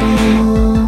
[0.00, 0.79] amor.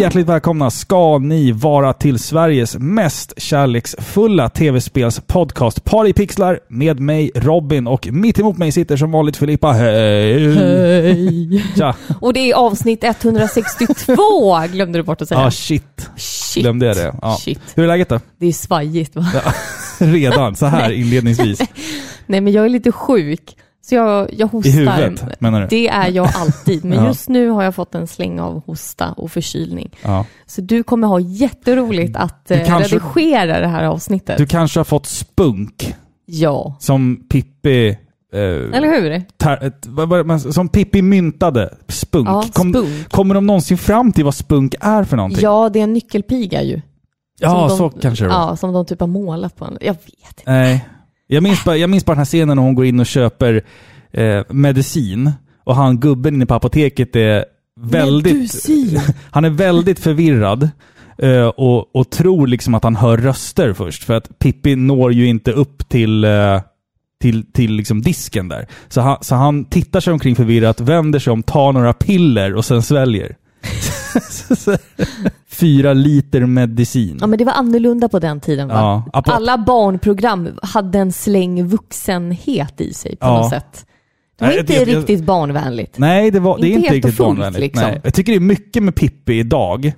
[0.00, 7.86] Hjärtligt välkomna ska ni vara till Sveriges mest kärleksfulla tv-spels podcast Partypixlar med mig Robin
[7.86, 9.72] och mitt emot mig sitter som vanligt Filippa.
[9.72, 10.54] Hej!
[10.54, 11.64] Hej!
[11.76, 11.94] Tja!
[12.20, 15.40] Och det är avsnitt 162 glömde du bort att säga.
[15.40, 16.10] Ja, shit.
[16.16, 16.62] Shit.
[16.62, 17.14] Glömde jag det.
[17.22, 17.36] Ja.
[17.40, 17.60] Shit.
[17.74, 18.20] Hur är läget då?
[18.38, 19.26] Det är svajigt va?
[19.34, 19.52] Ja,
[19.98, 21.60] redan, så här inledningsvis.
[22.26, 23.56] Nej men jag är lite sjuk.
[23.90, 24.70] Så jag, jag hostar.
[24.70, 25.66] I huvudet, menar du?
[25.66, 26.84] Det är jag alltid.
[26.84, 27.06] Men Ja.
[27.06, 29.90] just nu har jag fått en släng av hosta och förkylning.
[30.02, 30.26] Ja.
[30.46, 34.38] Så du kommer ha jätteroligt att Du eh, kanske- redigera det här avsnittet.
[34.38, 35.94] Du kanske har fått spunk,
[36.26, 36.76] Ja.
[36.80, 37.88] som Pippi...
[38.32, 39.22] Eh, Eller hur?
[39.36, 41.74] tar, som Pippi myntade.
[41.88, 42.28] Spunk.
[42.28, 43.08] Ja, Kom, spunk.
[43.10, 45.40] Kommer de någonsin fram till vad spunk är för någonting?
[45.42, 46.80] Ja, det är en nyckelpiga ju.
[47.40, 48.36] ja Som så de, kanske det var.
[48.36, 49.78] Ja, som de typ har målat på en.
[49.80, 50.04] Jag vet
[50.38, 50.42] inte.
[50.52, 50.84] Nej.
[51.32, 53.62] Jag minns, bara, jag minns bara den här scenen när hon går in och köper
[54.12, 55.32] eh, medicin
[55.64, 57.44] och han gubben inne på apoteket är
[57.80, 58.66] väldigt...
[59.30, 60.70] Han är väldigt förvirrad
[61.18, 64.04] eh, och, och tror liksom att han hör röster först.
[64.04, 66.60] För att Pippi når ju inte upp till, eh,
[67.20, 68.66] till, till liksom disken där.
[68.88, 72.64] Så han, så han tittar sig omkring förvirrat, vänder sig om, tar några piller och
[72.64, 73.36] sen sväljer.
[75.50, 77.18] Fyra liter medicin.
[77.20, 79.04] Ja, men det var annorlunda på den tiden va?
[79.12, 83.40] Ja, Alla barnprogram hade en släng vuxenhet i sig på Ja.
[83.40, 83.86] något sätt.
[84.38, 85.98] Det var Nej, inte jag- jag- riktigt barnvänligt.
[85.98, 87.60] Nej, det, var, det är Inte riktigt barnvänligt.
[87.60, 87.88] liksom.
[87.88, 88.00] Nej.
[88.04, 89.92] Jag tycker det är mycket med Pippi idag.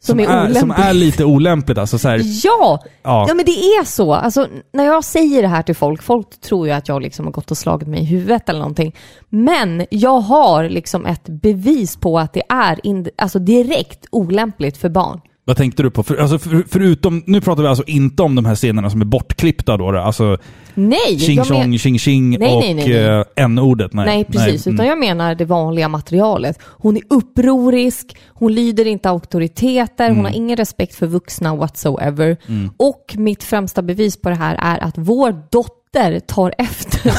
[0.00, 0.86] Som är som olämpligt.
[0.86, 1.78] är lite olämpligt.
[1.78, 2.82] Alltså, så här, Ja!
[3.02, 3.24] ja.
[3.28, 4.14] ja, men det är så.
[4.14, 7.32] Alltså, när jag säger det här till folk, folk tror ju att jag liksom har
[7.32, 8.94] gått och slagit mig i huvudet eller någonting.
[9.28, 14.88] Men jag har liksom ett bevis på att det är in, alltså direkt olämpligt för
[14.88, 15.20] barn.
[15.48, 16.02] Vad tänkte du på?
[16.02, 19.04] För, alltså, för, förutom, nu pratar vi alltså inte om de här scenerna som är
[19.04, 19.92] bortklippta då.
[19.92, 19.98] då.
[19.98, 20.38] Alltså
[20.74, 21.18] Nej!
[21.18, 23.18] tjing jag men- tjong, tjing tjing Nej, och nej, nej, nej.
[23.20, 23.92] eh, n-ordet.
[23.92, 24.06] Nej.
[24.06, 24.66] Nej, precis.
[24.66, 24.74] Mm.
[24.74, 26.58] Utan jag menar det vanliga materialet.
[26.62, 30.16] Hon är upprorisk, hon lyder inte auktoriteter, Mm.
[30.16, 32.36] hon har ingen respekt för vuxna whatsoever.
[32.76, 37.12] Och mitt främsta bevis på det här är att vår dotter tar efter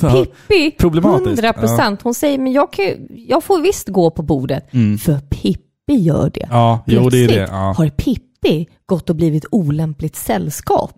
[0.00, 0.70] Ja, Pippi.
[0.78, 1.26] problematiskt.
[1.42, 2.02] 100 procent.
[2.02, 2.84] Hon säger, men jag, kan,
[3.28, 4.70] jag får visst gå på bordet.
[5.04, 5.64] För Pippi
[5.94, 6.42] gör det.
[6.42, 6.56] Mm.
[6.56, 7.34] Ja, jo det är det.
[7.34, 7.74] Plötsligt Ja.
[7.76, 10.92] har Pippi gått och blivit olämpligt sällskap.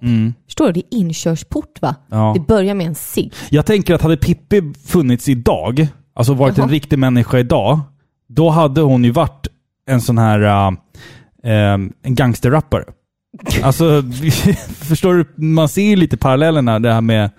[0.46, 0.72] Förstår du?
[0.72, 1.94] Det är inkörsport va?
[2.12, 2.24] Mm.
[2.24, 2.32] Ja.
[2.36, 3.32] Det börjar med en cigg.
[3.50, 6.64] Jag tänker att hade Pippi funnits idag, alltså varit Jaha.
[6.64, 7.80] en riktig människa idag,
[8.28, 9.46] då hade hon ju varit
[9.86, 10.68] en sån här uh,
[11.74, 12.84] um, en gangsterrappare.
[13.62, 14.02] Alltså,
[14.74, 15.44] förstår du?
[15.44, 17.30] Man ser ju lite parallellerna, det här med...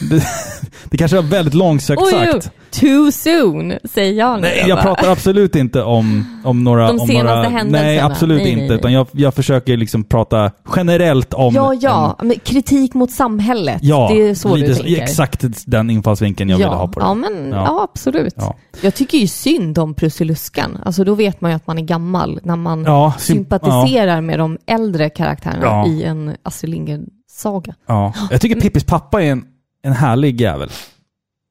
[0.00, 0.22] Det,
[0.90, 2.50] det kanske var väldigt långsökt Oj, sagt.
[2.70, 4.40] too soon, säger jag nu.
[4.40, 6.86] Nej, jag pratar absolut inte om, om några...
[6.86, 7.82] De om senaste några, händelserna.
[7.88, 8.72] Nej, absolut Nej, nej, inte.
[8.72, 8.78] nej.
[8.78, 11.54] Utan jag, jag försöker liksom prata generellt om...
[11.54, 12.16] Ja, ja.
[12.18, 13.78] om kritik mot samhället.
[13.82, 15.02] ja, det är så lite du tänker.
[15.02, 16.66] Exakt den infallsvinkeln jag ja.
[16.66, 17.06] ville ha på det.
[17.06, 17.64] Ja, men Ja.
[17.66, 18.34] ja, absolut.
[18.36, 18.56] Ja.
[18.80, 20.78] Jag tycker ju synd om Prussiluskan.
[20.84, 24.38] Alltså då vet man ju att man är gammal när man Ja, sym- sympatiserar med
[24.38, 27.74] de äldre karaktärerna i en Astrid Lindgren-saga.
[27.86, 28.12] Ja.
[28.30, 29.44] Jag tycker Pippis pappa är en,
[29.86, 30.70] en härlig jävel.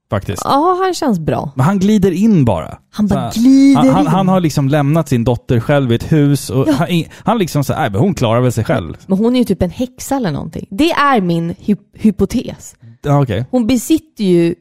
[0.10, 0.42] Faktiskt.
[0.46, 1.52] Ja, han känns bra.
[1.56, 2.78] Men han glider in bara.
[2.92, 4.08] Han bara Så glider han, in.
[4.08, 6.88] han har liksom lämnat sin dotter själv i ett hus och han,
[7.24, 8.98] han liksom så här, men hon klarar väl sig själv.
[9.08, 10.68] Men hon är ju typ en häxa eller någonting.
[10.72, 12.76] Det är min hy- hypotes.
[13.02, 13.46] Ja, okej.
[13.52, 14.56] Hon besitter ju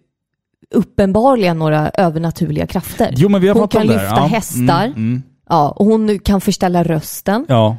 [0.74, 3.14] uppenbarligen några övernaturliga krafter.
[3.16, 4.26] Jo, men vi har hon kan lyfta ja.
[4.26, 4.84] hästar.
[4.84, 5.22] Mm, mm.
[5.48, 7.76] Ja, och hon kan förställa rösten Ja,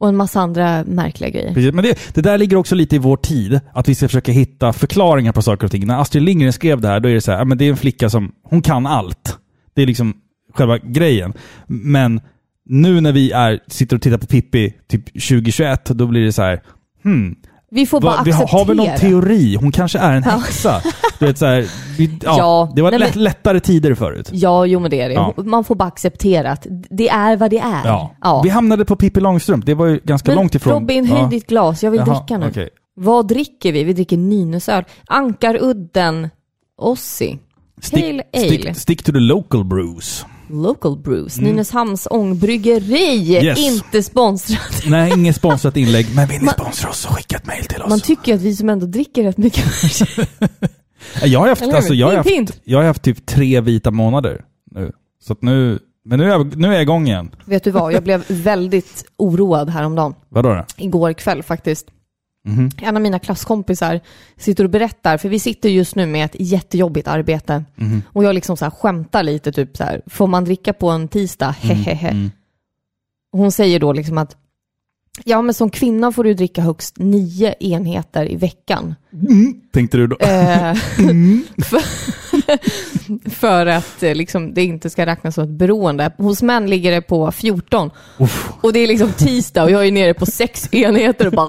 [0.00, 1.54] och en massa andra märkliga grejer.
[1.54, 1.74] precis.
[1.74, 4.72] Men det, det där ligger också lite i vår tid, att vi ska försöka hitta
[4.72, 5.86] förklaringar på saker och ting.
[5.86, 7.76] När Astrid Lindgren skrev det här, då är det så här, men det är en
[7.76, 9.38] flicka som, hon kan allt.
[9.74, 10.14] Det är liksom
[10.54, 11.32] själva grejen.
[11.66, 12.20] Men
[12.64, 16.42] nu när vi är, sitter och tittar på Pippi typ 2021, då blir det så
[16.42, 16.62] här,
[17.02, 17.36] hmm,
[17.70, 18.46] vi får bara Va, acceptera.
[18.58, 19.54] har vi någon teori?
[19.60, 20.82] Hon kanske är en häxa.
[21.18, 21.66] Du vet, så här,
[21.98, 24.28] vi, ja, Ja, det var nej, lätt, men- lättare tider förut.
[24.32, 25.14] Ja, jo men det är det.
[25.14, 25.34] Ja.
[25.36, 27.84] Man får bara acceptera att det är vad det är.
[28.20, 28.40] Ja.
[28.44, 29.66] Vi hamnade på Pippi Långstrump.
[29.66, 30.72] Det var ju ganska men långt ifrån.
[30.72, 31.26] Robin, höj ja.
[31.26, 31.82] ditt glas.
[31.82, 32.48] Jag vill Jaha, dricka nu.
[32.48, 32.68] okej.
[32.96, 33.84] Vad dricker vi?
[33.84, 34.84] Vi dricker Nynäsöl.
[35.06, 36.28] Ankarudden
[36.78, 37.38] Ossi.
[37.80, 38.46] Stick, Pale ale.
[38.48, 40.26] stick, stick to the local brews.
[40.50, 43.36] Local Brews, Nynäshamns ångbryggeri.
[43.36, 43.44] Mm.
[43.46, 43.58] Yes.
[43.58, 44.82] Inte sponsrat.
[44.86, 47.88] Nej, inget sponsrat inlägg, men vill ni sponsra oss så skicka ett mail till oss.
[47.88, 49.64] Man tycker att vi som ändå dricker rätt mycket
[51.22, 54.92] jag har haft, alltså, jag har haft, jag har haft typ tre vita månader nu.
[55.24, 57.30] Så att nu, men nu är, jag, nu är jag igång igen.
[57.44, 60.14] Vet du vad, jag blev väldigt oroad häromdagen.
[60.28, 60.64] Vadå då?
[60.76, 61.86] Igår kväll faktiskt.
[62.48, 62.70] Mhm.
[62.82, 64.00] En av mina klasskompisar
[64.36, 67.64] sitter och berättar, för vi sitter just nu med ett jättejobbigt arbete.
[67.76, 68.02] Mhm.
[68.12, 71.08] Och jag liksom så här skämtar lite, typ så här, får man dricka på en
[71.08, 71.50] tisdag?
[71.50, 72.08] Hehehe.
[72.08, 72.30] Mm.
[73.32, 74.36] Hon säger då liksom att,
[75.24, 78.94] ja men som kvinna får du dricka högst nio enheter i veckan.
[79.72, 80.16] Tänkte du då?
[80.20, 80.74] Eh,
[81.64, 81.80] för,
[83.30, 86.12] för att eh, liksom, det inte ska räknas som ett beroende.
[86.18, 87.90] Hos män ligger det på 14.
[88.18, 88.52] Uff.
[88.60, 91.48] Och det är liksom tisdag och jag är nere på sex enheter och bara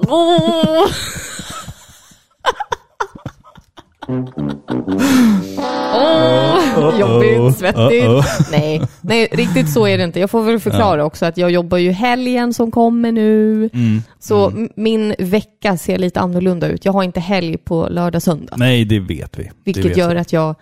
[7.00, 8.50] jobbigt, svettigt.
[8.52, 10.20] Nej, nej, riktigt så är det inte.
[10.20, 13.54] Jag får väl förklara också att jag jobbar ju helgen som kommer nu.
[13.72, 14.02] Mm.
[14.18, 16.84] Så m- min vecka ser lite annorlunda ut.
[16.84, 18.54] Jag har inte helg på lördag, söndag.
[18.56, 19.50] Nej, det vet vi.
[19.64, 20.20] Vilket vet gör vi.
[20.20, 20.54] att jag,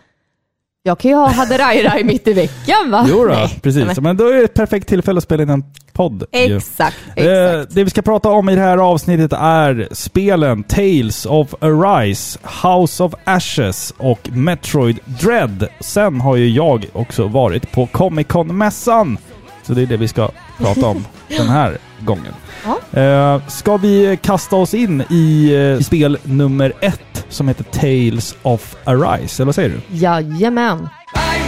[0.82, 3.06] jag kan ju ha haderaj mitt i veckan va?
[3.08, 3.84] Jo då, Nej, precis.
[3.86, 6.25] nej, men- då är det ett perfekt tillfälle att spela in en podd.
[6.32, 6.56] ju.
[6.56, 7.75] Exakt, Eh, exakt.
[7.75, 13.02] det vi ska prata om i det här avsnittet är spelen Tales of Arise, House
[13.04, 15.69] of Ashes och Metroid Dread.
[15.80, 19.19] Sen har ju jag också varit på Comic Con-mässan.
[19.62, 22.34] Så det är det vi ska prata om den här gången.
[22.64, 23.00] Ja.
[23.00, 28.76] Eh, ska vi kasta oss in i eh, spel nummer ett som heter Tales of
[28.84, 29.96] Arise, eller vad säger du?
[29.96, 30.88] Jajamän.
[31.14, 31.48] I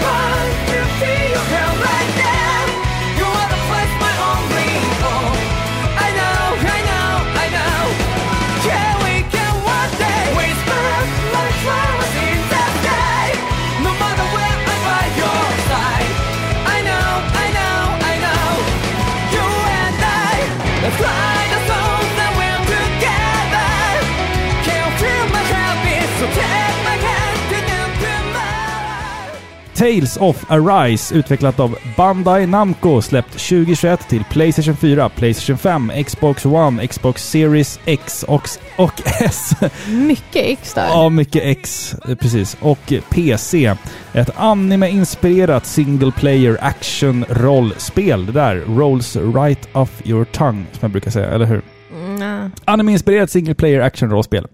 [29.80, 36.46] Tales of Arise, utvecklat av Bandai Namco, släppt 2021 till Playstation 4, Playstation 5, Xbox
[36.46, 39.52] One, Xbox Series X och, och S.
[39.88, 40.86] Mycket X där.
[40.86, 42.56] Ja, mycket X, eh, precis.
[42.60, 43.76] Och PC.
[44.12, 48.26] Ett anime-inspirerat single player action-rollspel.
[48.26, 51.62] Det där, rolls right off your tongue, som jag brukar säga, eller hur?
[51.92, 52.50] Mm.
[52.64, 54.46] Anime-inspirerat single player action-rollspel.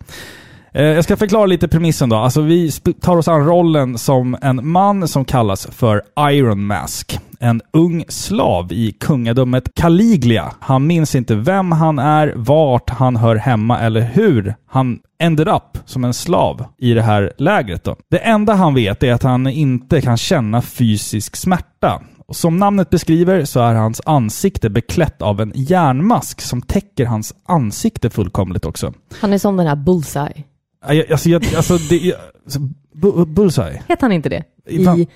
[0.77, 2.17] Eh, jag ska förklara lite premissen då.
[2.17, 2.71] Alltså vi
[3.01, 7.19] tar oss an rollen som en man som kallas för Iron Mask.
[7.41, 10.53] En ung slav i kungadömet Caliglia.
[10.61, 15.79] Han minns inte vem han är, vart han hör hemma eller hur han ended up
[15.85, 17.85] som en slav i det här lägret.
[17.85, 17.97] Då.
[18.11, 22.03] Det enda han vet är att han inte kan känna fysisk smärta.
[22.33, 28.11] Som namnet beskriver så är hans ansikte beklätt av en järnmask som täcker hans ansikte
[28.11, 28.93] fullkomligt också.
[29.21, 30.45] Han är som den här Bullseye.
[30.85, 32.15] Alltså, jag, alltså det,
[32.45, 32.59] alltså,
[32.95, 33.83] Bu- Bullseye?
[33.89, 34.45] Heter han inte det?
[34.69, 35.07] I,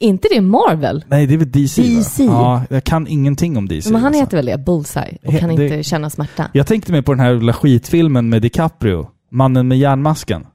[0.00, 1.04] inte det Marvel?
[1.08, 2.24] Nej, det är väl DC, DC.
[2.24, 3.90] Ja, jag kan ingenting om DC.
[3.92, 4.20] Men han alltså.
[4.22, 4.58] heter väl det?
[4.58, 5.18] Bullseye?
[5.26, 6.50] Och kan det- inte känna smärta.
[6.52, 9.08] Jag tänkte mig på den här lilla skitfilmen med DiCaprio.
[9.30, 10.46] Mannen med järnmasken.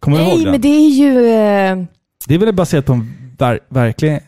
[0.00, 0.52] Kommer du ihåg Nej, den?
[0.52, 1.26] men det är ju...
[1.26, 1.84] Eh,
[2.26, 4.20] Det är väl baserat på en ver verklig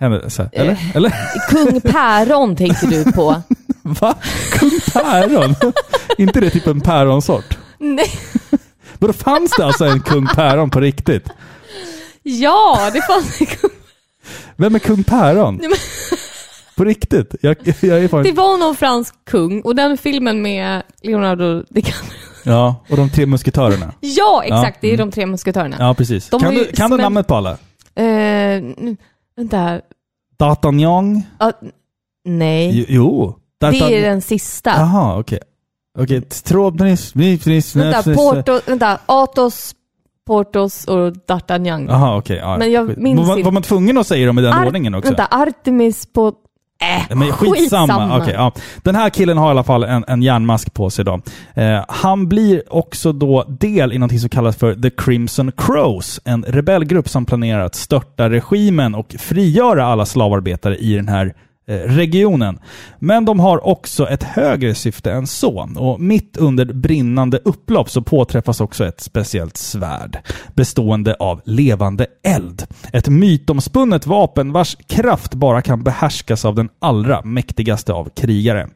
[0.00, 0.50] händelse?
[0.52, 0.70] Eller?
[0.72, 0.96] Eh.
[0.96, 1.12] Eller?
[1.50, 3.42] Kung Päron tänker du på.
[3.82, 4.14] Va?
[4.52, 5.54] Kung Päron?
[6.18, 7.58] inte det typ en päronsort?
[7.78, 8.06] Nej.
[8.98, 11.28] Vadå, fanns det alltså en kung Päron på riktigt?
[12.22, 13.70] Ja, det fanns en kung.
[14.56, 15.56] Vem är kung Päron?
[15.56, 15.78] Nej, men-
[16.76, 17.34] På riktigt?
[17.40, 18.22] Jag, jag är fan...
[18.22, 22.10] Det var någon fransk kung och den filmen med Leonardo DiCaprio.
[22.44, 23.94] Ja, och de tre musketörerna.
[24.00, 24.80] Ja, exakt.
[24.80, 25.10] Det är mm.
[25.10, 25.76] de tre musketörerna.
[25.78, 26.28] Ja, precis.
[26.28, 27.50] De kan du, kan du namnet på alla?
[27.94, 28.62] Eh,
[29.36, 29.80] vänta.
[30.38, 31.22] D'Artagnan?
[31.38, 31.52] Ah,
[32.24, 33.38] nej, Jo.
[33.58, 34.70] det är den sista.
[34.70, 35.38] Jaha, okej.
[35.98, 37.16] Okej, Stråbnis...
[37.74, 39.74] Vänta, Porto, vänta, Athos,
[40.26, 41.86] Portos och D'Artagnan.
[41.88, 42.36] Jaha, okej.
[42.36, 43.44] ja, Men jag minns var, inte.
[43.44, 45.08] var man tvungen att säga dem i den Ar- ordningen också?
[45.08, 46.32] Vänta, Artemis på...
[47.08, 48.18] Äh, Men skitsamma.
[48.18, 48.52] Okej, ja.
[48.82, 51.20] Den här killen har i alla fall en, en järnmask på sig då.
[51.54, 56.44] Eh, han blir också då del i något som kallas för The Crimson Crows, en
[56.48, 61.32] rebellgrupp som planerar att störta regimen och frigöra alla slavarbetare i den här eh,
[61.68, 62.58] Eh, regionen.
[62.98, 65.70] Men de har också ett högre syfte än så.
[65.76, 70.18] Och mitt under brinnande upplopp så påträffas också ett speciellt svärd
[70.54, 72.66] bestående av levande eld.
[72.92, 78.68] Ett mytomspunnet vapen vars kraft bara kan behärskas av den allra mäktigaste av krigare.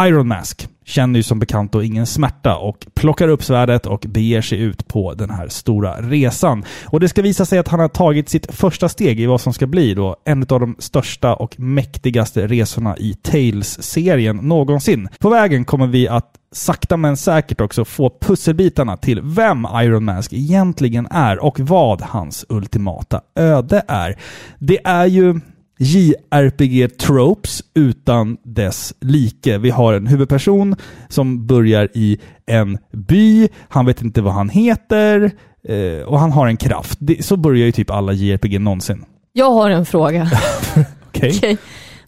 [0.00, 4.42] Iron Mask känner ju som bekant då ingen smärta och plockar upp svärdet och beger
[4.42, 6.64] sig ut på den här stora resan.
[6.84, 9.52] Och det ska visa sig att han har tagit sitt första steg i vad som
[9.52, 15.08] ska bli då en av de största och mäktigaste resorna i Tales-serien någonsin.
[15.18, 20.32] På vägen kommer vi att sakta men säkert också få pusselbitarna till vem Iron Mask
[20.32, 24.18] egentligen är och vad hans ultimata öde är.
[24.58, 25.40] Det är ju
[25.78, 29.58] JRPG-tropes utan dess like.
[29.58, 30.76] Vi har en huvudperson
[31.08, 35.30] som börjar i en by, han vet inte vad han heter
[35.68, 36.98] eh, och han har en kraft.
[37.20, 39.04] Så börjar ju typ alla JRPG någonsin.
[39.32, 40.30] Jag har en fråga.
[41.08, 41.32] Okej?
[41.36, 41.58] Okej.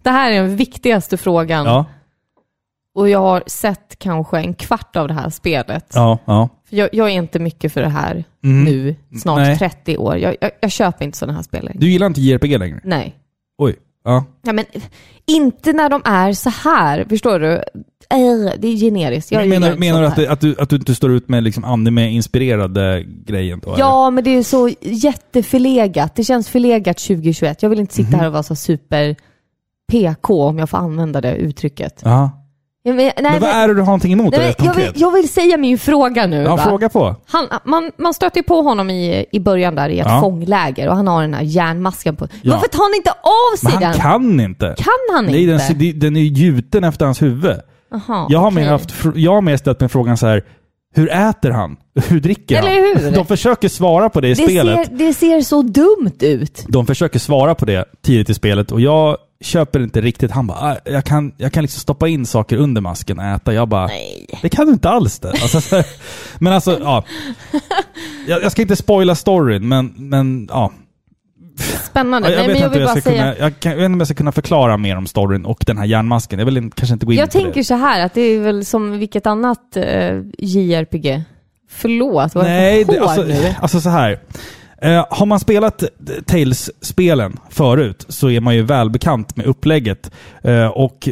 [0.03, 1.67] Det här är den viktigaste frågan.
[1.67, 1.85] Ja,
[2.95, 5.87] Och jag har sett kanske en kvart av det här spelet.
[5.95, 6.49] ja, ja.
[6.71, 8.65] Jag, jag är inte mycket för det här Mm.
[8.65, 9.59] nu, snart Nej.
[9.59, 10.17] 30 år.
[10.19, 11.79] Jag, jag, jag köper inte sådana här spel längre.
[11.81, 12.81] Du gillar inte JRPG längre?
[12.85, 13.15] Nej.
[13.59, 13.77] Oj.
[14.05, 14.25] Ja.
[14.43, 14.65] Ja, men
[15.27, 17.63] inte när de är så här, förstår du?
[18.59, 19.33] Det är generiskt.
[19.33, 21.43] Jag Men menar menar du att, det, att, du, att du inte står ut med
[21.43, 23.69] liksom anime-inspirerade grejen då?
[23.69, 23.85] eller?
[23.85, 26.15] Ja, men det är så jätteförlegat.
[26.15, 27.63] Det känns förlegat 2021.
[27.63, 29.17] Jag vill inte sitta här och vara så super
[29.93, 32.01] PK, om jag får använda det uttrycket.
[32.05, 32.46] Ja.
[32.87, 34.35] Ja, men, nej, Men vad är det du har någonting emot?
[34.37, 36.43] nej, Nej, men jag, vill, jag vill säga min fråga nu.
[36.43, 36.63] Ja, va?
[36.65, 37.17] fråga på.
[37.27, 40.21] Han, man, man stöter ju på honom i, i början där i ett Ja.
[40.21, 42.29] fångläger och han har den här järnmasken på.
[42.43, 42.53] Ja.
[42.55, 44.01] Varför tar han inte av sig Men han den?
[44.01, 44.75] kan inte.
[44.79, 45.75] Kan han Nej, inte?
[45.75, 47.57] den, den är ju gjuten efter hans huvud.
[47.95, 48.63] Aha, Jag har, okej.
[48.65, 50.45] mer haft, jag har mer ställt mig frågan så här.
[50.95, 51.77] Hur äter han?
[52.09, 53.05] Hur dricker Eller han?
[53.05, 53.11] hur?
[53.13, 54.87] De försöker svara på det i det spelet.
[54.89, 56.65] ser, det ser så dumt ut.
[56.69, 60.31] De försöker svara på det tidigt i spelet och jag köper inte riktigt.
[60.31, 63.55] Han bara, "Ah, jag kan, jag kan liksom stoppa in saker under masken och äta.
[63.55, 64.27] Jag bara, Nej.
[64.43, 65.29] det kan du inte alls det.
[65.31, 65.83] Alltså,
[66.39, 67.05] men alltså, ja.
[68.29, 70.73] Jag, jag ska inte spoila storyn, men, men ja.
[71.85, 72.31] Spännande.
[72.31, 73.33] Jag, Nej, vet men jag inte vill hur jag, bara ska säga...
[73.35, 75.65] kunna, jag, kan, jag vet inte om jag ska kunna förklara mer om storyn och
[75.67, 76.39] den här järnmasken.
[76.39, 77.65] Jag vill kanske inte gå in Jag på tänker det.
[77.65, 81.23] så här att det är väl som vilket annat eh, JRPG.
[81.71, 83.27] Förlåt, vad Nej, är det alltså,
[83.61, 84.21] alltså så här.
[84.83, 85.85] Eh, har man spelat
[86.27, 90.11] Tales-spelen förut så är man ju välbekant med upplägget.
[90.43, 91.09] Eh, och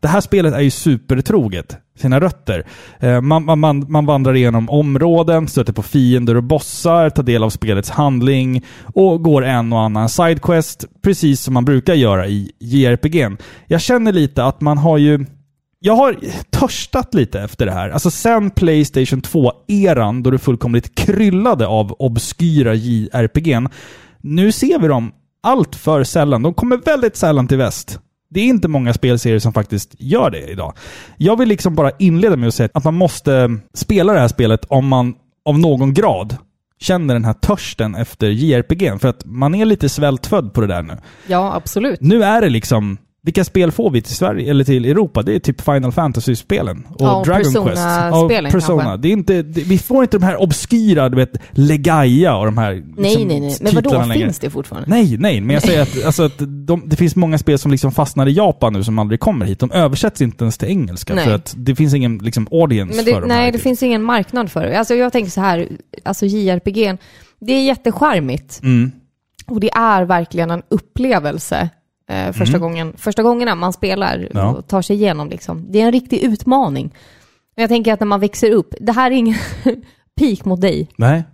[0.00, 2.66] det här spelet är ju supertroget sina rötter.
[3.00, 7.42] Eh, man, man, man, man vandrar igenom områden, stöter på fiender och bossar, tar del
[7.42, 12.52] av spelets handling och går en och annan sidequest, precis som man brukar göra i
[12.60, 13.36] JRPG.
[13.66, 15.26] Jag känner lite att man har ju
[15.86, 16.16] jag har
[16.50, 17.90] törstat lite efter det här.
[17.90, 23.68] Alltså sen Playstation 2-eran, då det fullkomligt kryllade av obskyra JRPG.
[24.20, 25.12] Nu ser vi dem
[25.42, 26.42] allt för sällan.
[26.42, 27.98] De kommer väldigt sällan till väst.
[28.30, 30.72] Det är inte många spelserier som faktiskt gör det idag.
[31.16, 34.64] Jag vill liksom bara inleda med att säga att man måste spela det här spelet
[34.68, 35.14] om man
[35.44, 36.36] av någon grad
[36.80, 39.00] känner den här törsten efter JRPG.
[39.00, 40.96] För att man är lite svältfödd på det där nu.
[41.26, 42.00] Ja, absolut.
[42.00, 42.98] Nu är det liksom...
[43.24, 45.22] Vilka spel får vi till Sverige, eller till Europa?
[45.22, 46.86] Det är typ Final Fantasy-spelen.
[46.90, 47.54] Och Ja, och Dragon Quest.
[47.64, 48.82] Persona-spelen Persona.
[48.82, 49.02] kanske.
[49.02, 52.58] Det är inte, det, vi får inte de här obskyra, du vet, Legaia och de
[52.58, 53.56] här Nej, liksom, nej, nej.
[53.60, 54.14] Men vadå, längre.
[54.14, 54.90] finns det fortfarande?
[54.90, 55.40] Nej, nej.
[55.40, 58.32] Men jag säger att, alltså, att de, det finns många spel som liksom fastnar i
[58.32, 59.58] Japan nu som aldrig kommer hit.
[59.58, 61.24] De översätts inte ens till engelska Nej.
[61.24, 64.02] för att det finns ingen liksom, audience Men för det, dem nej, det finns ingen
[64.02, 64.78] marknad för det.
[64.78, 65.68] Alltså jag tänker så här,
[66.02, 66.96] alltså JRPG,
[67.40, 68.60] det är jättecharmigt.
[68.62, 68.92] Mm.
[69.46, 71.68] Och det är verkligen en upplevelse
[72.10, 74.28] eh, första, gången, första gångerna man spelar Mm.
[74.34, 74.46] Ja.
[74.48, 75.28] och tar sig igenom.
[75.28, 75.72] Liksom.
[75.72, 76.94] Det är en riktig utmaning.
[77.56, 79.38] Men jag tänker att när man växer upp, det här är ingen
[80.20, 81.24] peak mot dig Nej,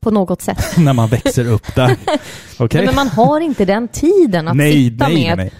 [0.00, 0.64] på något sätt.
[0.78, 1.96] när man växer upp där.
[2.58, 2.78] Okej?
[2.80, 5.52] Nej, Men man har inte den tiden att Nej, sitta nej, med nej.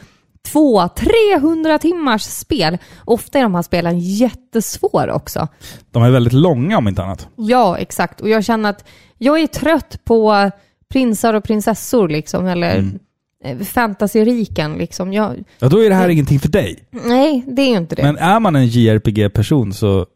[0.52, 2.78] två, 300 timmars spel.
[3.04, 5.48] Ofta är de här spelen jättesvåra också.
[5.90, 7.28] De är väldigt långa om inte annat.
[7.36, 8.20] Ja, exakt.
[8.20, 8.84] Och jag känner att
[9.18, 10.50] jag är trött på
[10.88, 12.98] prinsar och prinsessor liksom, eller Mm.
[13.44, 13.64] Mm.
[13.64, 15.12] fantasyriken liksom.
[15.12, 16.78] Jag, Ja, då är det här ingenting för dig.
[16.90, 18.02] nej, det är ju inte det.
[18.02, 20.06] Men är man en JRPG-person så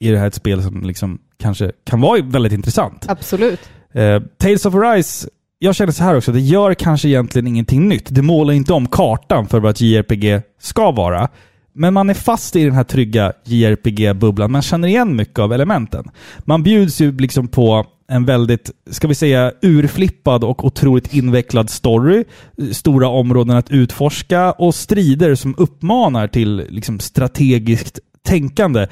[0.00, 3.04] är det här ett spel som liksom kanske kan vara väldigt intressant.
[3.08, 3.60] Absolut.
[3.92, 8.06] Eh, Tales of Arise, jag känner så här också, det gör kanske egentligen ingenting nytt.
[8.14, 11.28] Det målar inte om kartan för vad ett JRPG ska vara.
[11.74, 14.52] Men man är fast i den här trygga JRPG-bubblan.
[14.52, 16.10] Man känner igen mycket av elementen.
[16.38, 22.24] Man bjuds ju liksom på en väldigt, ska vi säga, urflippad och otroligt invecklad story.
[22.72, 28.86] Stora områden att utforska och strider som uppmanar till liksom strategiskt tänkande.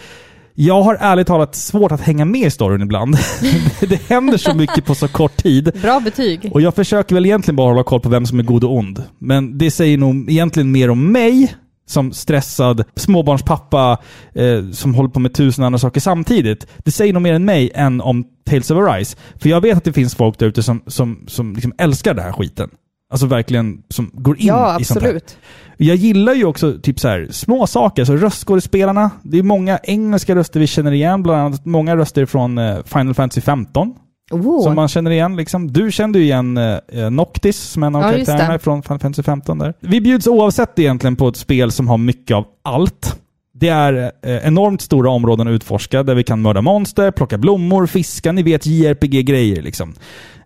[0.54, 3.16] Jag har ärligt talat svårt att hänga med i storyn ibland.
[3.80, 5.72] det händer så mycket på så kort tid.
[5.82, 6.50] Bra betyg.
[6.52, 9.04] Och jag försöker väl egentligen bara hålla koll på vem som är god och ond.
[9.18, 11.54] Men det säger nog egentligen mer om mig
[11.90, 13.98] som stressad småbarnspappa
[14.34, 16.66] eh, som håller på med tusen andra saker samtidigt.
[16.78, 19.16] Det säger nog mer än mig än om Tales of Arise.
[19.40, 22.24] För jag vet att det finns folk där ute som, som, som liksom älskar den
[22.24, 22.70] här skiten.
[23.12, 25.06] Alltså verkligen som går in Ja, i sånt här.
[25.08, 25.38] absolut.
[25.76, 29.10] Jag gillar ju också typ så här, små saker, alltså röstskådespelarna.
[29.22, 33.14] Det är många engelska röster vi känner igen, bland annat många röster från eh, Final
[33.14, 33.94] Fantasy 15.
[34.30, 34.62] Oh.
[34.62, 35.72] Som man känner igen liksom.
[35.72, 39.58] Du kände ju igen eh, Noctis som en av Ja, karaktärerna från Final Fantasy 15
[39.58, 39.74] där.
[39.80, 43.20] Vi bjuds oavsett egentligen på ett spel som har mycket av allt.
[43.52, 47.86] Det är eh, enormt stora områden att utforska där vi kan mörda monster, plocka blommor,
[47.86, 49.94] fiska, ni vet JRPG-grejer liksom.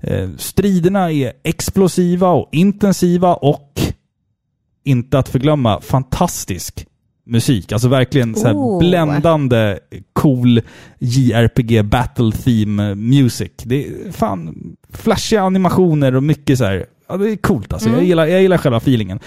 [0.01, 3.81] Eh, striderna är explosiva och intensiva och
[4.85, 6.87] inte att förglömma fantastisk
[7.27, 7.73] musik.
[7.73, 8.79] Alltså verkligen så här Oh.
[8.79, 9.79] bländande
[10.13, 10.61] cool
[10.99, 13.53] JRPG battle theme music.
[13.65, 14.55] Det är fan
[14.93, 16.87] flashiga animationer och mycket så här.
[17.09, 17.89] Ja, det är coolt alltså.
[17.89, 19.19] Jag, gillar, jag gillar själva feelingen.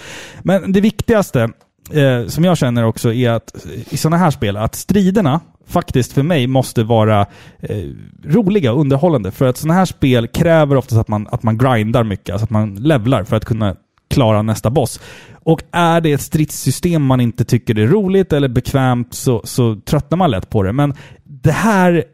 [0.42, 1.50] Men det viktigaste
[1.92, 6.22] eh, som jag känner också är att i sådana här spel, att striderna faktiskt för
[6.22, 7.26] mig måste vara
[7.60, 7.84] eh,
[8.24, 9.30] roliga och underhållande.
[9.30, 12.50] För att sådana här spel kräver oftast att man, att man grindar mycket, alltså att
[12.50, 13.76] man levlar för att kunna
[14.10, 15.00] klara nästa boss.
[15.48, 20.18] Och är det ett stridssystem man inte tycker är roligt eller bekvämt så, så tröttnar
[20.18, 20.72] man lätt på det.
[20.72, 22.04] Men det här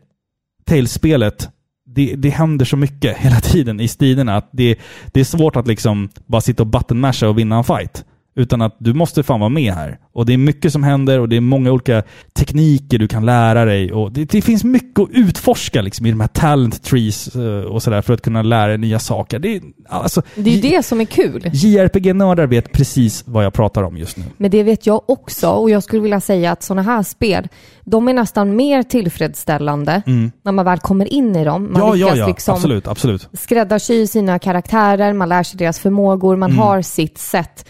[0.66, 1.48] Tales-spelet,
[1.86, 5.66] det, det händer så mycket hela tiden i striderna att det, det är svårt att
[5.66, 8.04] liksom bara sitta och buttonmasha och vinna en fight.
[8.36, 9.98] Utan att du måste fan vara med här.
[10.12, 12.02] Och det är mycket som händer och det är många olika
[12.38, 13.92] tekniker du kan lära dig.
[13.92, 17.82] Och det, det finns mycket att utforska liksom, i de här talent trees eh, och
[17.82, 19.38] sådär för att kunna lära dig nya saker.
[19.38, 21.50] Det är, alltså, Det är ju det som är kul.
[21.52, 24.24] JRPG-nördar vet precis vad jag pratar om just nu.
[24.36, 27.48] Men det vet jag också och jag skulle vilja säga att sådana här spel,
[27.84, 30.02] de är nästan mer tillfredsställande
[30.42, 31.62] när man väl kommer in i dem.
[31.72, 31.88] Man Mm.
[31.88, 32.26] Ja, ja, lyckas ja.
[32.26, 33.28] liksom Absolut, absolut.
[33.32, 36.40] skräddarsy sina karaktärer, man lär sig deras förmågor, Mm.
[36.40, 37.66] man har sitt sätt.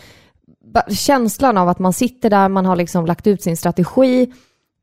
[0.90, 4.32] Känslan av att man sitter där, man har liksom lagt ut sin strategi,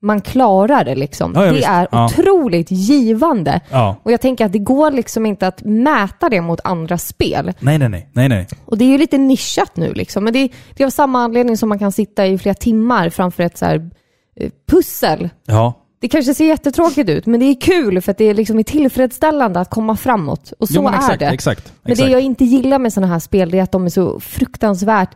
[0.04, 1.32] man klarar det liksom.
[1.36, 1.68] Ja, ja, det visst.
[1.70, 2.06] är Ja.
[2.06, 3.62] otroligt givande.
[4.04, 7.54] Och jag tänker att det går liksom inte att mäta det mot andra spel.
[7.60, 8.10] Nej, nej, nej.
[8.14, 8.48] nej, nej.
[8.66, 10.24] Och det är ju lite nischat nu liksom.
[10.24, 13.44] Men det, det är av samma anledning som man kan sitta i flera timmar framför
[13.44, 13.90] ett så här,
[14.36, 15.30] eh, pussel.
[15.46, 15.78] Ja.
[16.00, 18.64] Det kanske ser jättetråkigt ut, men det är kul för att det är liksom är
[18.64, 20.54] tillfredsställande att komma framåt.
[20.60, 21.32] Och så Jo, men exakt, är det.
[21.34, 21.74] exakt.
[21.84, 22.08] Men exakt.
[22.08, 25.10] det jag inte gillar med sådana här spel är att de är så fruktansvärt...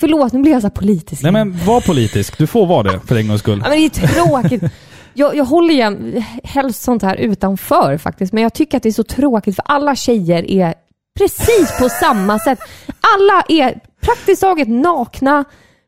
[0.00, 1.22] Förlåt, nu blir jag så här politisk.
[1.22, 2.38] Nej men var politisk.
[2.38, 3.60] Du får vara det för en gångs skull.
[3.64, 4.62] Ja, men det är tråkigt.
[5.14, 8.92] Jag, jag håller igen, helst sånt här utanför faktiskt, men jag tycker att det är
[8.92, 10.74] så tråkigt för alla tjejer är
[11.18, 12.58] precis på samma sätt.
[13.16, 15.44] Alla är praktiskt taget nakna.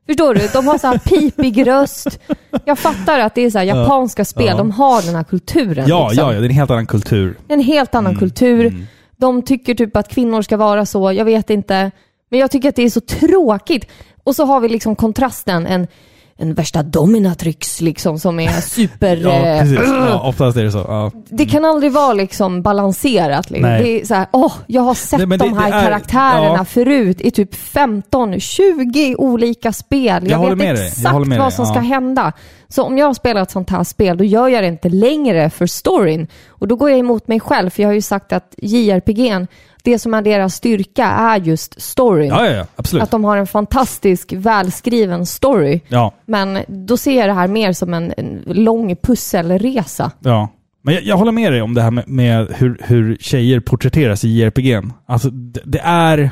[0.07, 0.49] Förstår du?
[0.53, 2.21] De har så här pipig röst.
[2.65, 4.57] Jag fattar att det är så här japanska spel, Ja.
[4.57, 5.89] de har den här kulturen.
[5.89, 6.27] Ja, liksom.
[6.27, 6.41] ja, ja.
[6.41, 7.39] Det är en helt annan kultur.
[7.49, 8.87] En helt annan Mm, kultur.
[9.17, 11.91] De tycker typ att kvinnor ska vara så, jag vet inte.
[12.31, 13.87] Men jag tycker att det är så tråkigt.
[14.25, 15.87] Och så har vi liksom kontrasten, en,
[16.39, 19.17] en värsta dominatrix liksom som är super...
[19.17, 19.79] Ja, eh, precis.
[19.87, 20.79] Ja, oftast är det så.
[20.79, 21.11] Ja.
[21.29, 23.51] det kan aldrig vara liksom balanserat.
[23.51, 23.71] Liksom.
[23.71, 26.65] Det är så här, åh, jag har sett Nej, det- de här är- karaktärerna ja.
[26.65, 30.31] förut i typ 15-20 olika spel.
[30.31, 30.67] Jag, håller vet.
[30.79, 32.33] Jag exakt med vad som ska hända.
[32.69, 35.67] Så om jag spelar ett sånt här spel, då gör jag det inte längre för
[35.67, 36.27] storyn.
[36.49, 39.47] Och då går jag emot mig själv, för jag har ju sagt att JRPG'n,
[39.85, 42.29] det som är deras styrka är just storyn.
[42.29, 42.67] Ja, ja, ja.
[42.77, 43.03] Absolut.
[43.03, 45.81] Att de har en fantastisk, välskriven story.
[45.89, 50.11] Ja, Men då ser jag det här mer som en, en lång pusselresa.
[50.21, 50.49] ja.
[50.83, 54.25] Men jag, jag håller med dig om det här med, med hur, hur tjejer porträtteras
[54.25, 54.93] i JRPG'n.
[55.07, 56.31] Alltså, det, det är...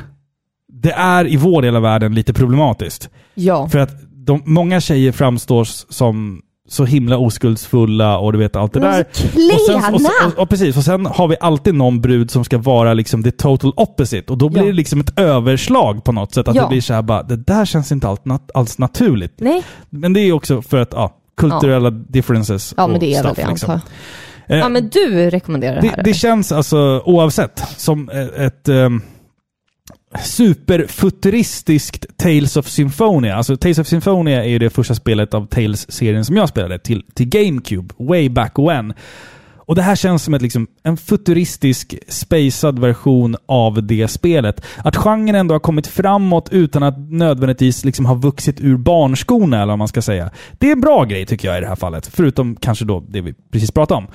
[0.71, 3.09] Det är i vår del av världen lite problematiskt.
[3.33, 3.69] Ja.
[3.69, 8.79] För att de, många tjejer framstår som så himla oskuldsfulla och du vet allt det
[8.79, 9.05] De är där.
[9.55, 10.01] Och, sen, och,
[10.33, 13.31] och, och precis, och sen har vi alltid någon brud som ska vara liksom the
[13.31, 14.31] total opposite.
[14.31, 14.67] Och då blir Ja.
[14.67, 16.47] det liksom ett överslag på något sätt.
[16.47, 16.61] Att Ja.
[16.61, 18.21] det blir så här bara, det där känns inte allt,
[18.53, 19.33] alls naturligt.
[19.37, 23.33] Nej, Men det är också för att, ja, kulturella differences ja men det är väl
[23.33, 23.71] stuff, det liksom.
[23.73, 23.87] antar.
[24.47, 25.95] Eh, Ja men du rekommenderar det det, här?
[25.95, 26.13] det eller?
[26.13, 29.01] känns alltså oavsett som ett, ett um,
[30.17, 33.35] superfuturistiskt Tales of Symphonia.
[33.35, 37.03] Alltså Tales of Symphonia är ju det första spelet av Tales-serien som jag spelade till,
[37.13, 38.93] till GameCube, way back when.
[39.69, 44.65] Och det här känns som ett, liksom, en futuristisk, spacad version av det spelet.
[44.77, 49.71] Att genren ändå har kommit framåt utan att nödvändigtvis liksom ha vuxit ur barnskorna, eller
[49.71, 50.29] vad man ska säga.
[50.53, 52.07] Det är en bra grej tycker jag i det här fallet.
[52.07, 54.07] Förutom kanske då det vi precis pratade om.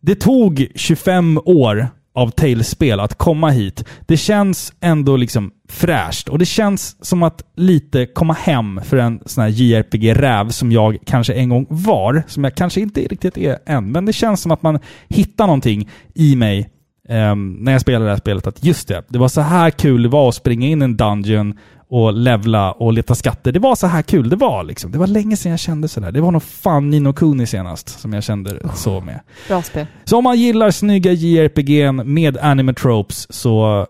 [0.00, 3.84] Det tog 25 år av Tales-spel att komma hit.
[4.06, 9.20] Det känns ändå liksom fräscht och det känns som att lite komma hem för en
[9.26, 12.22] sån här JRPG-räv som jag kanske en gång var.
[12.26, 13.92] Som jag kanske inte riktigt är än.
[13.92, 14.78] Men det känns som att man
[15.08, 16.70] hittar någonting i mig
[17.10, 18.46] Um, när jag spelade det här spelet.
[18.46, 20.96] Att just det, det var så här kul det var att springa in i en
[20.96, 21.58] dungeon
[21.90, 23.52] och levla och leta skatter.
[23.52, 24.92] Det var så här kul det var liksom.
[24.92, 26.12] Det var länge sedan jag kände sådär.
[26.12, 29.20] Det var nog fan Nino Kuni senast som jag kände så med.
[29.48, 29.86] Bra spel.
[30.04, 33.86] Så om man gillar snygga JRPG med anime tropes så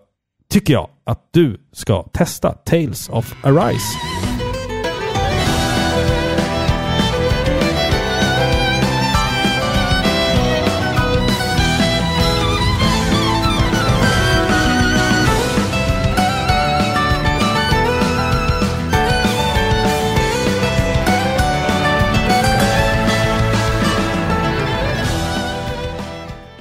[0.50, 4.27] tycker jag att du ska testa Tales of Arise.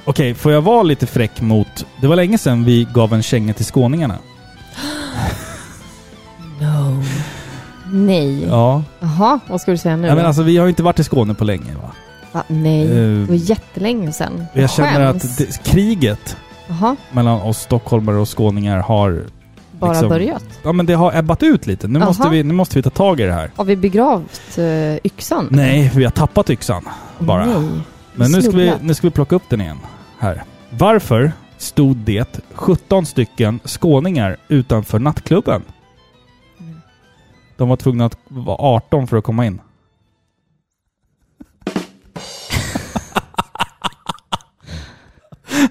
[0.08, 1.86] Okej, får jag vara lite fräck mot...
[2.00, 4.18] Det var länge sedan vi gav en känga till skåningarna.
[6.60, 7.02] No.
[7.92, 8.44] Nej.
[8.44, 8.82] Ja.
[9.00, 11.04] Jaha, vad ska du säga nu ja men alltså, vi har ju inte varit i
[11.04, 11.90] Skåne på länge va?
[12.32, 12.42] Va?
[12.48, 14.44] Nej, Eh, det var jättelänge sedan.
[14.52, 15.24] Jag känner Skäms.
[15.24, 16.36] att det, kriget
[16.68, 19.24] Jaha, mellan oss stockholmare och skåningar har...
[19.78, 20.44] bara liksom- börjat.
[20.62, 21.88] Ja men det har ebbat ut lite.
[21.88, 22.08] Nu Jaha.
[22.08, 23.50] måste, vi, nu måste vi ta tag i det här.
[23.56, 25.48] Har vi begravt uh, yxan?
[25.50, 26.82] Nej, vi har tappat yxan.
[27.18, 27.46] bara.
[27.46, 27.68] Nej.
[28.14, 28.82] Men nu ska, vi, Snubblat.
[28.82, 29.78] nu ska vi plocka upp den igen.
[30.18, 30.42] Här.
[30.70, 35.62] Varför stod det 17 stycken skåningar utanför nattklubben?
[37.56, 39.60] De var tvungna att vara 18 för att komma in.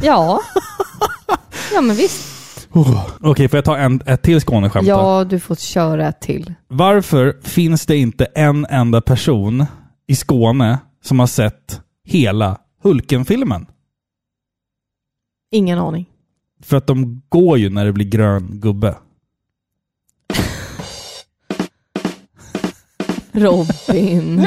[0.02, 0.40] Ja.
[1.74, 2.28] Ja men visst.
[3.22, 4.94] Okej, får jag ta en, ett till Skåneskämt då?
[4.94, 6.54] Ja, du får köra ett till.
[6.68, 9.66] Varför finns det inte en enda person
[10.08, 13.66] i Skåne som har sett hela Hulken-filmen?
[15.52, 16.06] Ingen aning.
[16.64, 18.96] För att de går ju när det blir grön gubbe.
[23.32, 24.36] Robin.
[24.36, 24.42] No,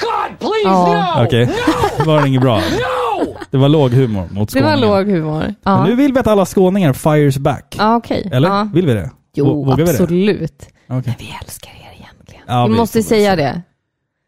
[0.00, 1.14] God, please, Ja.
[1.20, 1.26] no!
[1.26, 1.50] Okej,
[1.98, 2.56] det var inget bra.
[2.58, 3.36] No!
[3.50, 4.80] Det var låg humor mot Det var skåningen.
[4.90, 5.40] låg humor.
[5.40, 7.74] Men Ja, nu vill vi att alla skåningar fires back.
[7.78, 8.28] ja okej.
[8.32, 8.48] Eller?
[8.48, 8.68] Ja.
[8.74, 9.10] Vill vi det?
[9.34, 9.90] Jo, Vågar vi det?
[9.90, 10.68] absolut.
[10.88, 11.16] Okej.
[11.18, 12.42] Vi älskar er egentligen.
[12.46, 13.62] Ja, vi vi måste säga det.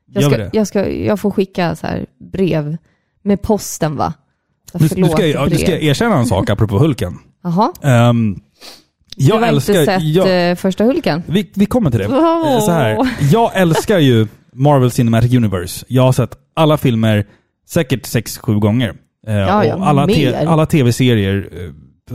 [0.07, 0.51] Jag vi ska, det?
[0.53, 2.77] jag, ska, jag får skicka så här brev
[3.23, 4.13] med posten va?
[4.75, 7.19] Nu, nu, ska jag, nu ska jag erkänna en sak apropå Hulken.
[7.43, 7.73] Jaha,
[9.17, 9.81] du jag har älskar...
[9.81, 11.23] inte sett jag, eh, första Hulken?
[11.27, 12.05] vi, vi kommer till det.
[12.05, 15.85] Eh, Så här, jag älskar ju Marvel Cinematic Universe.
[15.89, 17.27] Jag har sett alla filmer
[17.69, 18.95] säkert sex sju gånger.
[19.27, 21.51] Eh, Ja, ja, och alla, te, alla tv-serier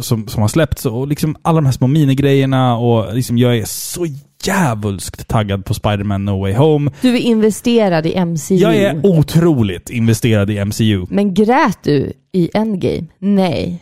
[0.02, 3.66] som, som har släppts och liksom alla de här små minigrejerna och liksom jag är
[3.66, 4.06] så
[4.48, 6.92] jävulskt taggad på Spider-Man No Way Home.
[7.02, 8.56] Du är investerad i MCU.
[8.56, 11.06] Jag är otroligt investerad i MCU.
[11.10, 13.06] Men grät du i Endgame?
[13.20, 13.82] Nej.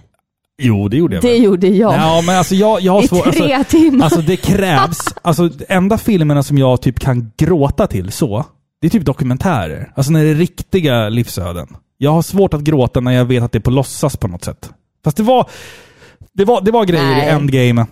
[0.62, 1.43] Jo, det gjorde jag Det väl.
[1.43, 1.93] gjorde jag.
[1.93, 3.34] Ja, men alltså jag, jag har I svårt...
[3.34, 4.06] tre Alltså, timmar.
[4.06, 4.99] alltså det krävs...
[5.21, 8.45] Alltså enda filmerna som jag typ kan gråta till så,
[8.82, 9.91] det är typ dokumentärer.
[9.95, 11.67] Alltså när det är riktiga livsöden.
[11.97, 14.43] Jag har svårt att gråta när jag vet att det är på låtsas på något
[14.43, 14.69] sätt.
[15.04, 15.49] Fast det var...
[16.34, 17.26] Det var, det var grejer Nej.
[17.28, 17.86] i Endgame.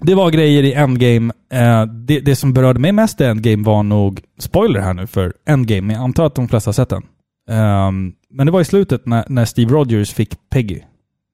[0.00, 1.32] Det var grejer i Endgame.
[1.52, 5.32] Eh, det, det som berörde mig mest i Endgame var nog, spoiler här nu för
[5.48, 7.02] Endgame, men jag antar att de flesta har sett den.
[7.50, 10.80] Ehm, men det var i slutet när, när Steve Rogers fick Peggy.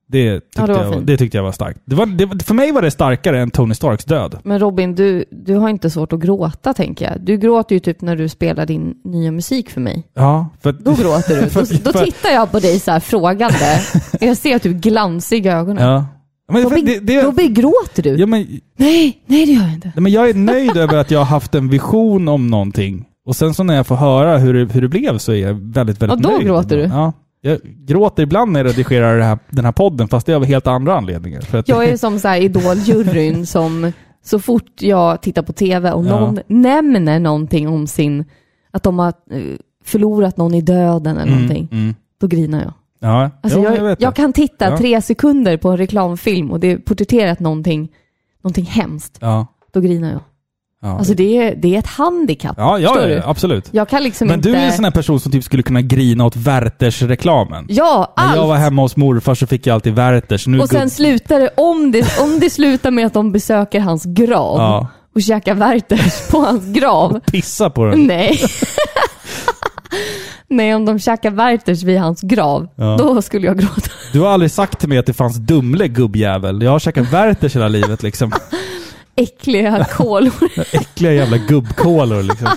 [0.08, 1.06] Det tyckte, Ja, det jag, fint.
[1.06, 1.80] det tyckte jag var starkt.
[1.84, 4.38] Det var, det, för mig var det starkare än Tony Starks död.
[4.44, 7.20] Men Robin, du, du har inte svårt att gråta tänker jag.
[7.20, 10.06] Du gråter ju typ när du spelar din nya musik för mig.
[10.14, 11.48] Ja, för Då gråter du.
[11.50, 13.80] För- Då, då för- tittar jag på dig så här frågande.
[14.20, 15.84] Jag ser typ glans i ögonen.
[15.84, 16.06] Ja.
[16.52, 18.10] Men, Robin, det, det, Robin, gråter du?
[18.16, 19.92] ja, men, Nej, nej det gör jag inte.
[19.96, 23.04] men jag är nöjd över att jag har haft en vision om någonting.
[23.26, 25.54] Och sen så när jag får höra hur det, hur det blev så är jag
[25.54, 26.46] väldigt, väldigt Ja, då nöjd.
[26.46, 26.82] gråter du.
[26.82, 27.12] Ja.
[27.40, 30.66] Jag gråter ibland när jag redigerar här, den här podden, fast det är av helt
[30.66, 31.40] andra anledningar.
[31.40, 33.92] För att, Jag är som så här idoljuryn som
[34.24, 36.20] så fort jag tittar på TV och Ja.
[36.20, 38.24] någon nämner någonting om sin,
[38.70, 39.40] att de har eh,
[39.84, 41.94] förlorat någon i döden eller någonting, Mm, mm.
[42.20, 42.72] då grinar jag.
[43.00, 44.76] Ja, Alltså ja, jag, jag jag kan titta Ja.
[44.78, 47.88] tre sekunder på en reklamfilm och det är porträtterat någonting,
[48.44, 50.20] någonting hemskt, Ja, då grinar jag.
[50.82, 50.98] ja.
[50.98, 52.54] Alltså det är, det är ett handikapp.
[52.58, 53.68] ja, ja, ja, absolut.
[53.72, 54.48] Jag kan liksom Men inte...
[54.48, 57.66] du är en sån här person som typ skulle kunna grina åt Werthers-reklamen.
[57.68, 58.36] Ja, När allt!
[58.36, 60.46] jag var hemma hos morfar så fick jag alltid Werthers.
[60.46, 64.04] Nu Och sen slutar det, om det, om det slutar med att de besöker hans
[64.04, 64.88] grav Ja.
[65.14, 67.20] och käkar Werthers på hans grav.
[67.20, 68.06] pissa på den.
[68.06, 68.38] Nej.
[70.48, 72.96] Nej, om de käkar Werthers vid hans grav, Ja.
[72.98, 73.90] då skulle jag gråta.
[74.12, 76.62] Du har aldrig sagt till mig att det fanns Dumle gubbjävel.
[76.62, 78.32] Jag har käkat Werthers hela livet liksom.
[79.16, 80.32] Äckliga kolor,
[80.72, 82.48] Äckliga jävla gubbkolor liksom.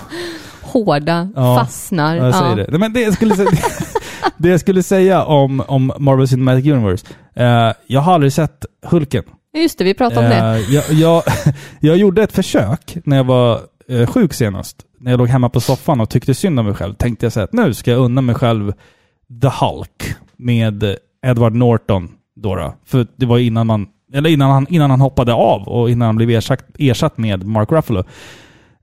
[0.62, 1.58] hårda, Ja.
[1.58, 2.16] fastnar.
[2.16, 2.78] Ja, jag säger det.
[2.78, 3.50] Men det jag skulle säga,
[4.36, 7.06] det jag skulle säga om, om Marvel Cinematic Universe.
[7.36, 9.24] Eh, jag har aldrig sett Hulken.
[9.56, 10.36] Just det, vi pratade om det.
[10.36, 11.22] Eh, jag, jag,
[11.80, 14.76] jag gjorde ett försök när jag var eh, sjuk senast.
[15.00, 16.94] När jag låg hemma på soffan och tyckte synd om mig själv.
[16.94, 18.72] Tänkte jag så här att nu ska jag unna mig själv
[19.42, 22.08] The Hulk med Edward Norton.
[22.36, 22.74] Då, då.
[22.84, 26.16] För det var innan man eller innan han, innan han hoppade av och innan han
[26.16, 28.04] blev ersatt, ersatt med Mark Ruffalo.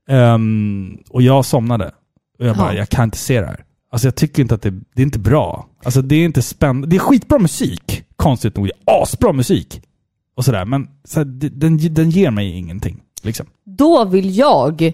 [0.08, 1.90] Ehm, och jag somnade.
[2.38, 2.78] Och jag bara, Ja.
[2.78, 3.64] jag kan inte se det här.
[3.92, 5.66] Alltså jag tycker inte att det, det är inte bra.
[5.84, 6.86] Alltså det är inte spännande.
[6.86, 8.70] Det är skitbra musik, konstigt nog.
[8.84, 9.82] Asbra musik.
[10.36, 10.64] och sådär.
[10.64, 13.00] Men så här, den, den ger mig ingenting.
[13.22, 13.46] Liksom.
[13.64, 14.92] Då vill jag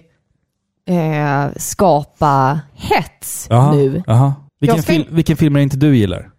[0.89, 4.03] eh, skapa hets Jaha, nu.
[4.07, 4.33] Jaha.
[4.59, 6.29] Vilken, Jag ska- fil, vilken film är det inte du gillar?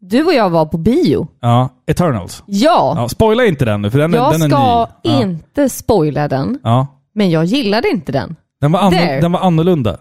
[0.00, 1.28] Du och jag var på bio.
[1.40, 2.42] Ja, Eternals.
[2.46, 5.10] Ja, Ja, spoila inte den nu, för den, är- jag den är ska ny.
[5.12, 5.22] Ja.
[5.22, 6.86] inte spoila den, Ja.
[7.14, 8.36] men jag gillade inte den.
[8.60, 9.96] Den, var anno, den var annorlunda.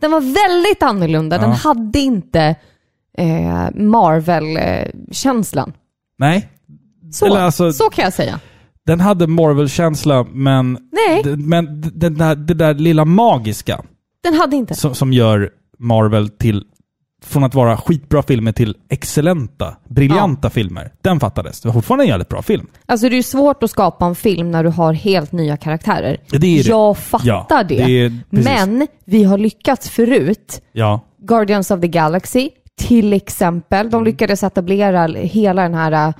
[0.00, 1.38] Den var väldigt annorlunda.
[1.38, 1.56] Den Ja.
[1.56, 2.54] hade inte
[3.18, 5.72] eh, Marvel-känslan.
[6.18, 6.48] Nej,
[7.12, 8.40] Så, alltså- så kan jag säga.
[8.88, 13.82] Den hade Marvel-känsla, men, Nej, d- men d- den där, det där lilla magiska
[14.22, 14.74] den hade inte.
[14.74, 16.64] som, som gör Marvel till,
[17.24, 20.92] från att vara skitbra filmer till excellenta, briljanta filmer.
[21.02, 21.60] Den fattades.
[21.60, 22.66] Det var fortfarande en jävligt bra film.
[22.86, 26.16] Alltså det är ju svårt att skapa en film när du har helt nya karaktärer.
[26.32, 26.68] Ja, det är det.
[26.70, 27.74] Jag fattar Ja, det.
[27.76, 28.44] det är- precis.
[28.44, 30.62] Men vi har lyckats förut.
[30.72, 33.80] Ja, Guardians of the Galaxy till exempel.
[33.80, 33.90] Mm.
[33.90, 36.14] De lyckades etablera hela den här eh,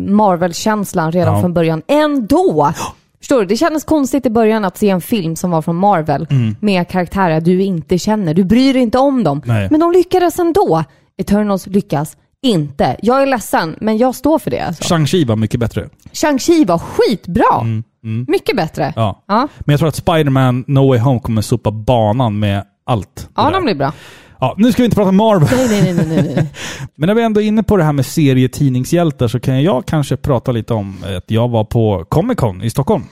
[0.00, 1.40] Marvel-känslan redan Ja.
[1.40, 1.82] från början.
[1.88, 2.72] Ändå!
[3.18, 3.46] Förstår du?
[3.46, 6.26] Det kändes konstigt i början att se en film som var från Marvel
[6.60, 8.34] med karaktärer du inte känner.
[8.34, 9.42] Du bryr dig inte om dem.
[9.44, 9.56] Mm.
[9.56, 9.68] Nej.
[9.70, 10.84] Men de lyckades ändå.
[11.18, 12.96] Eternals lyckas inte.
[13.02, 14.60] Jag är ledsen, men jag står för det.
[14.60, 14.94] Alltså.
[14.94, 15.88] Shang-Chi var mycket bättre.
[16.12, 17.82] Shang-Chi var skitbra.
[18.28, 18.82] Mycket bättre.
[18.84, 19.22] Mm, Ja.
[19.28, 23.28] Ja, Men jag tror att Spider-Man No Way Home kommer sopa banan med allt.
[23.36, 23.92] ja de blir bra.
[24.40, 25.48] Ja, nu ska vi inte prata Marvel.
[25.52, 26.46] Nej, nej, nej, nej, nej.
[26.94, 30.16] Men när vi ändå är inne på det här med serietidningshjältar så kan jag kanske
[30.16, 33.04] prata lite om att jag var på Comic Con i Stockholm.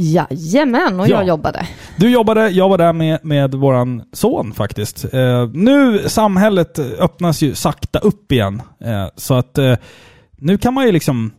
[0.00, 1.16] Jajamän, och Ja.
[1.18, 1.66] jag jobbade.
[1.96, 5.14] Du jobbade, jag var där med, med våran son faktiskt.
[5.14, 8.62] Eh, nu, samhället öppnas ju sakta upp igen.
[8.84, 9.74] Eh, så att eh,
[10.38, 11.30] nu kan man ju liksom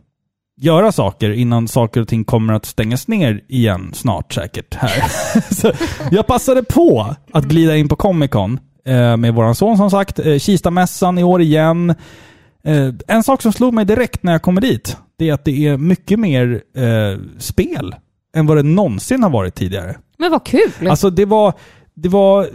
[0.60, 5.04] göra saker innan saker och ting kommer att stängas ner igen snart säkert här.
[5.54, 5.72] så
[6.10, 8.60] jag passade på att glida in på Comic Con
[9.18, 10.18] med våran son som sagt.
[10.18, 11.94] Eh, Kistamässan i år igen.
[12.64, 15.66] Eh, en sak som slog mig direkt när jag kommer dit, det är att det
[15.66, 17.94] är mycket mer eh, spel
[18.36, 19.96] än vad det någonsin har varit tidigare.
[20.18, 20.88] Men vad kul!
[20.88, 21.52] Alltså det var,
[21.94, 22.48] det var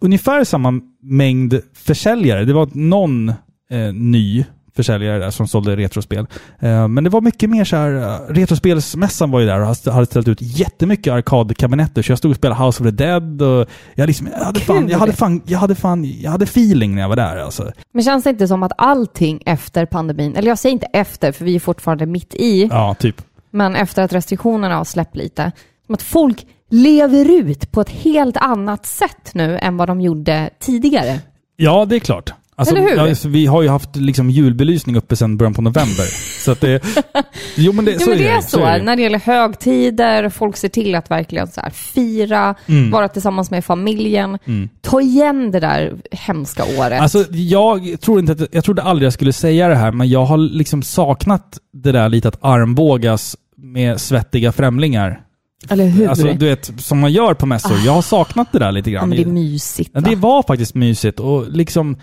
[0.00, 2.44] ungefär samma mängd försäljare.
[2.44, 3.28] Det var någon
[3.70, 4.44] eh, ny
[4.76, 6.26] försäljare där som sålde retrospel.
[6.60, 10.06] Eh, men det var mycket mer så här, eh, Retrospelsmässan var ju där och hade
[10.06, 12.02] ställt ut jättemycket arkadkabinetter.
[12.02, 14.88] Så jag stod och spelade House of the Dead och jag, liksom, jag, hade, fan,
[14.88, 17.72] jag, hade, fan, jag, hade, fan, jag hade feeling när jag var där alltså.
[17.92, 21.44] Men känns det inte som att allting efter pandemin, eller jag säger inte efter för
[21.44, 23.22] vi är fortfarande mitt i, Ja, typ.
[23.50, 25.52] men efter att restriktionerna har släppt lite,
[25.86, 30.50] som att folk lever ut på ett helt annat sätt nu än vad de gjorde
[30.60, 31.20] tidigare.
[31.56, 32.32] Ja, det är klart.
[32.62, 32.98] Alltså, Eller hur?
[33.08, 36.06] alltså, vi har ju haft liksom julbelysning uppe sedan början på november.
[36.44, 36.82] så att det...
[37.56, 38.84] Jo men det, Jo så men det är det, så, är det.
[38.84, 42.90] när det gäller högtider, folk ser till att verkligen så här fira, Mm.
[42.90, 44.38] vara tillsammans med familjen,
[44.80, 47.00] ta igen det där hemska året.
[47.02, 50.24] Alltså, jag, tror inte att, jag trodde aldrig jag skulle säga det här, men jag
[50.24, 55.20] har liksom saknat det där lite att armbågas med svettiga främlingar.
[55.68, 56.08] eller hur?
[56.08, 57.76] Alltså, du vet, som man gör på mässor.
[57.86, 59.08] Jag har saknat det där lite ja, grann.
[59.08, 60.00] men det är mysigt va?
[60.00, 61.96] det var faktiskt mysigt och liksom...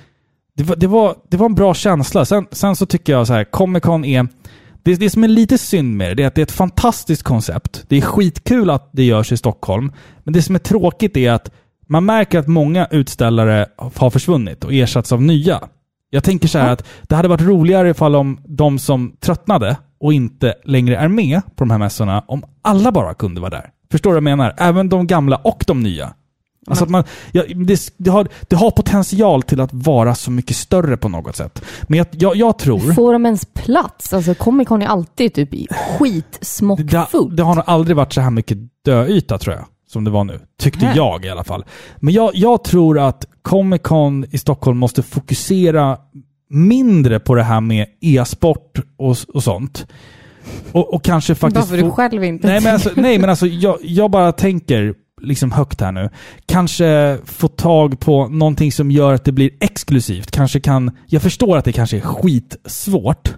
[0.59, 2.25] Det var, det var, det var en bra känsla.
[2.25, 4.27] Sen, sen så tycker jag så här, Comic Con är...
[4.83, 7.23] Det, det som är lite synd med det, det är att det är ett fantastiskt
[7.23, 7.85] koncept.
[7.87, 9.91] Det är skitkul att det görs i Stockholm.
[10.23, 11.51] Men det som är tråkigt är att
[11.87, 15.59] man märker att många utställare har försvunnit och ersatts av nya.
[16.09, 20.13] Jag tänker så här att det hade varit roligare ifall om de som tröttnade och
[20.13, 23.69] inte längre är med på de här mässorna, om alla bara kunde vara där.
[23.91, 24.55] Förstår du vad jag menar?
[24.57, 26.13] Även de gamla och de nya.
[26.69, 30.55] Alltså att man, ja, det, det, har, det har potential till att vara så mycket
[30.55, 31.61] större på något sätt.
[31.83, 32.93] Men jag, jag, jag tror...
[32.93, 34.13] Får de ens plats?
[34.13, 37.37] Alltså Comic Con är alltid typ i Det, skitsmockfullt.
[37.37, 40.39] det har nog aldrig varit så här mycket döyta tror jag, som det var nu.
[40.59, 40.97] Tyckte Nej.
[40.97, 41.65] jag i alla fall.
[41.97, 45.97] Men jag, jag tror att Comic Con i Stockholm måste fokusera
[46.49, 49.87] mindre på det här med e-sport och, och sånt.
[50.71, 51.69] Och, och kanske faktiskt...
[51.69, 55.51] Varför du själv inte Nej men alltså, nej, men alltså jag, jag bara tänker liksom
[55.51, 56.09] högt här nu.
[56.45, 60.31] Kanske få tag på någonting som gör att det blir exklusivt.
[60.31, 60.91] Kanske kan...
[61.07, 63.33] Jag förstår att det kanske är skitsvårt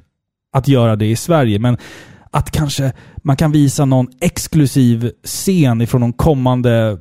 [0.53, 1.77] att göra det i Sverige, men
[2.31, 6.97] att kanske man kan visa någon exklusiv scen ifrån någon kommande.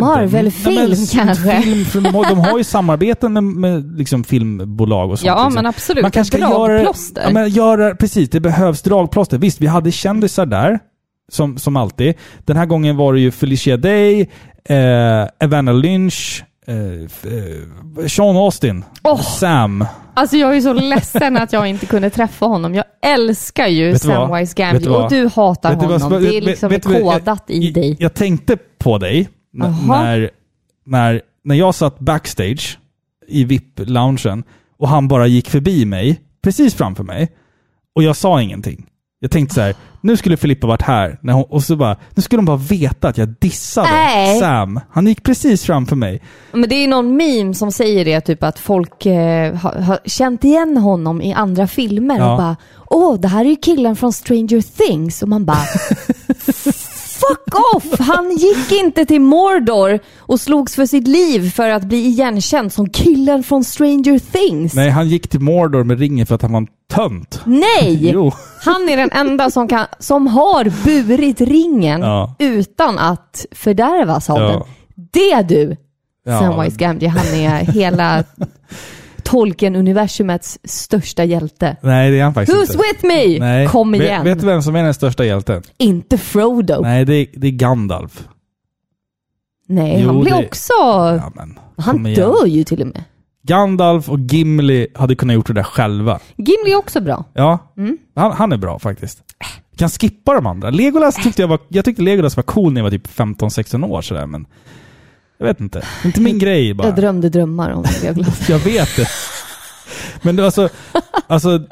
[0.00, 1.62] Marvel-film kanske?
[1.62, 5.26] Film, för de, har, de har ju samarbeten med, med liksom filmbolag och sånt.
[5.26, 5.54] Ja, liksom.
[5.54, 6.02] men absolut.
[6.02, 6.82] Man kanske ska göra.
[7.14, 9.38] Ja, men göra, precis, det behövs dragplåster.
[9.38, 10.78] Visst, vi hade kändisar där,
[11.32, 12.14] som, som alltid.
[12.44, 14.20] Den här gången var det ju Felicia Day,
[14.64, 16.74] eh, Evander Lynch, eh,
[17.32, 19.20] eh, Sean Austin, Åh!
[19.22, 19.84] Sam.
[20.16, 22.74] Alltså jag är så ledsen att jag inte kunde träffa honom.
[22.74, 24.16] Jag älskar ju Vet vad?
[24.16, 25.04] Samwise Vet Gamgee vad?
[25.04, 26.22] och du hatar Vet vad- honom.
[26.22, 27.96] vet- det är vet- liksom vet vad- kodat i jag, dig.
[27.98, 30.30] Jag tänkte på dig när,
[30.84, 32.78] när, när jag satt backstage
[33.28, 34.42] i VIP-loungen
[34.78, 37.32] och han bara gick förbi mig, precis framför mig.
[37.94, 38.86] Och jag sa ingenting.
[39.24, 42.22] Jag tänkte så här, nu skulle Filippa varit här, när hon, och så bara, nu
[42.22, 44.40] skulle hon bara veta att jag dissade Nej.
[44.40, 44.80] Sam.
[44.90, 46.22] Han gick precis framför mig.
[46.52, 50.44] Men det är någon meme som säger det, typ att folk eh, har, har känt
[50.44, 52.32] igen honom i andra filmer Ja.
[52.32, 52.56] och bara
[52.86, 55.22] Åh, det här är ju killen från Stranger Things.
[55.22, 55.58] Och man bara
[57.28, 57.98] Fuck off!
[58.00, 62.88] Han gick inte till Mordor och slogs för sitt liv för att bli igenkänd som
[62.90, 64.74] killen från Stranger Things.
[64.74, 67.40] Nej, han gick till Mordor med ringen för att han var en tönt.
[67.44, 68.10] Nej!
[68.12, 68.32] Jo.
[68.64, 72.34] Han är den enda som, kan, som har burit ringen Ja.
[72.38, 74.48] utan att fördärvas av Ja.
[74.48, 74.62] den.
[75.12, 75.76] Det du,
[76.26, 76.40] Ja.
[76.40, 78.24] Samwise Gamgee, han är hela
[79.24, 81.76] Tolkien-universumets största hjälte.
[81.80, 82.78] Nej, det är han faktiskt Who's inte.
[82.92, 83.38] with me?
[83.38, 83.66] Nej.
[83.68, 84.24] Kom igen.
[84.24, 85.62] Vet du vem som är den största hjälten?
[85.78, 86.80] Inte Frodo.
[86.80, 88.28] Nej, Nej, det är, det är Gandalf.
[89.68, 90.72] Jo, han blir det- också...
[90.82, 92.20] Ja, men, han kom igen.
[92.20, 93.04] dör ju till och med.
[93.42, 96.18] Gandalf och Gimli hade kunnat gjort det där själva.
[96.36, 97.24] Gimli är också bra.
[97.34, 97.98] Ja, Mm.
[98.14, 99.22] han, han är bra faktiskt.
[99.70, 100.70] Vi kan skippa de andra.
[100.70, 101.58] Legolas tyckte jag var...
[101.68, 104.46] Jag tyckte Legolas var cool när jag var typ 15-16 år sådär, men...
[105.38, 105.82] Jag vet inte.
[106.04, 106.88] Inte min grej bara.
[106.88, 108.48] Jag drömde drömmar om Legolas.
[108.48, 109.08] Jag vet det.
[110.22, 110.68] Men det, alltså,
[111.26, 111.62] alltså...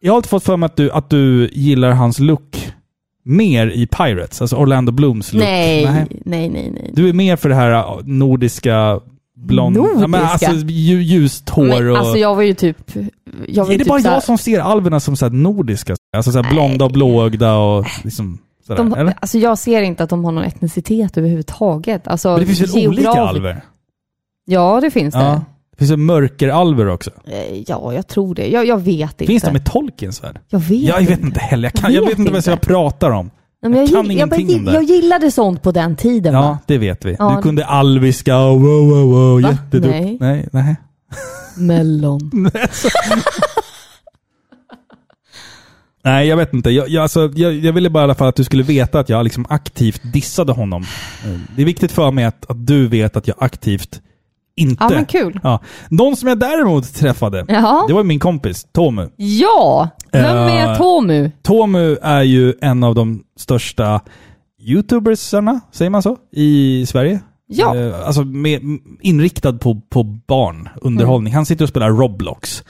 [0.00, 2.72] Jag har alltid fått för mig att du, att du gillar hans look
[3.24, 4.40] mer i Pirates.
[4.40, 5.42] Alltså Orlando Blooms look.
[5.42, 6.70] nej, nej, nej, nej.
[6.74, 6.90] nej.
[6.94, 9.00] Du är mer för det här uh, nordiska
[9.36, 9.76] blond...
[9.76, 10.00] Nordiska?
[10.00, 11.98] Ja, men alltså lju- ljust hår och...
[11.98, 12.76] alltså jag var ju typ...
[13.48, 15.96] Jag var är ju det typ bara jag som ser alverna som så här nordiska?
[16.16, 18.38] Alltså så blonda och blåögda och liksom
[18.76, 19.14] sådär, de, eller?
[19.20, 22.08] Alltså jag ser inte att de har någon etnicitet överhuvudtaget.
[22.08, 23.62] Alltså, Men det finns väl olika alver?
[24.44, 25.20] Ja, det finns det.
[25.20, 25.42] Ja.
[25.70, 27.10] Det finns väl mörkeralver också?
[27.26, 28.46] Eh, Ja, jag tror det.
[28.48, 29.26] Jag, jag vet inte.
[29.26, 30.38] Finns de i Tolkiens värld?
[30.48, 31.66] Jag vet Jag vet inte heller.
[31.74, 33.30] Jag, kan, Jag jag vet vet inte vad jag pratar om.
[33.62, 34.72] Nej, men jag, jag kan gill- jag, bara ingenting gill- det.
[34.72, 36.58] jag gillade sånt på den tiden Ja, va?
[36.66, 37.16] det vet vi.
[37.18, 37.34] Ja.
[37.36, 39.40] Du kunde alviska och wow, wow, wow.
[39.40, 39.90] Jätteduktig.
[39.90, 40.16] Nej.
[40.20, 40.76] Nej, nej.
[41.56, 42.30] Mellon.
[46.08, 46.70] Nej, jag vet inte.
[46.70, 49.08] Jag, jag, alltså, jag, jag ville bara i alla fall att du skulle veta att
[49.08, 50.82] jag liksom aktivt dissade honom.
[51.24, 54.00] Eh, Det är viktigt för mig att, att du vet att jag aktivt
[54.56, 54.84] inte...
[54.84, 55.40] Ja, men kul.
[55.42, 55.60] Ja.
[55.88, 57.86] Någon som jag däremot träffade, Jaha.
[57.86, 59.08] det var min kompis Tomu.
[59.16, 59.88] Ja!
[60.12, 61.30] Vem är Tomu?
[61.42, 64.00] Tomu är ju en av de största
[64.60, 67.20] youtubersarna, säger man så, i Sverige.
[67.46, 67.76] Ja.
[67.76, 68.60] Eh, alltså med,
[69.00, 71.34] inriktad på, på barn, underhållning.
[71.34, 72.64] Han sitter och spelar Roblox.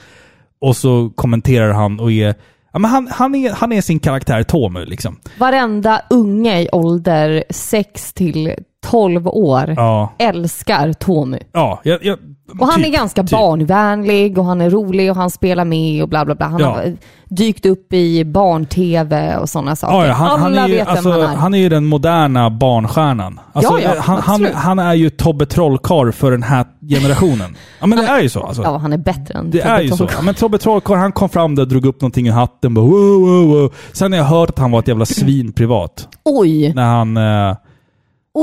[0.61, 2.35] Och så kommenterar han och är...
[2.73, 5.19] Ja, men han, han, är, han är sin karaktär Tomu liksom.
[5.37, 8.53] Varenda unge i ålder 6 till
[8.85, 10.13] 12 år Ja.
[10.19, 11.37] älskar Tomu.
[11.51, 12.19] Ja, jag, jag,
[12.59, 13.31] Och han typ, är ganska typ.
[13.31, 16.47] barnvänlig och han är rolig och han spelar med och bla bla bla.
[16.47, 16.67] Han Ja.
[16.67, 16.97] har
[17.29, 20.07] dykt upp i barn-tv och sådana saker.
[20.07, 21.35] Ja, han, Alla han, är ju, vet alltså, vem han är.
[21.35, 23.39] han är ju den moderna barnstjärnan.
[23.53, 27.55] Alltså, Ja, ja, eh, han, han, han är ju Tobbe Trollkarl för den här generationen.
[27.79, 28.61] Ja men det är ju så alltså.
[28.63, 30.03] Ja, han är bättre än Det Tobbe är ju så.
[30.15, 32.73] Ja, men Tobbe Trollkarl han kom fram där och drog upp någonting ur hatten.
[32.73, 33.73] Bara, wow, wow, wow.
[33.93, 36.07] Sen har jag hört att han var ett jävla svin privat.
[36.25, 37.17] Oj, När han...
[37.17, 37.55] eh,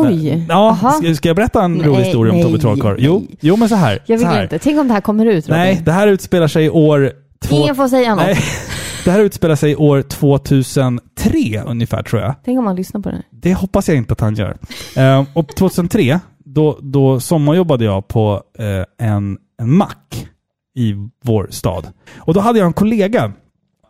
[0.00, 0.46] oj.
[0.48, 1.00] Ja, Aha.
[1.14, 2.96] ska, jag berätta en Nej, rolig historia om nej, Tobbe Trollkarl?
[2.98, 4.02] Jo, jo, men så här.
[4.06, 4.42] Jag vill här.
[4.42, 4.58] inte.
[4.58, 5.60] Tänk om det här kommer ut Robin.
[5.60, 7.12] Nej, det här utspelar sig år...
[7.40, 7.56] Två...
[7.56, 8.24] Ingen får säga något.
[8.24, 8.38] Nej,
[9.04, 12.34] det här utspelar sig år 2003 ungefär tror jag.
[12.44, 13.22] Tänk om han lyssnar på det.
[13.30, 14.56] Det hoppas jag inte att han gör.
[14.96, 20.26] Eh, och 2003, då, då sommarjobbade jag på eh, en, en mack
[20.76, 21.86] i vår stad.
[22.16, 23.32] Och då hade jag en kollega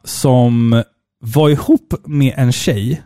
[0.04, 0.82] som
[1.20, 3.02] var ihop med en tjej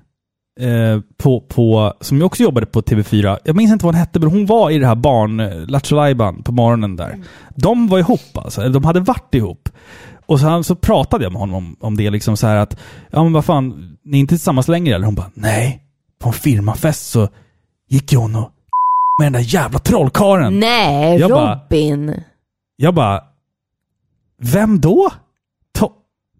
[0.60, 3.38] eh, på, på, som också jobbade på TV4.
[3.44, 5.96] Jag minns inte vad hon hette, men hon var i det här barn, eh, Lattjo
[6.44, 7.18] på morgonen där.
[7.56, 9.68] De var ihop alltså, de hade varit ihop.
[10.26, 12.76] Och så, så pratade jag med honom om, om det, liksom så här att,
[13.10, 15.06] ja men vad fan, ni är inte tillsammans längre eller?
[15.06, 15.82] Hon bara, nej.
[16.22, 17.28] På en firmafest så
[17.88, 18.50] gick ju hon och
[19.18, 20.60] med den där jävla trollkaren.
[20.60, 22.14] Nej, Jag bara- Robin.
[22.76, 23.20] Jag bara,
[24.42, 25.10] vem då?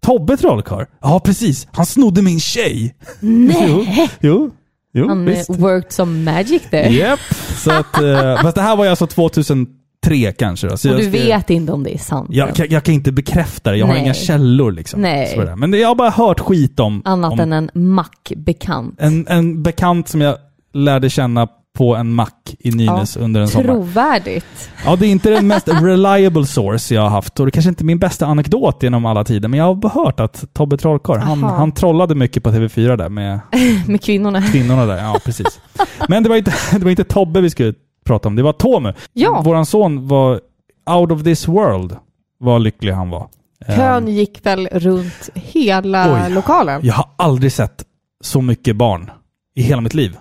[0.05, 0.85] To Tobbe Trollkarl?
[1.01, 1.67] Ja, precis.
[1.71, 2.95] Han snodde min tjej.
[3.19, 4.09] Nej.
[4.19, 4.51] Jo,
[4.93, 5.49] jo, Han visst.
[5.49, 6.89] eh, worked some magic there.
[6.89, 7.19] Japp.
[7.57, 10.67] Så att, eh, fast det här var ju alltså 2003 kanske.
[10.67, 12.29] Då, så Och jag du ska- vet inte om det är sant.
[12.31, 13.77] Jag, kan- jag kan inte bekräfta det.
[13.77, 14.03] Jag har Nej.
[14.03, 15.01] inga källor liksom.
[15.01, 15.53] Nej.
[15.57, 17.01] Men det- jag har bara hört skit om...
[17.05, 18.95] Annat om än en mackbekant.
[19.01, 20.37] en, en bekant som jag
[20.73, 21.47] lärde känna
[21.81, 23.63] på en mack i Nynäs under en sommar.
[23.65, 24.69] Trovärdigt.
[24.85, 27.83] Ja, det är inte den mest reliable source jag har haft och det kanske inte
[27.83, 31.43] är min bästa anekdot genom alla tider, men jag har hört att Tobbe Trollkarl, han,
[31.43, 33.39] han trollade mycket på TV4 där med
[33.87, 34.41] Med kvinnorna.
[34.41, 34.97] kvinnorna där.
[34.97, 35.59] Ja, precis.
[36.09, 37.73] Men det var inte, det var inte Tobbe vi skulle
[38.05, 38.93] prata om, det var Tomu.
[39.13, 39.41] Ja.
[39.41, 40.39] Våran son var
[40.99, 41.95] out of this world,
[42.39, 43.27] vad lycklig han var.
[43.67, 46.33] Kön Ehm, gick väl runt hela Oj.
[46.33, 46.81] lokalen?
[46.83, 47.83] Jag har aldrig sett
[48.23, 49.09] så mycket barn
[49.55, 50.17] i hela mitt liv.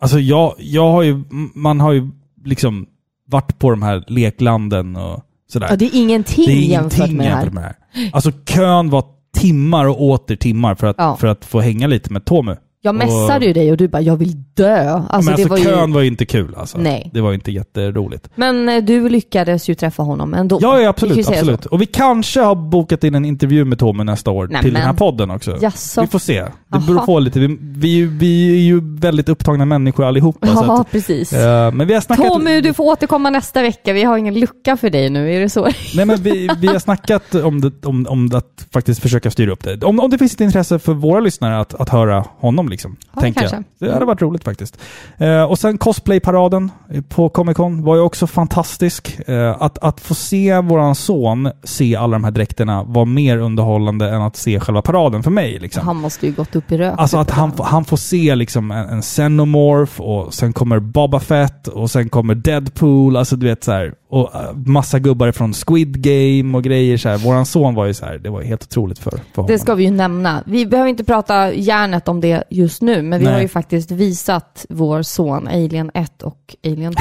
[0.00, 1.24] Alltså jag, jag har ju,
[1.54, 2.08] man har ju
[2.44, 2.86] liksom
[3.26, 5.22] varit på de här leklanden och
[5.52, 5.66] sådär.
[5.70, 7.36] Ja, det är ingenting Det är jämfört ingenting med det här.
[7.42, 8.10] jämfört med det här.
[8.12, 9.04] Alltså kön var
[9.36, 11.16] timmar och åter timmar för att, Ja.
[11.16, 12.56] för att få hänga lite med Tomu.
[12.80, 14.90] Jag messade ju dig och du bara, jag vill dö.
[14.90, 15.64] Alltså, men det alltså var ju...
[15.64, 16.78] kön var ju inte kul alltså.
[16.78, 17.10] Nej.
[17.14, 18.28] Det var ju inte jätteroligt.
[18.34, 20.58] Men eh, du lyckades ju träffa honom ändå.
[20.62, 21.18] Ja, ja Vi kan absolut.
[21.18, 21.66] ju säga absolut.
[21.66, 24.80] Och vi kanske har bokat in en intervju med Tommy nästa år Nej, till men.
[24.80, 25.58] den här podden också.
[25.60, 26.00] Jaså?
[26.00, 26.44] Vi får se.
[26.68, 27.38] Det beror på lite.
[27.38, 30.46] Vi, vi, vi är ju väldigt upptagna människor allihopa.
[30.46, 31.32] så Ja, att, precis.
[31.32, 32.26] eh, men vi har snackat...
[32.28, 33.92] Tommy, du får återkomma nästa vecka.
[33.92, 35.68] Vi har ingen lucka för dig nu, är det så?
[35.96, 39.64] Nej men vi, vi har snackat om, det, om, om att faktiskt försöka styra upp
[39.64, 39.84] det.
[39.84, 42.96] Om, om det finns ett intresse för våra lyssnare att, att höra honom liksom.
[43.14, 43.56] Ja, tänker kanske.
[43.78, 43.88] jag.
[43.88, 44.78] Det hade varit roligt faktiskt.
[45.18, 46.70] Eh, och sen cosplayparaden
[47.08, 49.28] på Comic Con var ju också fantastisk.
[49.28, 54.10] Eh, att, att få se våran son se alla de här dräkterna var mer underhållande
[54.10, 55.58] än att se själva paraden för mig.
[55.58, 55.86] Liksom.
[55.86, 56.94] Han måste ju gått upp i rök.
[56.98, 61.20] Alltså att han, får- han får se liksom en, en Xenomorph och sen kommer Boba
[61.20, 63.94] Fett och sen kommer Deadpool, alltså du vet så här.
[64.10, 67.18] Och äh, massa gubbar från Squid Game och grejer så här.
[67.18, 69.46] Våran son var ju så här, det var helt otroligt för, för honom.
[69.46, 70.42] Det ska vi ju nämna.
[70.46, 73.34] Vi behöver inte prata järnet om det just nu, men vi Nej.
[73.34, 77.00] har ju faktiskt visat vår son Alien 1 och Alien 2.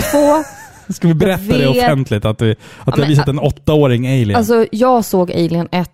[0.94, 2.56] Ska vi berätta det vet- offentligt att, vi,
[2.86, 4.36] att vi har visat en åttaåring alien?
[4.36, 5.90] Alltså, jag såg Alien 1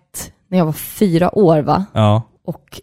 [0.50, 1.84] när jag var fyra år, va?
[1.92, 2.22] ja.
[2.46, 2.80] Och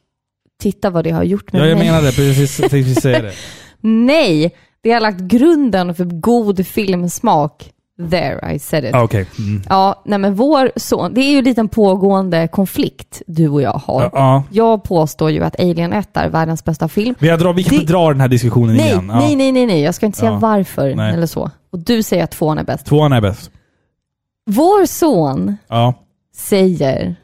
[0.62, 1.88] titta vad det har gjort med ja, jag mig.
[1.88, 2.12] menar det.
[2.16, 3.32] Precis, precis säga det.
[3.82, 4.56] Nej!
[4.84, 7.72] Det har lagt grunden för god filmsmak.
[8.10, 8.96] There, I said it.
[8.96, 9.26] Ah, Okej.
[9.40, 9.62] Mm.
[9.70, 13.82] Ja, nej men vår son, det är ju lite en pågående konflikt du och jag
[13.86, 14.02] har.
[14.02, 14.44] Ja, ja.
[14.52, 17.16] Jag påstår ju att Alien 1 är världens bästa film.
[17.20, 19.08] Vi, har dra, vi kan inte dra den här diskussionen Nej, igen.
[19.08, 21.14] Nej, nej, nej, nej, jag ska inte säga varför Nej.
[21.14, 21.52] eller så.
[21.72, 22.86] Och du säger att tvåan är bäst.
[22.86, 23.52] Tvåan är bäst.
[24.50, 25.58] Vår son
[26.36, 27.16] säger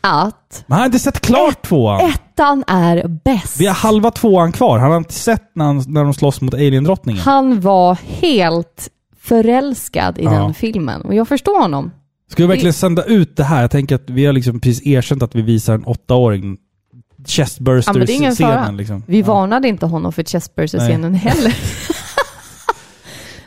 [0.00, 2.00] att Men han har inte sett klart tvåan.
[2.00, 3.60] ettan är bäst.
[3.60, 4.78] Vi har halva tvåan kvar.
[4.78, 7.22] Han har inte sett när, han, när de slåss mot alien-drottningen.
[7.22, 8.88] Han var helt
[9.24, 10.30] förälskad i Ja.
[10.30, 11.90] den filmen och jag förstår honom.
[12.30, 13.60] Ska vi verkligen sända ut det här?
[13.60, 16.56] Jag tänker att vi har liksom precis erkänt att vi visar en åttaåring
[16.92, 18.76] Ja, det chestburster-scenen.
[18.76, 19.02] liksom.
[19.06, 19.26] Vi Ja.
[19.26, 21.56] varnade inte honom för chestburster-scenen heller.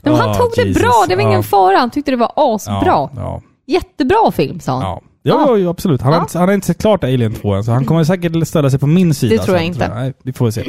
[0.02, 0.82] Men han Ah, tog det Jesus.
[0.84, 1.44] bra, det var ingen Ja.
[1.44, 1.78] fara.
[1.78, 2.82] Han tyckte det var asbra.
[2.86, 5.02] Ja, ja, Jättebra film, sa han.
[5.28, 5.58] Ja.
[5.58, 6.02] Ja, absolut.
[6.02, 6.24] Han, har Ja.
[6.24, 8.80] inte, han har inte sett klart Alien 2 än, så han kommer säkert ställa sig
[8.80, 9.36] på min sida.
[9.36, 9.96] Det tror jag sen, inte.
[9.96, 10.64] Nej, vi får se.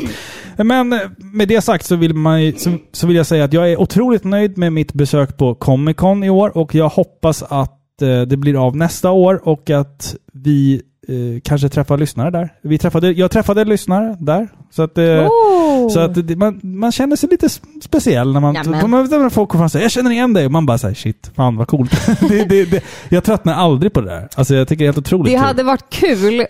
[0.56, 3.72] Men eh, med det sagt så vill, man, så, så vill jag säga att jag
[3.72, 8.02] är otroligt nöjd med mitt besök på Comic Con i år och jag hoppas att
[8.02, 12.48] eh, det blir av nästa år och att vi eh, kanske träffar lyssnare där.
[12.62, 14.48] Vi träffade, jag träffade lyssnare där.
[14.70, 15.88] Så att, eh, Oh.
[15.88, 17.48] Så att man, man känner sig lite
[17.82, 18.54] speciell när man...
[18.54, 18.90] Nämen.
[19.20, 21.30] man folk kommer fram och säger jag känner igen dig och man bara säger shit,
[21.36, 22.06] fan vad coolt.
[22.28, 24.28] det, det, det, jag tröttnar aldrig på det där.
[24.34, 25.46] Alltså jag tycker det är helt otroligt Det kul.
[25.46, 26.46] hade varit kul,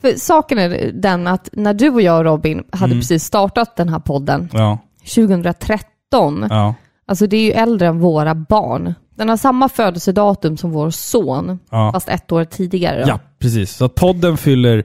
[0.00, 3.00] för saken är den att när du och jag och Robin hade Mm.
[3.00, 4.78] precis startat den här podden Ja,
[5.14, 6.74] 2013, ja,
[7.06, 8.94] alltså det är ju äldre än våra barn.
[9.16, 11.90] Den har samma födelsedatum som vår son, ja.
[11.94, 13.02] fast ett år tidigare.
[13.02, 13.08] då.
[13.08, 13.76] Ja, precis.
[13.76, 14.84] Så podden fyller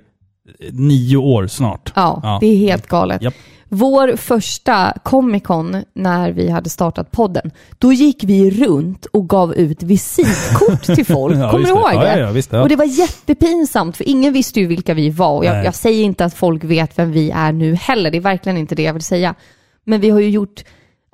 [0.72, 1.92] nio år snart.
[1.96, 2.38] Ja, Ja.
[2.42, 3.22] det är helt galet.
[3.22, 3.34] Japp.
[3.70, 9.54] Vår första Comic Con, när vi hade startat podden, då gick vi runt och gav
[9.54, 11.38] ut visitkort till folk.
[11.38, 12.20] Ja, Kommer du ihåg det?
[12.20, 12.42] ja.
[12.52, 12.62] Ja.
[12.62, 15.38] Och det var jättepinsamt, för ingen visste ju vilka vi var.
[15.38, 18.22] Och jag, jag säger inte att folk vet vem vi är nu heller, det är
[18.22, 19.36] verkligen inte det jag vill säga.
[19.84, 20.64] Men vi har ju gjort,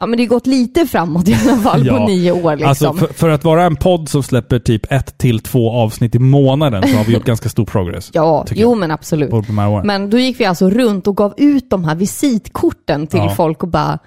[0.04, 2.08] ja men det har gått lite framåt i alla fall på Ja.
[2.08, 2.70] nio år liksom.
[2.70, 6.20] Alltså för, för att vara en podd som släpper typ ett till två avsnitt i
[6.20, 8.10] månaden så har vi gjort ganska stor progress.
[8.14, 8.78] ja, jo jag.
[8.78, 9.30] men absolut.
[9.30, 9.88] På åren.
[9.88, 13.30] Men då gick vi alltså runt och gav ut de här visitkorten till Ja.
[13.30, 14.00] folk och bara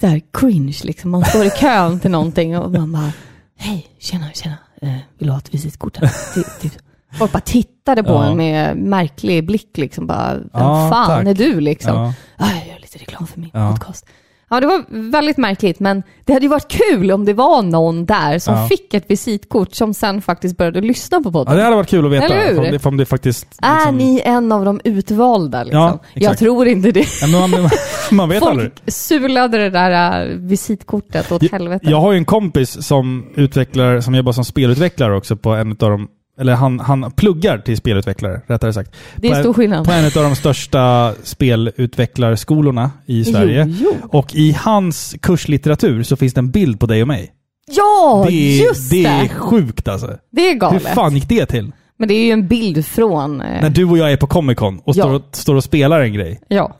[0.00, 1.10] så här cringe liksom.
[1.10, 3.12] Man står i kön till någonting och man bara
[3.58, 4.56] Hej, tjena, tjena.
[4.82, 4.88] Eh,
[5.18, 5.96] vill du ha ett visitkort?
[5.96, 6.72] här?" Ty- typ.
[7.18, 8.24] Folk bara tittade på Ja.
[8.26, 10.06] en med märklig blick liksom.
[10.06, 11.26] Bara, vem Ja, fan tack.
[11.26, 11.94] är du liksom?
[11.96, 12.14] Ja.
[12.38, 14.06] "Ja, jag gör lite reklam för min podcast.
[14.52, 18.06] Ja, det var väldigt märkligt, men det hade ju varit kul om det var någon
[18.06, 18.66] där som Ja.
[18.68, 21.52] fick ett visitkort som sen faktiskt började lyssna på podden.
[21.52, 22.24] Ja, det hade varit kul att veta.
[22.24, 22.58] Eller hur?
[22.58, 23.46] Om det, om det faktiskt...
[23.62, 25.62] Är liksom- ni en av de utvalda?
[25.64, 25.80] Liksom?
[25.80, 26.22] Ja, exakt.
[26.24, 27.06] jag tror inte det.
[27.22, 27.70] Ja, men man,
[28.10, 28.70] man vet aldrig.
[28.70, 31.90] Folk sulade det där äh, visitkortet åt Jag, helvete.
[31.90, 35.76] jag har ju en kompis som utvecklar, som jobbar som spelutvecklare också på en av
[35.76, 36.08] de
[36.40, 38.94] eller han, han pluggar till spelutvecklare, rättare sagt.
[39.16, 39.84] det är på, stor skillnad.
[39.86, 43.66] På en av de största spelutvecklarskolorna i Sverige.
[43.68, 44.08] Jo, jo.
[44.18, 47.32] Och i hans kurslitteratur så finns det en bild på dig och mig.
[47.76, 49.08] Ja, det, är, just det det!
[49.08, 50.16] är sjukt alltså.
[50.32, 50.82] Det är Hur galet.
[50.82, 51.72] fan gick det till?
[51.98, 53.40] Men det är ju en bild från...
[53.40, 54.92] eh, När du och jag är på Comic Con och Ja.
[54.92, 56.40] står, och, står och spelar en grej.
[56.48, 56.76] Ja.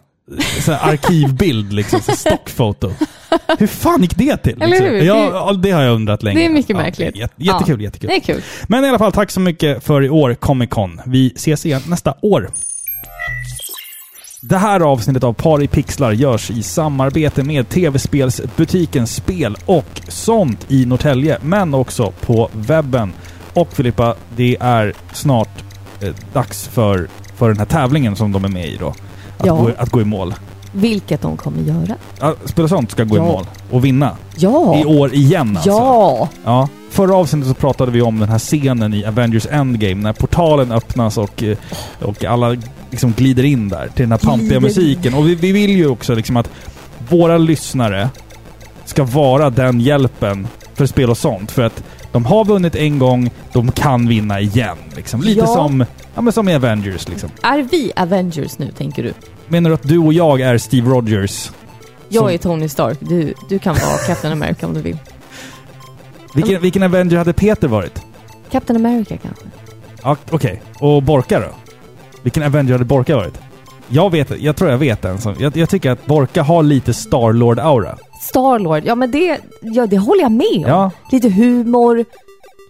[0.61, 2.91] Så arkivbild liksom, så stockfoto.
[3.59, 4.53] Hur fan gick det till?
[4.63, 4.87] Eller liksom?
[4.87, 5.03] hur?
[5.03, 6.39] Ja, Det- ja, har jag undrat länge.
[6.41, 7.17] det är mycket Ja, märkligt.
[7.17, 7.85] jätte- jättekul, Ja.
[7.85, 8.09] jättekul.
[8.11, 8.43] Det är kul.
[8.67, 11.01] Men i alla fall, tack så mycket för i år, Comic Con.
[11.07, 12.51] Vi ses igen nästa år.
[14.41, 20.67] Det här avsnittet av Par i pixlar görs i samarbete med tv-spelsbutiken Spel och sånt
[20.69, 23.13] i Norrtälje, men också på webben.
[23.55, 25.49] Och Filippa, det är snart
[26.01, 28.95] eh, dags för, för den här tävlingen som de är med i då.
[29.43, 29.55] Att, Ja.
[29.57, 30.35] gå, att gå i mål.
[30.73, 31.97] Vilket de kommer göra.
[32.21, 33.23] Ja, Spela sånt ska gå Ja.
[33.23, 34.17] i mål och vinna.
[34.37, 34.79] Ja!
[34.79, 35.71] I år igen alltså.
[35.71, 36.29] Ja!
[36.45, 36.69] Ja.
[36.91, 41.19] Förra avsnittet så pratade vi om den här scenen i Avengers Endgame när portalen öppnas
[41.19, 41.57] och, eh,
[42.03, 42.57] och alla
[42.91, 45.15] liksom glider in där till den här pampiga musiken.
[45.15, 46.51] Och vi, vi vill ju också liksom att
[47.09, 48.09] våra lyssnare
[48.85, 51.51] ska vara den hjälpen för spel och sånt.
[51.53, 51.83] För att
[52.13, 54.77] de har vunnit en gång, de kan vinna igen.
[54.97, 55.21] Liksom.
[55.23, 55.47] Lite Ja.
[55.47, 55.85] som,
[56.15, 57.09] ja, men som i Avengers.
[57.09, 57.31] Liksom.
[57.43, 59.13] Är vi Avengers nu, tänker du?
[59.53, 61.51] Menar du att du och jag är Steve Rogers?
[62.09, 62.99] Jag Som- är Tony Stark.
[63.01, 64.99] Du, du kan vara Captain America om du vill.
[66.35, 68.03] Vilken, vilken Avenger hade Peter varit?
[68.51, 69.45] Captain America kanske?
[70.03, 70.63] Ja, Okej.
[70.79, 71.47] Och Borka då?
[72.23, 73.39] Vilken Avenger hade Borka varit?
[73.89, 75.35] Jag vet, jag tror jag vet en som...
[75.39, 77.97] Jag, jag tycker att Borka har lite Starlord-aura.
[78.21, 80.63] Starlord, ja men det, ja, det håller jag med om.
[80.71, 80.91] Ja.
[81.11, 82.05] Lite humor,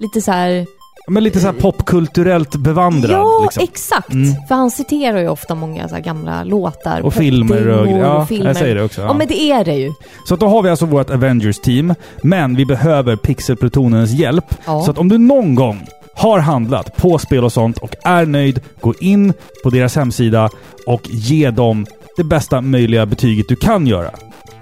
[0.01, 0.67] lite så här.
[1.09, 3.11] Men lite så här popkulturellt bevandrad.
[3.21, 3.63] Ja, liksom.
[3.65, 4.13] exakt!
[4.13, 4.35] Mm.
[4.49, 7.01] För han citerar ju ofta många så gamla låtar.
[7.01, 8.47] Och filmer och popdingor Ja, filmer.
[8.47, 9.01] jag säger det också.
[9.01, 9.07] Ja.
[9.07, 9.15] Ja.
[9.15, 9.93] men det är det ju.
[10.29, 11.95] Så att då har vi alltså vårt Avengers-team.
[12.23, 14.45] Men vi behöver Pixelplutonens hjälp.
[14.67, 14.83] Ja.
[14.83, 18.61] Så att om du någon gång har handlat på spel och sånt och är nöjd,
[18.81, 19.33] gå in
[19.65, 20.49] på deras hemsida
[20.87, 21.87] och ge dem
[22.17, 24.11] det bästa möjliga betyget du kan göra.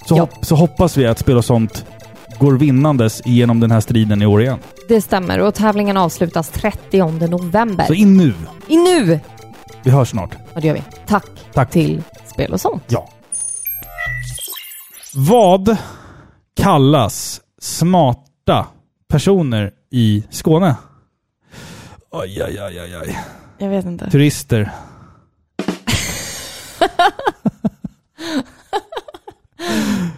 [0.07, 0.21] Så, Ja.
[0.21, 1.85] hopp, så hoppas vi att spel och sånt
[2.39, 4.59] går vinnandes genom den här striden i år igen.
[4.91, 7.85] Det stämmer och tävlingen avslutas 30 november.
[7.85, 8.35] Så in nu!
[8.67, 9.21] In nu!
[9.83, 10.31] Vi hörs snart.
[10.55, 10.83] Ja, det gör vi.
[11.07, 11.71] Tack, Tack.
[11.71, 12.83] till Spel och sånt.
[12.89, 13.11] Ja.
[15.15, 15.77] Vad
[16.57, 18.67] kallas smarta
[19.09, 20.77] personer i Skåne?
[22.11, 23.19] Oj, oj, oj, oj, oj.
[23.59, 24.11] Jag vet inte.
[24.11, 24.71] Turister.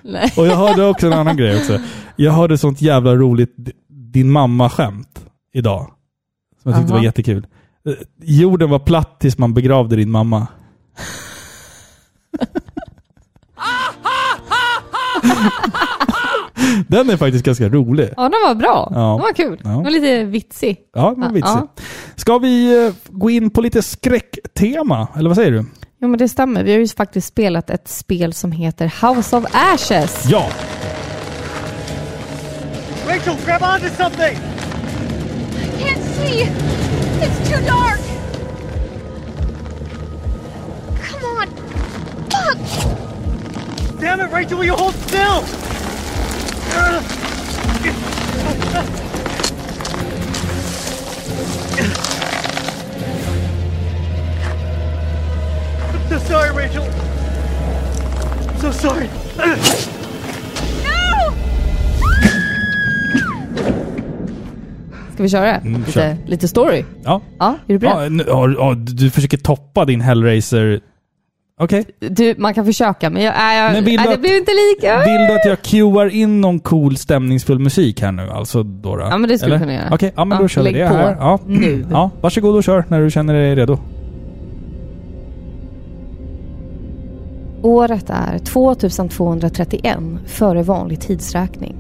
[0.03, 0.33] Nej.
[0.37, 1.81] Och jag hörde också en annan grej också.
[2.17, 3.55] Jag hörde sånt jävla roligt
[4.13, 5.91] din mamma-skämt idag.
[6.63, 6.99] Som jag tyckte Aha.
[6.99, 7.47] var jättekul.
[7.87, 7.93] Eh,
[8.23, 10.47] Jorden var platt tills man begravde din mamma.
[16.89, 18.09] Den är faktiskt ganska rolig.
[18.17, 18.89] Ja, den var bra.
[18.95, 19.01] Ja.
[19.01, 19.61] Den var kul.
[19.65, 19.71] Ja.
[19.71, 20.77] Den var lite vitsig.
[20.95, 21.51] Ja, men Ja, vitsig.
[21.51, 21.69] ja.
[22.17, 25.09] Ska vi eh, gå in på lite skräcktema?
[25.17, 25.65] Eller vad säger du?
[25.99, 26.65] Ja, men det stämmer.
[26.65, 30.25] Vi har ju faktiskt spelat ett spel som heter House of Ashes.
[30.29, 30.47] Ja!
[33.25, 34.37] Rachel, grab onto something!
[34.37, 36.43] I can't see!
[37.23, 38.01] It's too dark!
[40.99, 41.47] Come on!
[42.33, 42.59] Fuck!
[44.01, 45.45] Damn it, Rachel, will you hold still?
[55.93, 56.85] I'm so sorry, Rachel.
[58.49, 60.02] I'm so sorry.
[65.29, 65.57] Ska vi köra?
[65.57, 66.17] Mm, lite, kör.
[66.27, 66.85] lite story.
[67.05, 67.21] Ja.
[67.39, 67.93] Ja, är du beredd?
[67.95, 68.25] ja, nu-
[68.59, 70.81] ja, du försöker toppa din Hellraiser...
[71.61, 71.85] Okej.
[71.99, 74.99] Du, man kan försöka, men, jag, äh, jag, Men vill äh, det blir inte lika.
[74.99, 78.31] Vill du att jag cuear in någon cool stämningsfull musik här nu?
[78.31, 78.97] Alltså då?
[78.97, 79.03] då?
[79.11, 79.89] Ja, men det skulle du kunna göra.
[79.93, 81.17] Okej, ja men Ja, då kör vi det på här.
[81.21, 81.39] Ja.
[81.47, 81.87] nu.
[81.91, 83.79] Ja, varsågod och kör när du känner dig redo.
[87.63, 91.77] Året är 2231 före vanlig tidsräkning.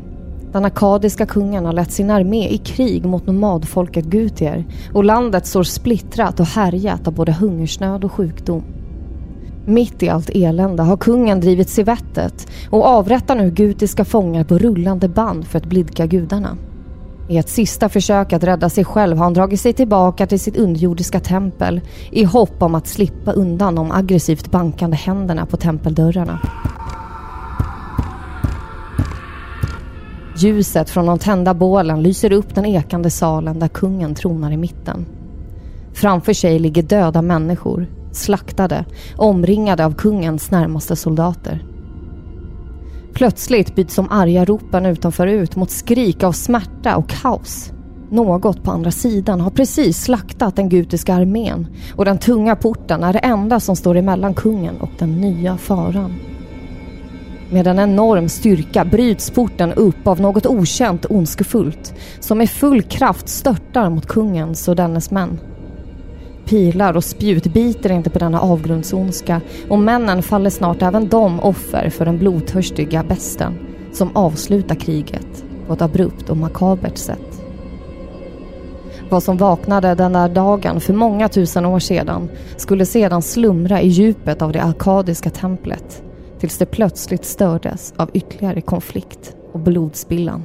[0.53, 5.62] Den akadiska kungen har lett sin armé i krig mot nomadfolket gutier och landet står
[5.62, 8.62] splittrat och härjat av både hungersnöd och sjukdom.
[9.66, 14.59] Mitt i allt elände har kungen drivits i vettet och avrättar nu gutiska fångar på
[14.59, 16.57] rullande band för att blidka gudarna.
[17.28, 20.57] I ett sista försök att rädda sig själv har han dragit sig tillbaka till sitt
[20.57, 21.80] underjordiska tempel
[22.11, 26.40] i hopp om att slippa undan de aggressivt bankande händerna på tempeldörrarna.
[30.37, 35.07] Ljuset från de tända bålen lyser upp den ekande salen där kungen tronar i mitten.
[35.93, 38.85] Framför sig ligger döda människor, slaktade,
[39.16, 41.64] omringade av kungens närmaste soldater.
[43.12, 47.72] Plötsligt byts de arga ropen utanför ut mot skrik av smärta och kaos.
[48.11, 51.66] Något på andra sidan har precis slaktat den gutiska armén
[51.97, 56.32] och den tunga porten är det enda som står emellan kungen och den nya faran.
[57.53, 63.28] Med en enorm styrka bryts porten upp av något okänt ondskefullt som med full kraft
[63.28, 65.38] störtar mot kungens och dennes män.
[66.44, 71.90] Pilar och spjut biter inte på denna avgrundsondska och männen faller snart även de offer
[71.90, 73.55] för den blodtörstiga besten
[73.92, 77.42] som avslutar kriget på ett abrupt och makabert sätt.
[79.09, 83.88] Vad som vaknade den där dagen för många tusen år sedan skulle sedan slumra i
[83.88, 86.03] djupet av det arkadiska templet
[86.43, 90.45] tills det plötsligt stördes av ytterligare konflikt och blodspillan.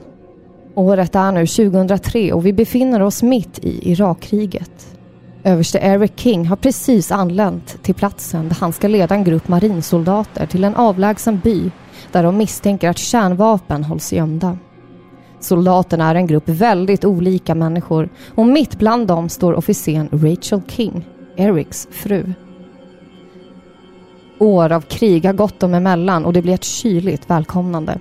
[0.75, 4.97] Året är nu 2003 och vi befinner oss mitt i Irakkriget.
[5.43, 10.45] Överste Eric King har precis anlänt till platsen där han ska leda en grupp marinsoldater
[10.45, 11.71] till en avlägsen by
[12.11, 14.57] där de misstänker att kärnvapen hålls gömda.
[15.39, 21.05] Soldaterna är en grupp väldigt olika människor och mitt bland dem står officeren Rachel King,
[21.35, 22.33] Erics fru.
[24.39, 27.99] År av krig har gått dem emellan och det blir ett kyligt välkomnande.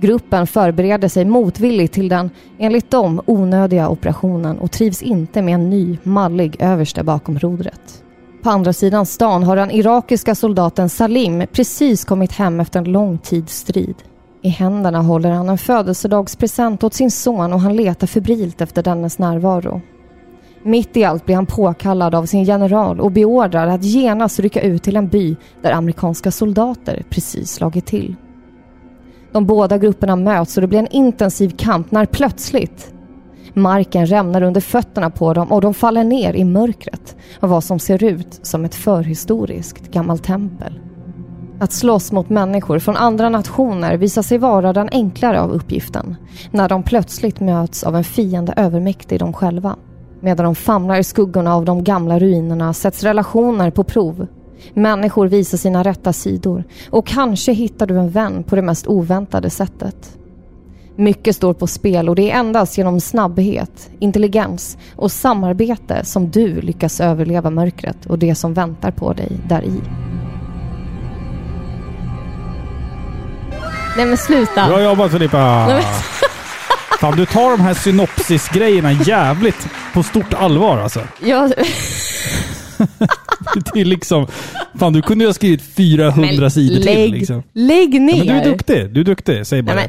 [0.00, 5.70] Gruppen förbereder sig motvilligt till den, enligt dem, onödiga operationen och trivs inte med en
[5.70, 8.02] ny, mallig överste bakom rodret.
[8.42, 13.18] På andra sidan stan har den irakiska soldaten Salim precis kommit hem efter en lång
[13.18, 13.94] tids strid.
[14.42, 19.18] I händerna håller han en födelsedagspresent åt sin son och han letar febrilt efter dennes
[19.18, 19.80] närvaro.
[20.68, 24.82] Mitt i allt blir han påkallad av sin general och beordrad att genast rycka ut
[24.82, 28.14] till en by där amerikanska soldater precis slagit till.
[29.32, 32.92] De båda grupperna möts och det blir en intensiv kamp när plötsligt
[33.54, 37.78] marken rämnar under fötterna på dem och de faller ner i mörkret av vad som
[37.78, 40.80] ser ut som ett förhistoriskt gammalt tempel.
[41.60, 46.16] Att slåss mot människor från andra nationer visar sig vara den enklare av uppgiften
[46.50, 49.76] när de plötsligt möts av en fiende övermäktig dem själva.
[50.20, 54.26] Medan de famlar i skuggorna av de gamla ruinerna sätts relationer på prov.
[54.74, 59.50] Människor visar sina rätta sidor och kanske hittar du en vän på det mest oväntade
[59.50, 60.18] sättet.
[60.96, 66.60] Mycket står på spel och det är endast genom snabbhet, intelligens och samarbete som du
[66.60, 69.80] lyckas överleva mörkret och det som väntar på dig där i.
[73.96, 74.66] Nej men sluta!
[74.66, 75.80] Bra jobbat Filippa!
[77.00, 81.00] Fan, du tar de här synopsis-grejerna jävligt på stort allvar alltså.
[81.20, 81.52] Jag,
[83.74, 84.26] Det är liksom...
[84.78, 87.42] Fan, du kunde ju ha skrivit 400 men sidor lägg, till liksom.
[87.52, 88.16] lägg ner!
[88.16, 88.90] Ja, men du är duktig.
[88.90, 89.46] Du är duktig.
[89.46, 89.76] Säg bara.
[89.76, 89.88] Nej,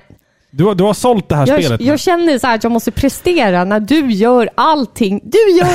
[0.52, 1.80] du, har, du har sålt det här jag, spelet.
[1.80, 1.86] nu.
[1.86, 5.22] jag känner så här att jag måste prestera när du gör allting.
[5.24, 5.66] Du gör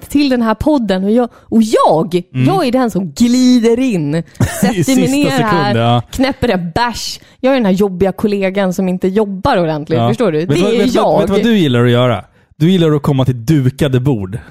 [0.08, 4.12] till den här podden och jag, och jag, jag är den som glider in.
[4.60, 5.10] Sätter mig Mm.
[5.10, 5.38] ner här,
[5.72, 6.02] sekund, ja.
[6.10, 7.20] knäpper en bärs.
[7.40, 9.98] Jag är den här jobbiga kollegan som inte jobbar ordentligt.
[9.98, 10.08] Ja.
[10.08, 10.38] Förstår du?
[10.38, 11.20] Vet Det vad- är vet, jag.
[11.20, 12.24] Vet vad du gillar att göra?
[12.56, 14.38] Du gillar att komma till dukade bord.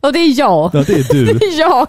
[0.00, 0.70] Och det är jag.
[0.74, 1.24] Ja, det är du.
[1.24, 1.88] Det är jag.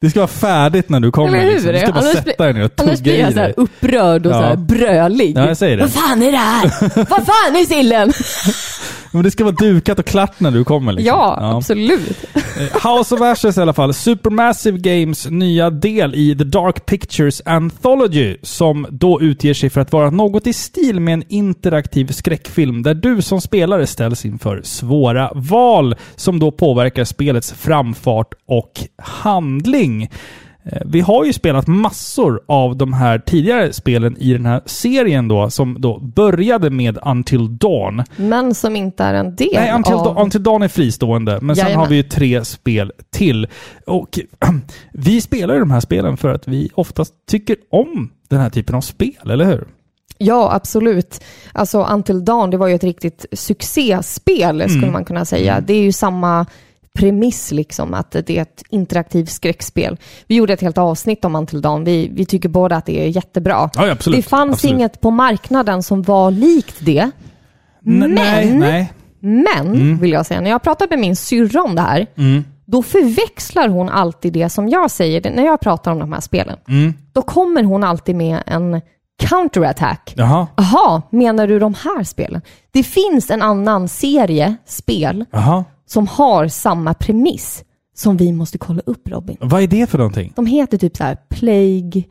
[0.00, 1.38] Det ska vara färdigt när du kommer.
[1.38, 1.52] Eller hur?
[1.54, 1.72] Liksom.
[1.72, 3.46] Du ska bara Annars sätta dig ner och Annars tugga blir i jag så här
[3.46, 3.54] dig.
[3.56, 4.50] upprörd och Ja.
[4.52, 5.36] så brölig.
[5.38, 5.82] Ja, jag säger det.
[5.82, 6.62] Vad fan är det här?
[7.10, 8.12] Vad fan är sillen?
[9.16, 10.92] Men det ska vara dukat och klart när du kommer.
[10.92, 11.18] Liksom.
[11.18, 12.24] Ja, absolut.
[12.34, 13.94] Eh, House of Ashes i alla fall.
[13.94, 19.92] Supermassive Games nya del i The Dark Pictures Anthology som då utger sig för att
[19.92, 25.30] vara något i stil med en interaktiv skräckfilm där du som spelare ställs inför svåra
[25.34, 30.10] val som då påverkar spelets framfart och handling.
[30.72, 35.28] Eh, Vi har ju spelat massor av de här tidigare spelen i den här serien
[35.28, 38.02] då, som då började med Until Dawn.
[38.16, 40.04] Men som inte är en del Nej, Until, av...
[40.04, 41.80] Dawn, Until Dawn är fristående, men sen Jajamän.
[41.84, 43.46] har vi ju tre spel till.
[43.86, 44.18] Och
[44.92, 48.74] vi spelar ju de här spelen för att vi oftast tycker om den här typen
[48.74, 49.64] av spel, eller hur?
[50.18, 51.20] Ja, absolut.
[51.52, 54.68] Alltså Until Dawn, det var ju ett riktigt succéspel Mm.
[54.68, 55.60] skulle man kunna säga.
[55.60, 56.46] Det är ju samma
[56.96, 59.96] premiss liksom, att det är ett interaktivt skräckspel.
[60.26, 61.84] Vi gjorde ett helt avsnitt om Until Dawn.
[61.84, 63.70] Vi, vi tycker båda att det är jättebra.
[63.74, 64.16] Ja, absolut.
[64.24, 64.74] Det fanns Absolut.
[64.74, 66.98] inget på marknaden som var likt det.
[67.00, 67.10] N-
[67.82, 68.92] Men- Nej, nej.
[69.20, 72.44] Men, vill jag säga, när jag pratar med min syrra om det här, Mm.
[72.66, 76.58] då förväxlar hon alltid det som jag säger när jag pratar om de här spelen.
[76.68, 76.94] Mm.
[77.12, 78.80] Då kommer hon alltid med en
[79.18, 80.12] counterattack.
[80.16, 80.46] Jaha.
[80.56, 82.40] Jaha, menar du de här spelen?
[82.70, 85.64] Det finns en annan serie spel Jaha.
[85.86, 87.64] Som har samma premiss
[87.96, 89.36] som vi måste kolla upp Robin.
[89.40, 90.32] Vad är det för någonting?
[90.36, 92.02] De heter typ så här Plague,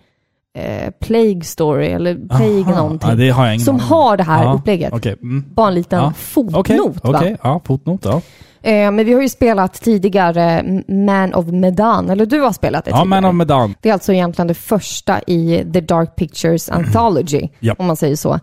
[0.58, 2.76] eh, Plague Story eller Plague Aha.
[2.76, 3.10] någonting.
[3.10, 4.94] Ja, det har jag ingen som aning har det här Ja, upplägget.
[4.94, 5.16] Okej.
[5.22, 5.46] Mm.
[5.54, 6.14] Bara en liten Ja.
[6.18, 6.94] fotnot Okej, va?
[7.20, 7.38] okej.
[7.44, 8.06] Ja, fotnot.
[8.06, 8.22] Ja,
[8.62, 12.92] Eh, men vi har ju spelat tidigare Man of Medan, eller du har spelat det
[12.92, 13.22] ja tidigare.
[13.22, 13.76] Man of Medan.
[13.82, 17.48] Det är alltså egentligen det första i The Dark Pictures Anthology.
[17.60, 17.76] Ja.
[17.78, 18.40] om man säger så.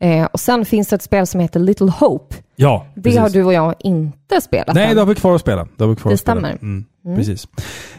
[0.00, 2.36] Eh, och sen finns det ett spel som heter Little Hope.
[2.56, 3.18] Ja, Det precis.
[3.20, 4.94] har du och jag inte spelat Nej, än.
[4.94, 5.68] det har vi kvar att spela.
[5.76, 6.50] Det, har vi kvar Det stämmer.
[6.62, 6.84] Mm,
[7.16, 7.48] Precis.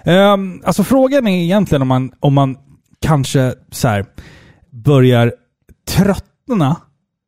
[0.06, 2.58] Um, alltså frågan är egentligen om man, om man
[3.02, 4.06] kanske så här,
[4.72, 5.34] börjar
[5.90, 6.76] tröttna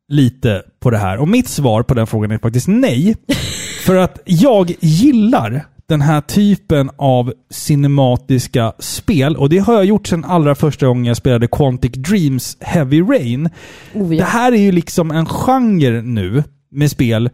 [0.08, 1.18] lite på det här.
[1.18, 3.16] Och mitt svar på den frågan är faktiskt nej.
[3.86, 9.36] För att jag gillar den här typen av cinematiska spel.
[9.36, 13.50] Och det har jag gjort sedan allra första gången jag spelade Quantic Dreams Heavy Rain.
[13.94, 14.26] Oh, Det ja.
[14.26, 17.30] här är ju liksom en genre nu med spel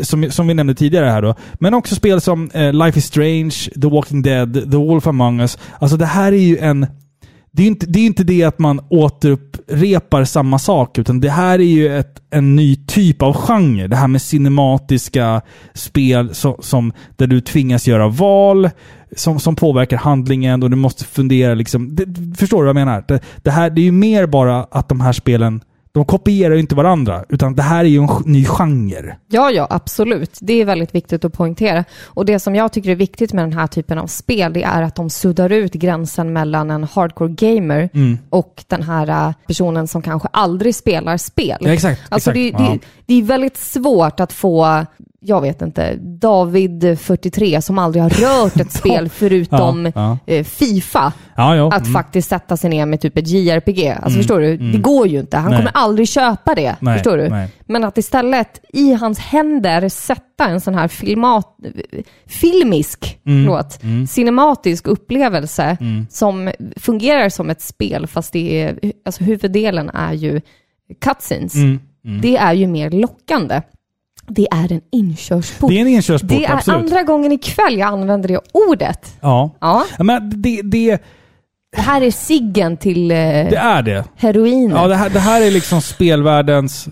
[0.00, 1.34] som, som vi nämnde tidigare här då.
[1.54, 3.50] Men också spel som eh, Life is Strange,
[3.82, 5.58] The Walking Dead, The Wolf Among Us.
[5.78, 6.86] Alltså det här är ju en
[7.52, 11.58] det är inte det, är inte det att man återupprepar samma sak, utan det här
[11.58, 13.86] är ju ett, en ny typ av genre.
[13.86, 15.40] Det här med cinematiska
[15.74, 18.70] spel som, som, där du tvingas göra val
[19.16, 21.96] som, som påverkar handlingen och du måste fundera liksom.
[21.96, 23.04] Det, förstår du vad jag menar?
[23.08, 25.60] Det, det, här, det är ju mer bara att de här spelen,
[25.92, 29.16] de kopierar ju inte varandra, utan det här är ju en ny genre.
[29.28, 30.38] Ja, ja, absolut.
[30.40, 31.84] Det är väldigt viktigt att poängtera.
[32.06, 34.82] Och det som jag tycker är viktigt med den här typen av spel, det är
[34.82, 38.18] att de suddar ut gränsen mellan en hardcore gamer Mm.
[38.30, 41.56] och den här äh, personen som kanske aldrig spelar spel.
[41.60, 42.58] Ja, exakt, Alltså exakt.
[42.58, 44.86] Det, det, det är väldigt svårt att få,
[45.22, 51.12] jag vet inte, David 43 som aldrig har rört ett spel förutom Ja, eh, Fifa,
[51.36, 51.66] Ja, ja.
[51.72, 51.92] att mm.
[51.92, 53.88] faktiskt sätta sig ner med typ ett JRPG.
[54.02, 54.56] Alltså förstår du?
[54.56, 55.36] Det går ju inte.
[55.36, 55.58] Han Nej.
[55.58, 56.76] kommer aldrig köpa det.
[56.80, 57.28] Nej, förstår du?
[57.28, 57.48] nej.
[57.66, 61.56] Men att istället i hans händer sätta en sån här filmat,
[62.26, 63.78] filmisk, Mm, förlåt,
[64.10, 65.76] cinematisk upplevelse
[66.10, 70.40] som fungerar som ett spel fast det är, alltså huvuddelen är ju
[71.04, 71.54] cutscenes.
[71.54, 71.78] Mm,
[72.22, 73.62] Det är ju mer lockande.
[74.30, 75.70] Det är en inkörsport.
[75.70, 76.80] Det är en inkörsport, Det är absolut.
[76.80, 79.16] andra gången ikväll jag använder det ordet.
[79.20, 79.50] Ja.
[79.60, 81.02] Ja, Men det, det,
[81.76, 84.04] det här är siggen till eh, det är det.
[84.16, 84.78] heroinet.
[84.78, 86.88] Ja, det här, det här är liksom spelvärldens...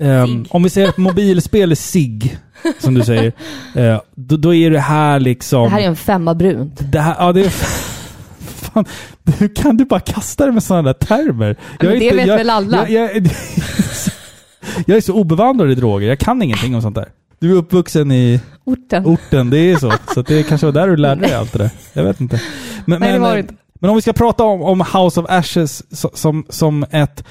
[0.00, 2.38] ehm, om vi säger att mobilspel är SIG,
[2.78, 3.32] som du säger,
[3.74, 5.62] eh, då, då är det här liksom...
[5.62, 6.92] Det här är en femma brunt.
[6.92, 7.52] Det här, ja, det är...
[8.72, 8.84] Fan,
[9.38, 11.56] hur kan du bara kasta det med sådana där termer?
[11.80, 12.88] men det vet väl alla?
[12.88, 13.26] Jag, jag,
[14.86, 16.08] jag är så obevandrad i droger.
[16.08, 17.08] Jag kan ingenting om sånt där.
[17.38, 19.06] Du är uppvuxen i Orten.
[19.06, 19.92] orten, det är så.
[20.14, 21.70] Så det kanske var där du lärde dig allt det där.
[21.92, 22.40] Jag vet inte.
[22.86, 23.54] Men, Nej, det var eh, inte.
[23.80, 27.24] men om vi ska prata om, om House of Ashes so- som, som ett,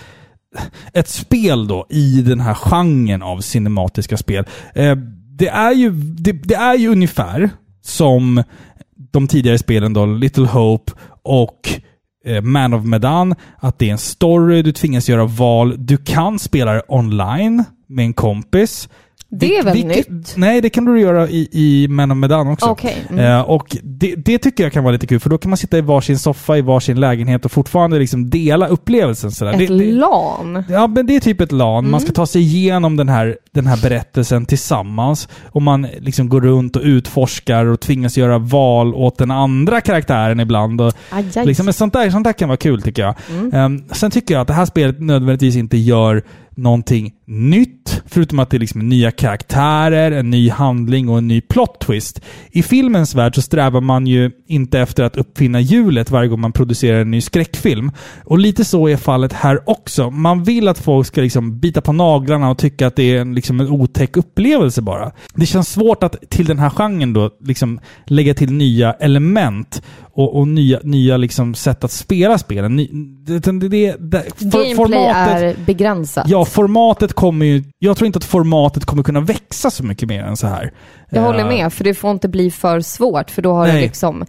[0.93, 4.45] ett spel då i den här genren av cinematiska spel.
[4.75, 4.95] Eh,
[5.38, 7.49] det, är ju, det, det är ju ungefär
[7.82, 8.43] som
[9.11, 10.91] de tidigare spelen då, Little Hope
[11.23, 11.69] och
[12.26, 13.36] Eh, Man of Medan.
[13.57, 15.76] Att det är en story, du tvingas göra val.
[15.78, 18.89] Du kan spela det online med en kompis.
[19.34, 20.34] Det är väl Vilket- nytt?
[20.38, 22.65] Nej, det kan du göra i, i Man of Medan också.
[22.65, 23.25] Okej, mm.
[23.25, 25.77] Eh, och det, det tycker jag kan vara lite kul, för då kan man sitta
[25.77, 29.32] i varsin soffa i varsin lägenhet och fortfarande liksom dela upplevelsen.
[29.32, 29.51] Sådär.
[29.51, 30.63] Ett det, det, LAN.
[30.69, 31.89] Ja, men det är typ ett LAN.
[31.89, 35.27] Man ska ta sig igenom den här, den här berättelsen tillsammans.
[35.45, 40.39] Och man liksom går runt och utforskar och tvingas göra val åt den andra karaktären
[40.39, 40.82] ibland.
[40.82, 43.15] Och Aj, liksom, sånt, där, sånt där kan vara kul tycker jag.
[43.53, 46.23] Ehm, sen tycker jag att det här spelet nödvändigtvis inte gör
[46.62, 51.41] någonting nytt, förutom att det är liksom nya karaktärer, en ny handling och en ny
[51.41, 52.22] plot twist.
[52.51, 56.51] I filmens värld så strävar man ju inte efter att uppfinna hjulet varje gång man
[56.51, 57.91] producerar en ny skräckfilm.
[58.26, 60.12] Och lite så är fallet här också.
[60.12, 63.36] Man vill att folk ska liksom bita på naglarna och tycka att det är en,
[63.36, 65.12] liksom en otäck upplevelse bara.
[65.36, 69.82] Det känns svårt att till den här genren då liksom lägga till nya element
[70.14, 72.76] och, och nya, nya liksom sätt att spela spelen.
[72.76, 72.89] Ny,
[73.26, 76.26] det, det, det, det, for- Gameplay är begränsat.
[76.28, 77.64] Ja, formatet kommer ju...
[77.80, 80.72] Jag tror inte att formatet kommer kunna växa så mycket mer än så här.
[81.10, 83.74] Jag håller Eh, med, för det får inte bli för svårt, för då har det
[83.74, 83.82] Nej.
[83.82, 84.26] liksom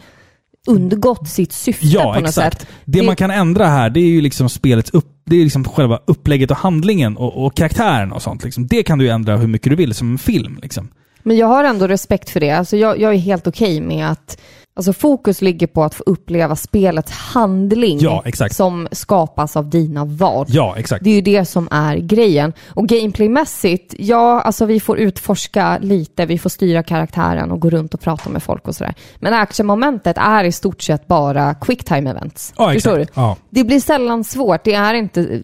[0.66, 2.60] undgått sitt syfte Ja, på något exakt.
[2.60, 2.68] sätt.
[2.84, 5.08] Det, Det- man kan ändra här, det är ju liksom spelets upp...
[5.24, 8.44] Det är liksom själva upplägget och handlingen och, och karaktären och sånt.
[8.44, 8.66] Liksom.
[8.66, 10.58] Det kan du ändra hur mycket du vill, som en film.
[10.62, 10.88] Liksom.
[11.22, 12.50] Men jag har ändå respekt för det.
[12.50, 14.38] Alltså jag, jag är helt okej med att
[14.74, 20.46] alltså fokus ligger på att få uppleva spelets handling Ja, som skapas av dina val.
[20.48, 21.04] Ja, exakt.
[21.04, 22.52] Det är ju det som är grejen.
[22.68, 27.94] Och gameplaymässigt, ja, alltså vi får utforska lite, vi får styra karaktären och gå runt
[27.94, 28.94] och prata med folk och sådär.
[29.16, 32.54] Men actionmomentet är i stort sett bara quicktime events.
[32.58, 33.06] Ja, Förstår du?
[33.50, 34.64] Det blir sällan svårt.
[34.64, 35.42] Det är inte,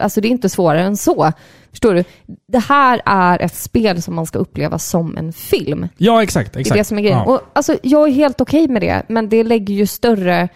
[0.00, 1.32] alltså det är inte svårare än så.
[1.70, 2.04] Förstår du?
[2.48, 5.88] Det här är ett spel som man ska uppleva som en film.
[5.96, 6.52] Ja, exakt.
[6.52, 6.74] Det exakt.
[6.74, 7.18] är det som är grejen.
[7.18, 7.24] Ja.
[7.34, 10.48] Och, alltså, jag är helt okej med det, men det lägger ju större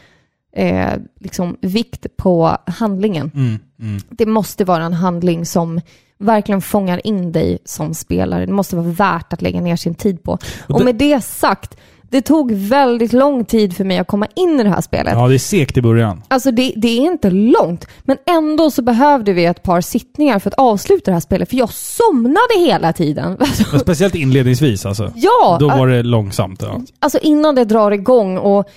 [0.57, 3.31] eh, liksom, vikt på handlingen.
[3.35, 4.01] Mm, mm.
[4.11, 5.81] Det måste vara en handling som
[6.19, 8.47] verkligen fångar in dig som spelare.
[8.47, 10.39] Det måste vara värt att lägga ner sin tid på.
[10.69, 11.77] Och, det- med det sagt,
[12.15, 15.13] det tog väldigt lång tid för mig att komma in i det här spelet.
[15.17, 16.23] ja, det är segt i början.
[16.29, 20.51] Alltså det, det är inte långt, men ändå så behövde vi ett par sittningar för
[20.51, 23.37] att avsluta det här spelet, för jag somnade hela tiden.
[23.41, 25.13] Alltså, Men speciellt inledningsvis alltså.
[25.17, 26.63] ja, Då var det långsamt.
[26.63, 26.81] Ja.
[26.99, 28.69] alltså innan det drar igång och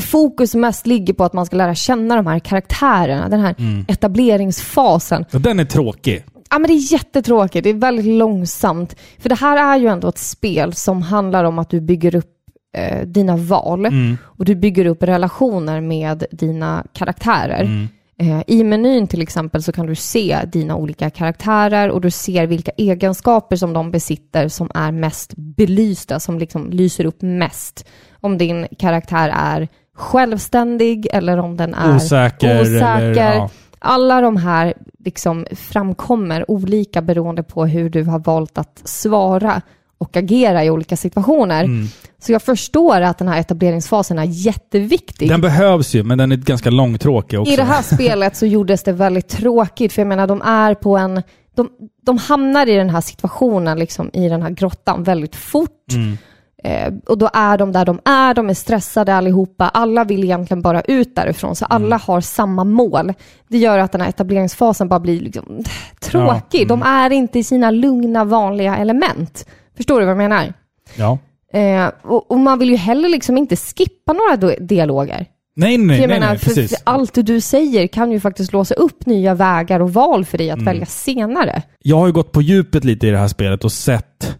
[0.00, 3.84] fokus mest ligger på att man ska lära känna de här karaktärerna, den här Mm.
[3.88, 5.24] etableringsfasen.
[5.32, 6.24] Och den är tråkig.
[6.50, 7.64] Ja, men det är jättetråkigt.
[7.64, 8.96] Det är väldigt långsamt.
[9.18, 12.32] För det här är ju ändå ett spel som handlar om att du bygger upp
[12.76, 14.16] eh, dina val Mm.
[14.24, 17.88] och du bygger upp relationer med dina karaktärer.
[18.18, 22.46] Eh, I menyn till exempel så kan du se dina olika karaktärer och du ser
[22.46, 27.86] vilka egenskaper som de besitter som är mest belysta, som liksom lyser upp mest.
[28.20, 32.98] Om din karaktär är självständig eller om den är Osäker osäker.
[32.98, 33.50] eller, ja.
[33.78, 34.74] Alla de här
[35.04, 39.62] liksom framkommer olika beroende på hur du har valt att svara
[39.98, 41.64] och agera i olika situationer.
[41.64, 41.86] Mm.
[42.18, 45.28] Så jag förstår att den här etableringsfasen är jätteviktig.
[45.28, 47.52] Den behövs ju, men den är ganska långtråkig också.
[47.52, 50.96] I det här spelet så gjordes det väldigt tråkigt, för jag menar de är på
[50.96, 51.22] en...
[51.54, 51.68] De,
[52.06, 55.92] de hamnar i den här situationen, liksom, i den här grottan väldigt fort.
[55.92, 56.18] Mm.
[56.64, 59.68] Eh, och då är de där de är, de är stressade allihopa.
[59.68, 62.00] Alla vill egentligen bara ut därifrån, så alla Mm.
[62.06, 63.12] har samma mål.
[63.48, 65.44] Det gör att den här etableringsfasen bara blir liksom,
[66.00, 66.60] tråkig.
[66.60, 66.68] Ja, mm.
[66.68, 69.46] De är inte i sina lugna, vanliga element.
[69.76, 70.52] Förstår du vad jag menar?
[70.96, 71.18] Ja.
[71.52, 75.26] Eh, och, och man vill ju heller liksom inte skippa några dialoger.
[75.58, 76.70] Nej, nej, För jag nej, menar, nej, för, precis.
[76.70, 80.50] för allt du säger kan ju faktiskt låsa upp nya vägar och val för dig
[80.50, 80.64] att Mm.
[80.64, 81.62] välja senare.
[81.82, 84.36] Jag har ju gått på djupet lite i det här spelet och sett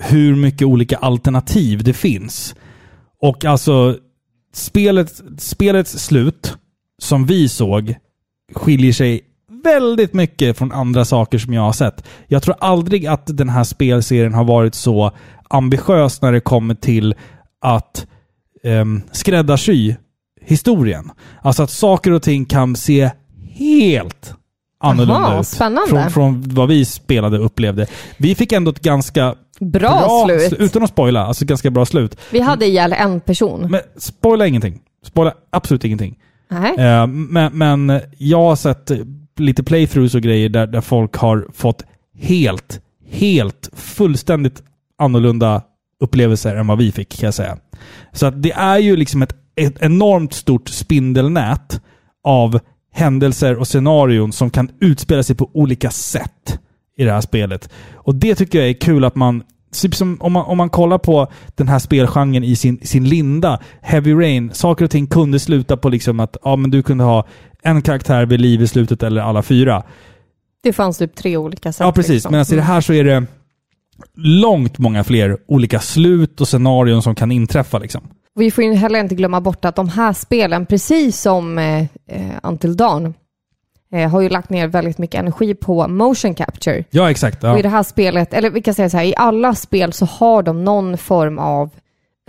[0.00, 2.54] hur mycket olika alternativ det finns.
[3.22, 3.96] Och alltså,
[4.54, 6.56] spelet, spelets slut,
[6.98, 7.94] som vi såg,
[8.54, 9.20] skiljer sig
[9.66, 12.04] väldigt mycket från andra saker som jag har sett.
[12.26, 15.10] Jag tror aldrig att den här spelserien har varit så
[15.48, 17.14] ambitiös när det kommer till
[17.60, 18.06] att
[18.64, 19.94] um, skräddarsy
[20.40, 21.10] historien.
[21.42, 23.10] Alltså att saker och ting kan se
[23.50, 24.34] helt
[24.80, 25.46] annorlunda Aha, ut.
[25.46, 25.90] spännande.
[25.90, 27.86] Från, från vad vi spelade och upplevde.
[28.18, 30.52] Vi fick ändå ett ganska Bra, slut.
[30.52, 32.16] Utan att spoila, alltså ganska bra slut.
[32.30, 33.70] Vi hade ihjäl en person.
[33.70, 34.80] Men spoila ingenting.
[35.06, 36.18] Spoila absolut ingenting.
[36.78, 38.90] Eh, men, men jag har sett
[39.40, 41.84] lite playthroughs och grejer där, där folk har fått
[42.18, 42.80] helt,
[43.10, 44.62] helt fullständigt
[44.98, 45.62] annorlunda
[46.00, 47.58] upplevelser än vad vi fick kan jag säga.
[48.12, 51.80] Så att det är ju liksom ett, ett enormt stort spindelnät
[52.24, 52.60] av
[52.92, 56.58] händelser och scenarion som kan utspela sig på olika sätt
[56.96, 57.70] i det här spelet.
[57.94, 59.42] Och det tycker jag är kul att man
[59.80, 63.60] Typ som om man, om man kollar på den här spelgenren i sin, sin linda,
[63.82, 67.26] Heavy Rain, saker och ting kunde sluta på liksom att ja, men du kunde ha
[67.62, 69.82] en karaktär vid liv i slutet eller alla fyra.
[70.62, 71.84] Det fanns typ tre olika sätt.
[71.84, 72.12] Ja, precis.
[72.12, 72.30] liksom.
[72.30, 73.26] Men alltså i det här så är det
[74.16, 77.78] långt många fler olika slut och scenarion som kan inträffa.
[77.78, 78.02] Liksom.
[78.34, 82.38] Vi får ju heller inte glömma bort att de här spelen, precis som eh, eh,
[82.42, 83.14] Until Dawn,
[83.92, 86.84] eh, har ju lagt ner väldigt mycket energi på motion capture.
[86.90, 87.44] Ja, exakt.
[87.44, 87.62] Och i Ja.
[87.62, 90.64] det här spelet, eller vi kan säga så här, i alla spel så har de
[90.64, 91.70] någon form av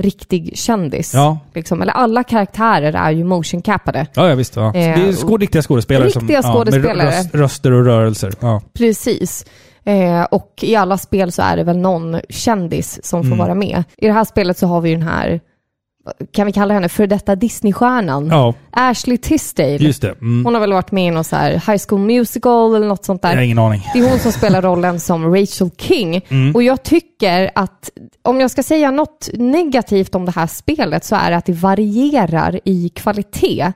[0.02, 1.14] riktig kändis.
[1.14, 1.40] Ja.
[1.54, 1.82] Liksom.
[1.82, 4.08] Eller alla karaktärer är ju motion cappade.
[4.14, 4.56] Ja, ja, visst.
[4.56, 4.66] Ja.
[4.68, 6.12] Eh, det är skå, riktiga skådespelare.
[6.12, 6.96] som, Riktiga ja, skådespelare.
[6.98, 8.34] Med röst, röster och rörelser.
[8.40, 8.62] Ja.
[8.74, 9.46] Precis.
[9.84, 13.38] Eh, och i alla spel så är det väl någon kändis som får Mm.
[13.38, 13.84] vara med.
[13.98, 15.40] I det här spelet så har vi ju den här,
[16.32, 18.28] kan vi kalla henne för detta Disneystjärnan?
[18.28, 19.78] ja, Ashley Tisdale.
[19.78, 20.12] just det.
[20.22, 20.46] Mm.
[20.46, 23.20] Hon har väl varit med i någon så här High School Musical eller något sånt
[23.24, 23.44] Jag har där.
[23.44, 23.82] ingen aning.
[23.94, 26.22] Det är hon som spelar rollen som Rachel King.
[26.30, 26.56] Mm.
[26.56, 27.90] Och jag tycker att,
[28.24, 31.54] om jag ska säga något negativt om det här spelet så är det att det
[31.54, 33.74] varierar i kvalitet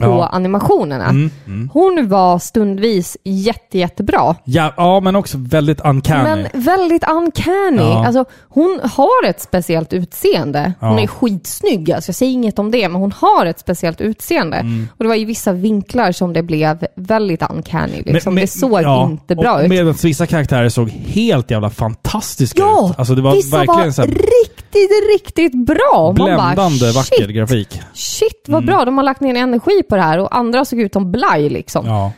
[0.00, 0.26] på Ja.
[0.32, 1.04] animationerna.
[1.08, 1.70] Mm, mm.
[1.72, 4.36] Hon var stundvis jätte, jättebra.
[4.44, 6.22] Ja, ja, men också väldigt uncanny.
[6.24, 7.82] Men väldigt uncanny.
[7.82, 8.06] Ja.
[8.06, 10.72] Alltså, hon har ett speciellt utseende.
[10.80, 11.00] Hon Ja.
[11.02, 14.56] är skitsnygg, alltså, jag säger inget om det, men hon har ett speciellt utseende.
[14.56, 14.88] Mm.
[14.98, 18.02] Och det var i vissa vinklar som det blev väldigt uncanny.
[18.06, 18.34] Liksom.
[18.34, 18.80] Men- det såg
[19.10, 19.68] inte bra och ut.
[19.68, 22.98] Medan vissa karaktärer såg helt jävla fantastiska Ja, ut.
[22.98, 26.04] Alltså det var vissa verkligen var så här riktigt, riktigt bra.
[26.06, 27.80] Man bara, bländande vacker shit, grafik.
[27.94, 30.92] shit vad bra, de har lagt ner energi på det här och andra såg ut
[30.92, 31.86] som blaj liksom.
[31.86, 32.12] Ja.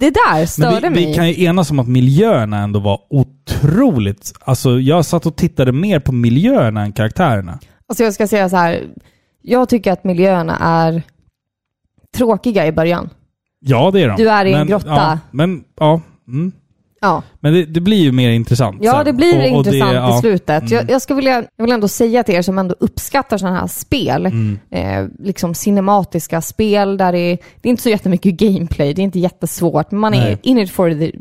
[0.00, 1.06] Det där störde Men vi, mig.
[1.06, 4.32] vi kan ju enas om att miljöerna ändå var otroligt...
[4.40, 7.58] Alltså jag satt och tittade mer på miljöerna än karaktärerna.
[7.86, 8.82] Alltså jag ska säga så här,
[9.42, 11.02] jag tycker att miljöerna är
[12.16, 13.10] tråkiga i början.
[13.60, 14.16] Ja, det är de.
[14.16, 14.88] Du är i en men, grotta.
[14.88, 16.00] Ja, men ja.
[16.28, 16.52] Mm.
[17.04, 19.04] Ja, Men det, det blir ju mer intressant ja sen.
[19.04, 20.16] det blir Och- och det- intressant ja.
[20.18, 20.62] i slutet.
[20.62, 20.72] Mm.
[20.72, 23.66] Jag, jag, ska vilja, jag vill ändå säga till er som ändå uppskattar sådana här
[23.66, 24.58] spel, Mm.
[24.70, 29.04] eh, liksom cinematiska spel där det är, det är inte så jättemycket gameplay, det är
[29.04, 30.32] inte jättesvårt, men man Nej.
[30.32, 31.12] är in it for the,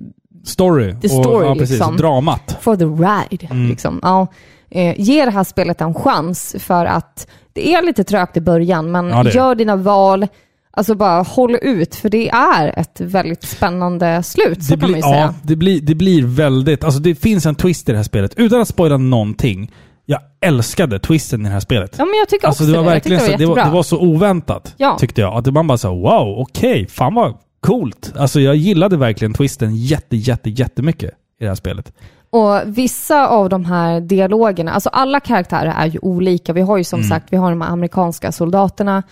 [0.46, 0.96] Story.
[1.02, 1.70] The story, och, ja, precis.
[1.70, 1.98] liksom.
[1.98, 2.58] Dramat.
[2.62, 3.46] for the ride.
[3.54, 3.70] Mm.
[3.70, 4.00] Liksom.
[4.04, 4.28] Ja,
[4.72, 8.92] eh, ge det här spelet en chans för att det är lite trögt i början,
[8.92, 9.36] men Ja, det det.
[9.36, 10.28] gör dina val.
[10.76, 14.91] Alltså bara håll ut, för det är ett väldigt spännande slut, så det kan man
[14.91, 15.21] blir, ju säga.
[15.21, 16.84] ja, det blir, det blir väldigt...
[16.84, 18.34] Alltså det finns en twist i det här spelet.
[18.38, 19.71] Utan att spoila någonting.
[20.05, 21.95] Jag älskade twisten i det här spelet.
[21.97, 22.91] Ja, men jag tycker Alltså också det var det.
[22.91, 24.97] Verkligen det var det, var, det var så oväntat, Ja.
[24.99, 25.34] tyckte jag.
[25.38, 28.13] Att man bara sa wow, okej, fan vad coolt.
[28.17, 31.09] Alltså jag gillade verkligen twisten jätte, jätte, jättemycket
[31.39, 31.93] i det här spelet.
[32.30, 36.53] Och vissa av de här dialogerna, alltså alla karaktärer är ju olika.
[36.53, 37.09] Vi har ju som Mm.
[37.09, 39.03] sagt, vi har de här amerikanska soldaterna,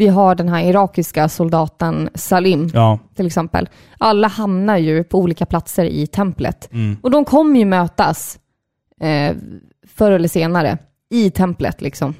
[0.00, 2.98] Vi har den här irakiska soldaten Salim Ja.
[3.16, 3.68] till exempel.
[3.98, 6.68] Alla hamnar ju på olika platser i templet.
[6.72, 6.96] Mm.
[7.02, 8.38] Och de kommer ju mötas
[9.00, 9.36] eh,
[9.96, 10.78] förr eller senare
[11.10, 12.14] i templet liksom.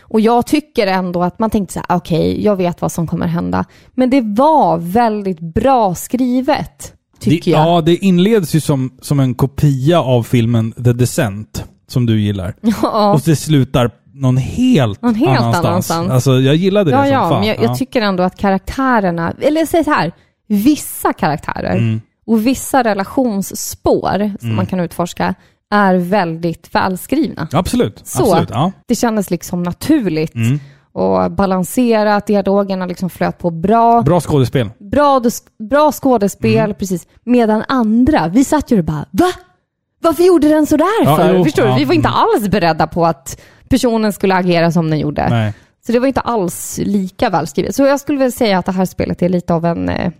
[0.00, 3.26] Och jag tycker ändå att man tänkte så här, okej, jag vet vad som kommer
[3.26, 3.64] hända.
[3.92, 7.66] Men det var väldigt bra skrivet, tycker det, jag.
[7.66, 12.54] Ja, det inleds ju som, som en kopia av filmen The Descent, som du gillar.
[12.82, 13.14] Ja.
[13.14, 15.64] Och det slutar någon helt, Någon helt annanstans.
[15.66, 16.10] annanstans.
[16.10, 17.38] Alltså, jag gillade det Ja, som ja, fan.
[17.40, 17.62] men jag, ja.
[17.62, 20.12] jag tycker ändå att karaktärerna, eller säg så här,
[20.48, 22.00] vissa karaktärer Mm.
[22.26, 25.34] och vissa relationsspår som man kan utforska
[25.70, 27.48] är väldigt välskrivna.
[27.52, 28.00] Absolut.
[28.04, 28.22] Så.
[28.22, 28.50] Absolut.
[28.52, 28.72] Ja.
[28.88, 30.60] Det kändes liksom naturligt Mm.
[30.92, 34.02] och balanserat, dialogerna liksom flöt på bra.
[34.02, 34.70] Bra skådespel.
[34.78, 35.22] Bra,
[35.70, 36.74] bra skådespel, Mm.
[36.74, 37.06] precis.
[37.24, 39.26] Medan andra, vi satt ju och bara, va?
[40.00, 41.34] Varför gjorde den sådär Ja, för?
[41.34, 41.74] jo, Förstår du?
[41.74, 42.18] Vi var inte mm.
[42.20, 43.40] alls beredda på att
[43.72, 45.28] personen skulle agera som den gjorde.
[45.28, 45.52] Nej.
[45.86, 47.74] Så det var inte alls lika välskrivet.
[47.74, 50.12] Så jag skulle väl säga att det här spelet är lite av en eh,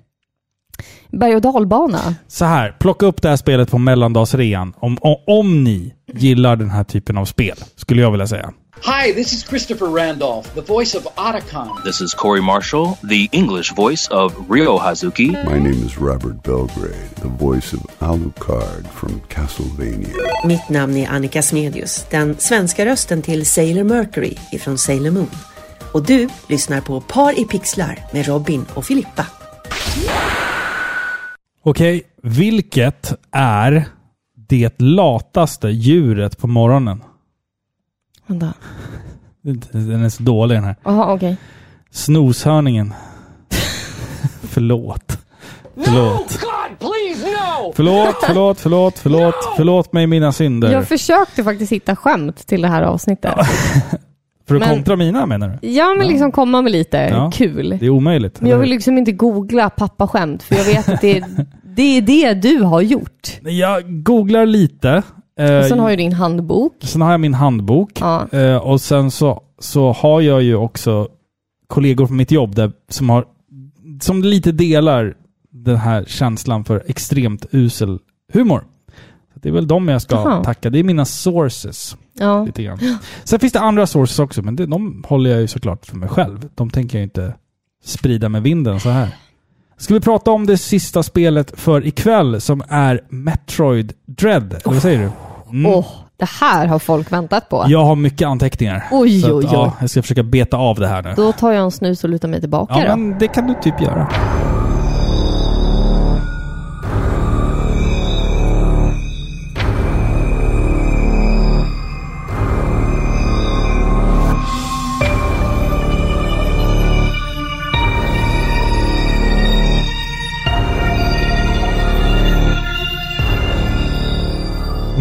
[1.11, 2.15] berg och dalbana.
[2.29, 4.75] Så här, plocka upp det här spelet på mellandagsrean.
[4.77, 8.53] Om, om, om ni gillar den här typen av spel, skulle jag vilja säga.
[8.81, 11.85] Hi, this is Christopher Randolph, the voice of Otacon.
[11.85, 15.33] This is Corey Marshall, the English voice of Ryo Hazuki.
[15.45, 20.17] My name is Robert Belgrade, the voice of Alucard from Castlevania.
[20.45, 25.31] Mitt namn är Annika Smedius, den svenska rösten till Sailor Mercury ifrån Sailor Moon.
[25.93, 29.27] Och du lyssnar på Par i pixlar med Robin och Filippa.
[31.63, 33.85] Okej, vilket är
[34.49, 37.03] det lataste djuret på morgonen?
[38.27, 38.53] Vänta.
[39.73, 40.77] Den är så dålig den här.
[40.85, 41.37] Jaha, okej.
[41.91, 42.95] Snoshörningen.
[44.43, 45.19] förlåt.
[45.85, 46.41] Förlåt.
[46.41, 47.73] God, please, no!
[47.77, 49.35] Förlåt, förlåt, förlåt, förlåt.
[49.57, 50.73] Förlåt mig mina synder.
[50.73, 53.35] Jag försökte faktiskt hitta skämt till det här avsnittet.
[54.49, 55.69] För att men- kontra mina menar du?
[55.69, 57.31] Ja, men liksom komma med lite Ja.
[57.35, 57.77] kul.
[57.81, 58.41] Det är omöjligt.
[58.41, 61.25] Men jag vill liksom inte googla pappaskämt, för jag vet att det är,
[61.77, 63.41] det är det du har gjort.
[63.43, 65.03] Jag googlar lite.
[65.39, 66.73] Eh, Och sen har ju din handbok.
[66.83, 67.91] sen har jag min handbok.
[68.01, 68.29] Ja.
[68.33, 71.09] Eh, och sen så, så har jag ju också
[71.67, 73.25] kollegor på mitt jobb där, som, har,
[74.01, 75.15] som lite delar
[75.51, 77.99] den här känslan för extremt usel
[78.33, 78.65] humor.
[79.35, 80.45] Så det är väl dem jag ska Jaha.
[80.45, 80.71] tacka.
[80.71, 81.97] Det är mina sources.
[82.15, 82.45] Ja.
[82.45, 82.79] Lite grann.
[83.25, 86.09] Sen finns det andra sources också, men det, de håller jag ju såklart för mig
[86.09, 86.49] själv.
[86.55, 87.35] De tänker jag inte
[87.85, 89.09] sprida med vinden så här.
[89.83, 94.53] Ska vi prata om det sista spelet för ikväll som är Metroid Dread?
[94.53, 95.11] Eller vad säger du?
[95.59, 95.73] Mm.
[95.73, 97.65] Åh, det här har folk väntat på.
[97.69, 98.85] Jag har mycket anteckningar.
[98.91, 99.49] Oj, oj, oj.
[99.53, 101.13] Ja, jag ska försöka beta av det här nu.
[101.17, 102.97] Då tar jag en snus och lutar mig tillbaka Ja, då.
[102.97, 104.09] men det kan du typ göra.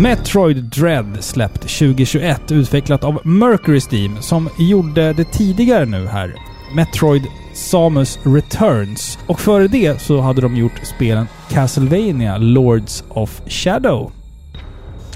[0.02, 6.36] Metroid Dread släppt 2021, utvecklat av Mercury Steam, som gjorde det tidigare nu här.
[6.76, 7.24] Metroid
[7.54, 9.20] Samus Returns.
[9.28, 14.12] Och före det så hade de gjort spelen Castlevania Lords of Shadow.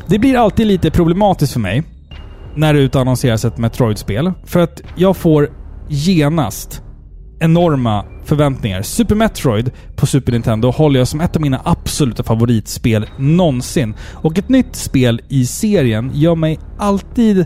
[0.08, 1.84] Det blir alltid lite problematiskt för mig
[2.56, 4.34] när det utannonseras ett Metroid-spel.
[4.44, 5.50] För att jag får
[5.90, 6.82] genast
[7.40, 8.82] enorma förväntningar.
[8.82, 13.94] Super Metroid på Super Nintendo håller jag som ett av mina absoluta favoritspel någonsin.
[14.14, 17.46] Och ett nytt spel i serien gör mig alltid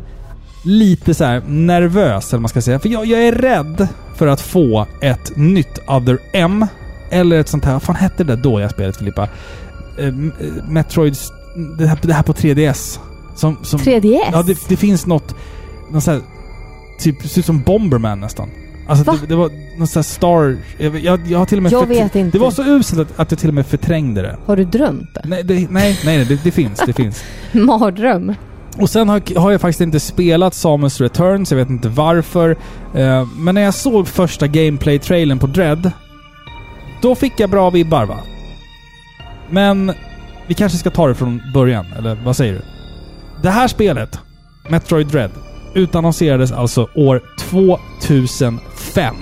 [0.64, 2.80] lite så nervös, eller man ska säga.
[2.80, 6.66] För jag, jag är rädd för att få ett nytt Other M.
[7.10, 9.28] Eller ett sånt här, vad fan hette det där dåliga spelet Filippa?
[10.00, 10.14] Eh, eh,
[10.68, 11.16] Metroid...
[11.78, 13.00] Det här, det här på 3DS.
[13.36, 14.30] Som, som, 3DS?
[14.32, 15.36] Ja, det, det finns något...
[15.92, 16.22] Något så här,
[17.00, 18.50] typ, ser ut som Bomberman nästan.
[18.90, 19.18] Alltså Va?
[19.22, 20.58] det, det var något sånt här Star...
[20.78, 21.72] Jag, jag, jag har till och med...
[21.72, 22.38] Jag vet inte.
[22.38, 24.38] Det var så uselt att, att jag till och med förträngde det.
[24.46, 25.22] Har du drömt det?
[25.26, 26.84] Nej, det, nej, nej, nej det, det finns.
[26.86, 27.24] Det finns.
[27.52, 28.36] Mardröm.
[28.78, 32.58] Och sen har, har jag faktiskt inte spelat Samus Returns, jag vet inte varför.
[32.94, 35.92] Eh, men när jag såg första gameplay-trailern på Dread,
[37.02, 38.18] då fick jag bra vibbar va?
[39.50, 39.94] Men
[40.48, 42.62] vi kanske ska ta det från början, eller vad säger du?
[43.42, 44.20] Det här spelet,
[44.70, 45.32] Metroid Dread,
[45.74, 47.22] utannonserades alltså år
[48.90, 49.16] 2005.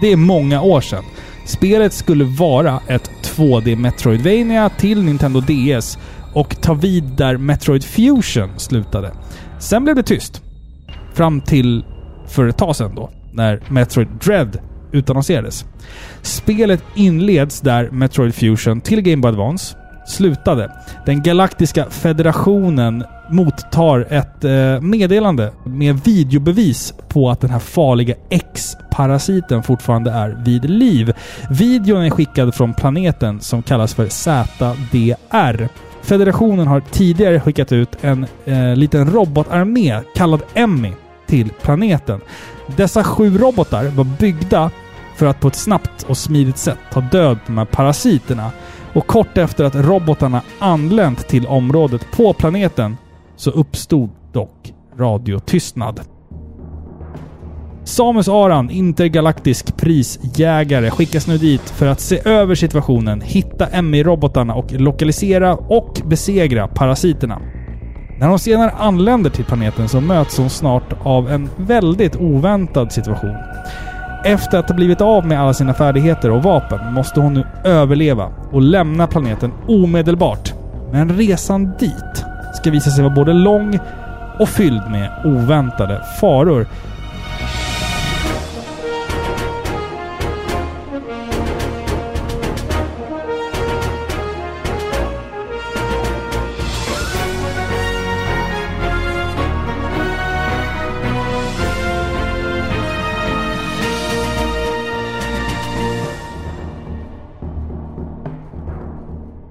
[0.00, 1.04] Det är många år sedan.
[1.44, 5.98] Spelet skulle vara ett 2D Metroidvania till Nintendo DS
[6.34, 9.12] och ta vid där Metroid Fusion slutade.
[9.58, 10.42] Sen blev det tyst.
[11.14, 11.84] Fram till
[12.26, 14.58] för ett tag sedan då, när Metroid Dread
[14.92, 15.64] utannonserades.
[16.22, 20.72] Spelet inleds där Metroid Fusion till Game Boy Advance slutade.
[21.06, 29.62] Den galaktiska federationen mottar ett eh, meddelande med videobevis på att den här farliga X-parasiten
[29.62, 31.12] fortfarande är vid liv.
[31.50, 35.68] Videon är skickad från planeten som kallas för ZDR.
[36.02, 40.92] Federationen har tidigare skickat ut en eh, liten robotarmé kallad Emmy
[41.26, 42.20] till planeten.
[42.76, 44.70] Dessa sju robotar var byggda
[45.16, 48.50] för att på ett snabbt och smidigt sätt ta död på de här parasiterna.
[48.96, 52.96] Och kort efter att robotarna anlänt till området på planeten
[53.36, 56.00] så uppstod dock radiotystnad.
[57.84, 64.72] Samus Aran, intergalaktisk prisjägare, skickas nu dit för att se över situationen, hitta MI-robotarna och
[64.72, 67.40] lokalisera och besegra parasiterna.
[68.18, 73.36] När hon senare anländer till planeten så möts hon snart av en väldigt oväntad situation.
[74.26, 78.30] Efter att ha blivit av med alla sina färdigheter och vapen måste hon nu överleva
[78.52, 80.54] och lämna planeten omedelbart.
[80.92, 82.24] Men resan dit
[82.54, 83.78] ska visa sig vara både lång
[84.38, 86.66] och fylld med oväntade faror.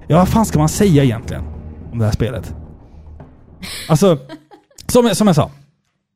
[0.06, 1.42] Ja, vad fan ska man säga egentligen
[1.92, 2.54] om det här spelet?
[3.88, 4.18] Alltså,
[4.88, 5.50] som, jag- som jag sa.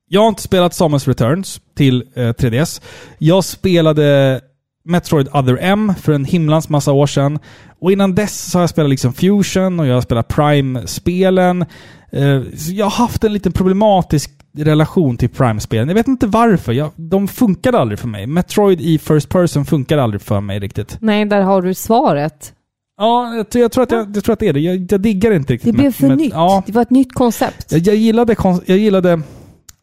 [0.09, 2.83] Jag har inte spelat Samus Returns till eh, 3DS.
[3.19, 4.41] Jag spelade
[4.85, 7.39] Metroid Other M för en himlans massa år sedan.
[7.81, 11.65] Och innan dess så har jag spelat liksom Fusion och jag har spelat Prime-spelen.
[12.13, 15.89] Eh, jag har haft en liten problematisk relation till Prime-spelen.
[15.89, 16.73] Jag vet inte varför.
[16.73, 18.27] Jag, de funkade aldrig för mig.
[18.27, 20.97] Metroid i First Person funkade aldrig för mig riktigt.
[21.01, 22.53] Nej, där har du svaret.
[23.01, 24.61] Ja, jag, jag, tror, att jag, jag tror att det är det.
[24.61, 26.33] Jag, jag diggar inte riktigt Det blev för med- nytt.
[26.33, 27.73] Ja, Det var ett nytt koncept.
[27.73, 28.37] jag, gillade,
[28.67, 29.21] jag gillade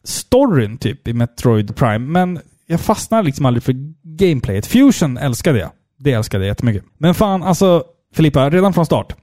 [0.04, 4.66] storyn typ i Metroid Prime, men jag fastnade liksom aldrig för gameplayet.
[4.68, 5.70] Fusion älskade jag.
[6.00, 6.84] Det älskade jag jättemycket.
[6.98, 7.84] Men fan, alltså
[8.16, 9.16] Filippa, redan från start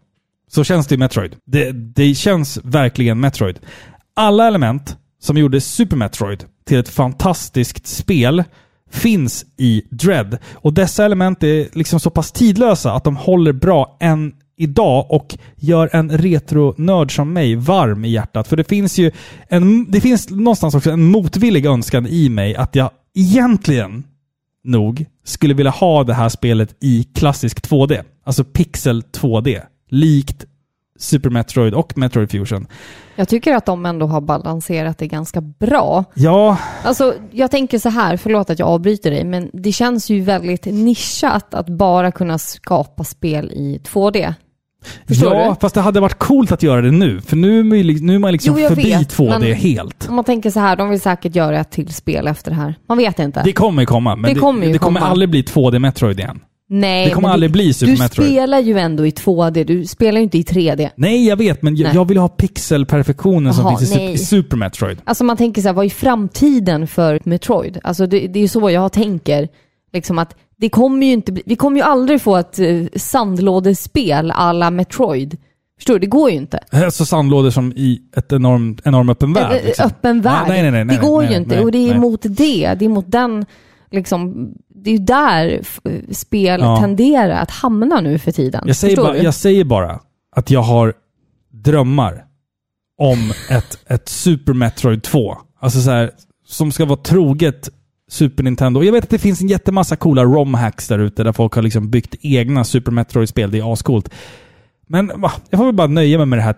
[0.51, 1.36] så känns det Metroid.
[1.47, 3.59] Det, det känns verkligen Metroid.
[4.16, 8.45] Alla element som gjorde Super Metroid till ett fantastiskt spel
[8.95, 10.38] finns i Dread.
[10.53, 15.36] Och dessa element är liksom så pass tidlösa att de håller bra än idag och
[15.57, 18.49] gör en retronörd som mig varm i hjärtat.
[18.49, 19.11] För det finns ju
[19.49, 24.05] en, det finns någonstans också en motvillig önskan i mig att jag egentligen
[24.64, 28.03] nog skulle vilja ha det här spelet i klassisk 2D.
[28.24, 29.61] Alltså pixel 2D.
[29.90, 30.45] Likt
[30.99, 32.66] Super Metroid och Metroid Fusion.
[33.16, 36.05] Jag tycker att de ändå har balanserat det ganska bra.
[36.14, 40.20] Ja, Alltså, jag tänker så här, förlåt att jag avbryter dig, men det känns ju
[40.20, 44.34] väldigt nischat att bara kunna skapa spel i 2D.
[45.09, 45.55] Förstår ja du?
[45.61, 47.20] fast det hade varit coolt att göra det nu.
[47.20, 50.09] För nu är nu är man liksom Jo, förbi vet, 2D men- helt.
[50.09, 52.74] Om man tänker så här, de vill säkert göra ett till spel efter det här.
[52.88, 53.42] Man vet inte.
[53.45, 55.11] Det kommer komma, men Det det, kommer ju det kommer komma.
[55.11, 56.40] aldrig bli 2D Metroid igen.
[56.69, 58.29] Nej, det kommer aldrig bli Super du Metroid.
[58.29, 60.91] spelar ju ändå i 2D, du spelar ju inte i 3D.
[60.97, 64.99] Nej, jag vet, men jag, jag vill ha pixelperfektionen som finns i, Super Metroid.
[65.05, 67.81] Alltså man tänker så här, vad är framtiden för Metroid?
[67.83, 69.49] Alltså det, det är ju så jag tänker.
[69.93, 74.31] Liksom att det kommer ju inte bli, vi kommer ju aldrig få ett uh, sandlådespel
[74.31, 75.37] alla Metroid.
[75.79, 76.01] Förstår du?
[76.01, 76.59] Det går ju inte.
[76.71, 79.61] Alltså sandlådor som i ett enorm, enorm öppen värld.
[79.65, 79.87] Liksom.
[79.87, 80.43] Öppen värld.
[80.43, 81.61] Ja, nej, nej, nej, nej, det går ju inte.
[81.61, 81.99] och det är nej.
[81.99, 82.75] mot det.
[82.75, 83.47] Det är mot den,
[83.95, 85.61] liksom, det är ju där
[86.14, 86.80] spel Ja.
[86.80, 88.64] tenderar att hamna nu för tiden.
[88.66, 90.01] Jag säger, bara, jag säger bara
[90.36, 90.95] att jag har
[91.53, 92.24] drömmar
[92.99, 95.36] om ett, ett Super Metroid 2.
[95.61, 96.11] Alltså så här,
[96.47, 97.70] som ska vara troget
[98.11, 98.82] Super Nintendo.
[98.82, 101.90] Jag vet att det finns en jättemassa coola ROM-hacks där ute där folk har liksom
[101.90, 103.51] byggt egna Super Metroid-spel.
[103.51, 104.11] Det är ascoolt.
[104.86, 106.53] Men va, jag får väl bara nöja mig med det här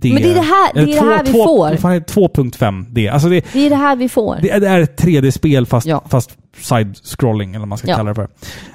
[0.00, 0.14] 3.5D.
[0.14, 1.68] Men det är det här- det är det här vi två- får.
[1.70, 2.06] Vad fan är det?
[2.06, 3.08] 2.5D?
[3.12, 4.38] Alltså det, Det är det här vi får.
[4.42, 6.04] det är, det är ett 3D-spel fast, Ja.
[6.10, 6.30] fast
[6.60, 7.96] side-scrolling, eller vad man ska Ja.
[7.96, 8.28] kalla det för.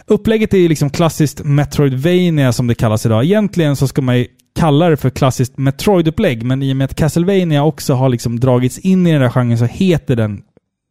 [0.08, 3.24] Upplägget är ju liksom klassiskt Metroidvania som det kallas idag.
[3.24, 4.28] Egentligen så ska man ju
[4.60, 8.80] kalla det för klassiskt Metroid-upplägg, men i och med att Castlevania också har liksom dragits
[8.80, 10.42] in i den där genren så heter den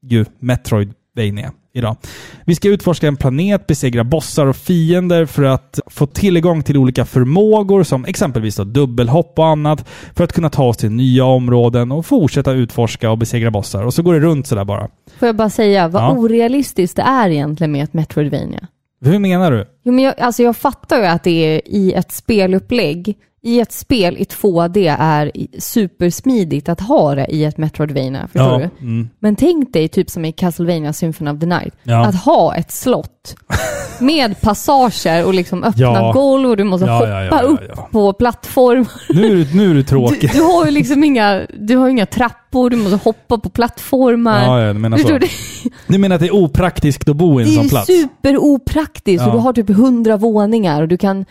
[0.07, 1.97] ju Metroidvania idag.
[2.45, 7.05] Vi ska utforska en planet, besegra bossar och fiender för att få tillgång till olika
[7.05, 12.07] förmågor som exempelvis dubbelhopp och annat för att kunna ta oss till nya områden och
[12.07, 13.83] fortsätta utforska och besegra bossar.
[13.83, 14.89] Och så går det runt sådär bara.
[15.19, 16.11] Får jag bara säga vad Ja.
[16.13, 18.67] orealistiskt det är egentligen med ett Metroidvania?
[19.05, 19.67] Hur menar du?
[19.85, 23.73] Jo, men jag, alltså jag fattar ju att det är i ett spelupplägg i ett
[23.73, 28.87] spel i 2D är supersmidigt att ha det i ett Metroidvania, förstår Ja, du?
[28.87, 29.09] mm.
[29.19, 32.07] Men tänk dig, typ som i Castlevania Symphony of the Night, Ja.
[32.07, 33.37] att ha ett slott
[34.01, 36.13] med passager och liksom öppna Ja.
[36.15, 37.61] golv och du måste hoppa upp
[37.91, 38.87] på plattform.
[39.09, 40.31] Nu är du, nu är du Du, tråkig.
[40.33, 44.43] du har ju liksom inga, du har inga trappor, du måste hoppa på plattformar.
[44.45, 45.03] Ja, ja, du menar så.
[45.03, 45.27] Förstår du?
[45.87, 47.87] Du menar att det är opraktiskt att bo i en Det sån är plats?
[47.87, 49.27] superopraktiskt Ja.
[49.27, 51.25] och du har typ hundra våningar och du kan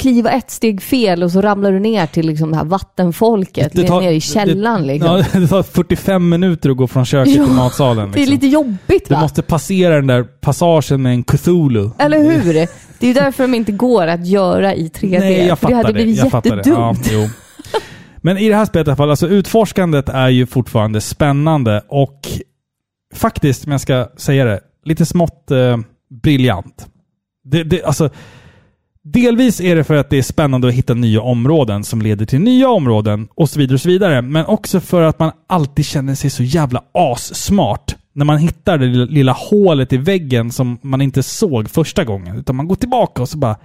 [0.00, 3.86] kliva ett steg fel och så ramlar du ner till liksom det här vattenfolket Det
[3.86, 5.16] tar- ner i källaren liksom.
[5.16, 8.12] Ja, det tar 45 minuter att gå från köket Ja, till matsalen.
[8.12, 8.34] Det är Liksom.
[8.34, 9.20] lite jobbigt Du va?
[9.20, 11.90] måste passera den där passagen med en Cthulhu.
[11.98, 12.52] Eller hur?
[12.54, 15.18] Det är ju därför de inte går att göra i 3D.
[15.20, 15.92] Nej, jag för det fattar hade det.
[15.92, 16.56] blivit Jag fattar det.
[16.56, 17.10] jättedumt.
[17.12, 17.28] Ja.
[18.24, 22.20] Men i det här spelet i alla fall, alltså utforskandet är ju fortfarande spännande och
[23.14, 25.76] faktiskt, om jag ska säga det, lite smått eh,
[26.22, 26.86] briljant.
[27.44, 28.10] Det, det, alltså,
[29.04, 32.40] delvis är det för att det är spännande att hitta nya områden som leder till
[32.40, 34.22] nya områden och så vidare och så vidare.
[34.22, 38.86] Men också för att man alltid känner sig så jävla assmart när man hittar det
[38.86, 42.38] lilla, hålet i väggen som man inte såg första gången.
[42.38, 43.56] Utan man går tillbaka och så bara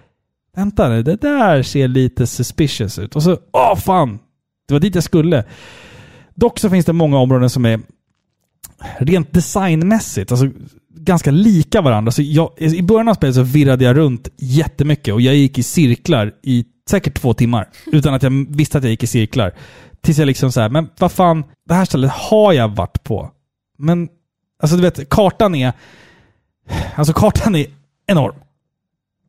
[0.57, 3.15] Vänta nu, det där ser lite suspicious ut.
[3.15, 4.19] Och så, åh fan!
[4.67, 5.43] Det var dit jag skulle.
[6.35, 7.79] Dock så finns det många områden som är
[8.97, 10.49] rent designmässigt, alltså
[10.99, 12.11] ganska lika varandra.
[12.11, 15.63] Så jag, I början av spelet så virrade jag runt jättemycket och jag gick i
[15.63, 17.69] cirklar i säkert två timmar.
[17.85, 19.53] Utan att jag visste att jag gick i cirklar.
[20.01, 23.31] Tills jag liksom så här, men vad fan, det här stället har jag varit på.
[23.77, 24.09] Men,
[24.61, 25.73] alltså du vet, kartan är...
[26.95, 27.65] Alltså kartan är
[28.07, 28.35] enorm.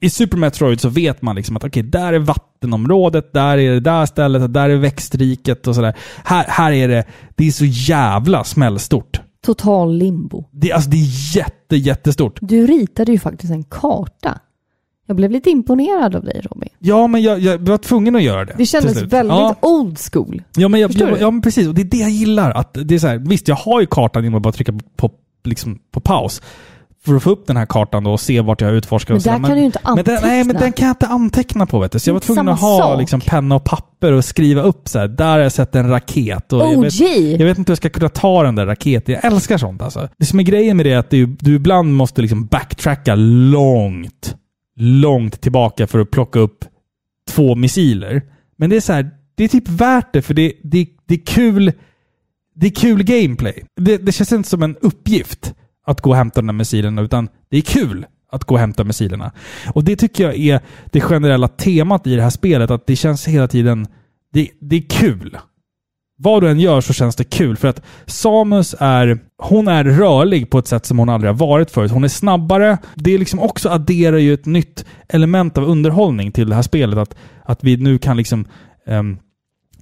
[0.00, 3.80] I Super Metroid så vet man liksom att okej, där är vattenområdet, där är det
[3.80, 5.96] där stället, där är växtriket och sådär.
[6.24, 7.04] Här, här är det,
[7.36, 9.20] det är så jävla smällstort.
[9.46, 10.44] Total limbo.
[10.50, 12.38] Det, alltså det är jätte, jättestort.
[12.42, 14.38] Du ritade ju faktiskt en karta.
[15.06, 16.68] Jag blev lite imponerad av dig Robin.
[16.78, 18.54] Ja, men jag, jag var tvungen att göra det.
[18.58, 19.56] Det kändes väldigt Ja.
[19.62, 20.42] old school.
[20.56, 21.22] Ja men, jag, Förstår jag, du?
[21.22, 21.68] ja, men precis.
[21.68, 22.50] Och det är det jag gillar.
[22.50, 24.78] Att det är så här, visst, jag har ju kartan genom att bara trycka på,
[24.96, 25.10] på,
[25.44, 26.42] liksom, på paus.
[27.04, 29.14] För att få upp den här kartan då och se vart jag utforskar.
[29.14, 30.60] Men där kan du ju inte men den, Nej, men anteckna.
[30.60, 31.78] den kan jag inte anteckna på.
[31.78, 31.98] Vet du.
[31.98, 33.00] Så jag var tvungen att ha sak.
[33.00, 35.08] liksom, penna och papper och skriva upp så här.
[35.08, 36.52] Där har jag sett en raket.
[36.52, 37.00] Och jag, vet,
[37.40, 39.14] jag vet inte hur jag ska kunna ta den där raketen.
[39.14, 40.08] Jag älskar sånt alltså.
[40.18, 44.36] Det som är grejen med det är att du, du ibland måste liksom backtracka långt,
[44.76, 46.64] långt tillbaka för att plocka upp
[47.30, 48.22] två missiler.
[48.56, 51.24] Men det är så här, det är typ värt det för det, det, det är
[51.26, 51.72] kul
[52.60, 53.64] det är kul gameplay.
[53.80, 55.54] Det, det känns inte som en uppgift
[55.88, 58.84] att gå och hämta de där missilerna, utan det är kul att gå och hämta
[58.84, 59.32] missilerna.
[59.74, 60.60] Och det tycker jag är
[60.92, 63.86] det generella temat i det här spelet, att det känns hela tiden...
[64.32, 65.38] Det, det är kul.
[66.18, 69.18] Vad du än gör så känns det kul, för att Samus är...
[69.42, 71.90] Hon är rörlig på ett sätt som hon aldrig har varit förut.
[71.90, 72.78] Hon är snabbare.
[72.94, 76.98] Det är liksom också adderar ju ett nytt element av underhållning till det här spelet.
[76.98, 78.44] Att, att vi nu kan liksom...
[78.86, 79.18] Um,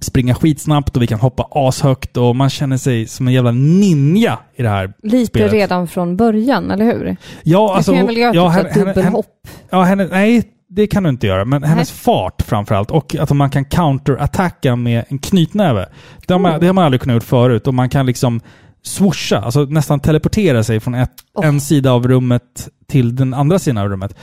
[0.01, 4.39] springa skitsnabbt och vi kan hoppa ashögt och man känner sig som en jävla ninja
[4.55, 5.53] i det här Lite spelet.
[5.53, 7.17] redan från början, eller hur?
[7.43, 7.91] Ja, alltså...
[7.91, 9.25] du kan väl göra ja, typ henne- ett henne- dubbelhopp?
[9.69, 11.45] Ja, henne, nej, det kan du inte göra.
[11.45, 12.91] Men hennes fart framförallt.
[12.91, 15.89] Och att man kan counterattacka med en knytnäve.
[16.27, 16.59] Det har, man, Oh.
[16.59, 17.67] det har man aldrig kunnat gjort förut.
[17.67, 18.41] Och man kan liksom
[18.83, 21.45] swoosha, alltså nästan teleportera sig från ett, Oh.
[21.45, 24.15] en sida av rummet till den andra sidan av rummet.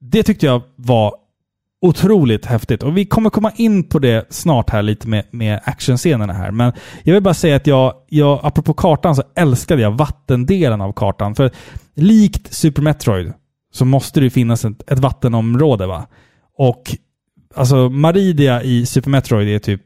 [0.00, 1.14] Det tyckte jag var
[1.84, 2.82] otroligt häftigt.
[2.82, 6.50] Och vi kommer komma in på det snart här lite med, med actionscenerna här.
[6.50, 10.92] Men jag vill bara säga att jag, jag, apropå kartan, så älskade jag vattendelen av
[10.92, 11.34] kartan.
[11.34, 11.50] För
[11.94, 13.32] likt Super Metroid
[13.72, 16.06] så måste det finnas ett, ett vattenområde va?
[16.58, 16.96] Och
[17.54, 19.82] alltså Maridia i Super Metroid är typ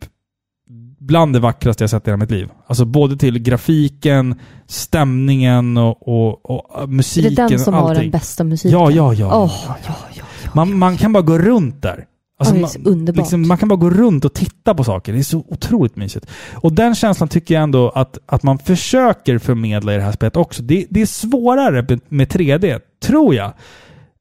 [0.99, 2.49] bland det vackraste jag sett i hela mitt liv.
[2.67, 7.89] Alltså både till grafiken, stämningen och, och, och Är musiken det den som och har
[7.89, 8.03] allting.
[8.03, 8.79] den bästa musiken?
[8.79, 9.29] Ja, ja, ja.
[9.67, 10.25] Ja, ja, ja.
[10.55, 12.05] Man, man kan bara gå runt där.
[12.41, 14.85] Alltså, Ja, det är så man, liksom, man kan bara gå runt och titta på
[14.85, 15.13] saker.
[15.13, 16.27] Det är så otroligt mysigt.
[16.55, 20.37] Och den känslan tycker jag ändå att, att man försöker förmedla i det här spelet
[20.37, 20.63] också.
[20.63, 23.53] Det, det är svårare med- med 3D, tror jag,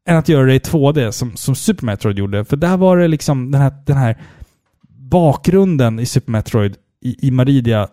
[0.09, 2.45] än att göra det i 2D som, som Super Metroid gjorde.
[2.45, 4.17] För där var det liksom den här, den här
[4.99, 7.87] bakgrunden i Super Metroid i, i Maridia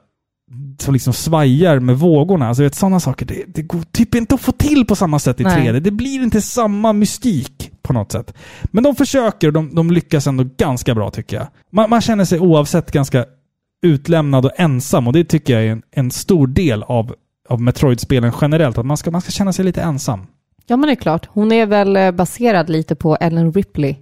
[0.79, 2.49] som liksom svajar med vågorna.
[2.49, 5.41] Alltså vet, sådana saker, det, det går typ inte att få till på samma sätt
[5.41, 5.69] i Nej.
[5.69, 5.81] 3D.
[5.81, 8.35] Det blir inte samma mystik på något sätt.
[8.65, 11.47] Men de försöker och de, de lyckas ändå ganska bra tycker jag.
[11.71, 13.25] Man, man känner sig oavsett ganska
[13.83, 17.15] utlämnad och ensam och det tycker jag är en, en stor del av,
[17.49, 18.79] av Metroid-spelen generellt.
[18.79, 20.27] Att man ska, man ska känna sig lite ensam.
[20.67, 21.29] Ja, men det är klart.
[21.33, 23.97] Hon är väl eh, baserad lite på Ellen Ripley.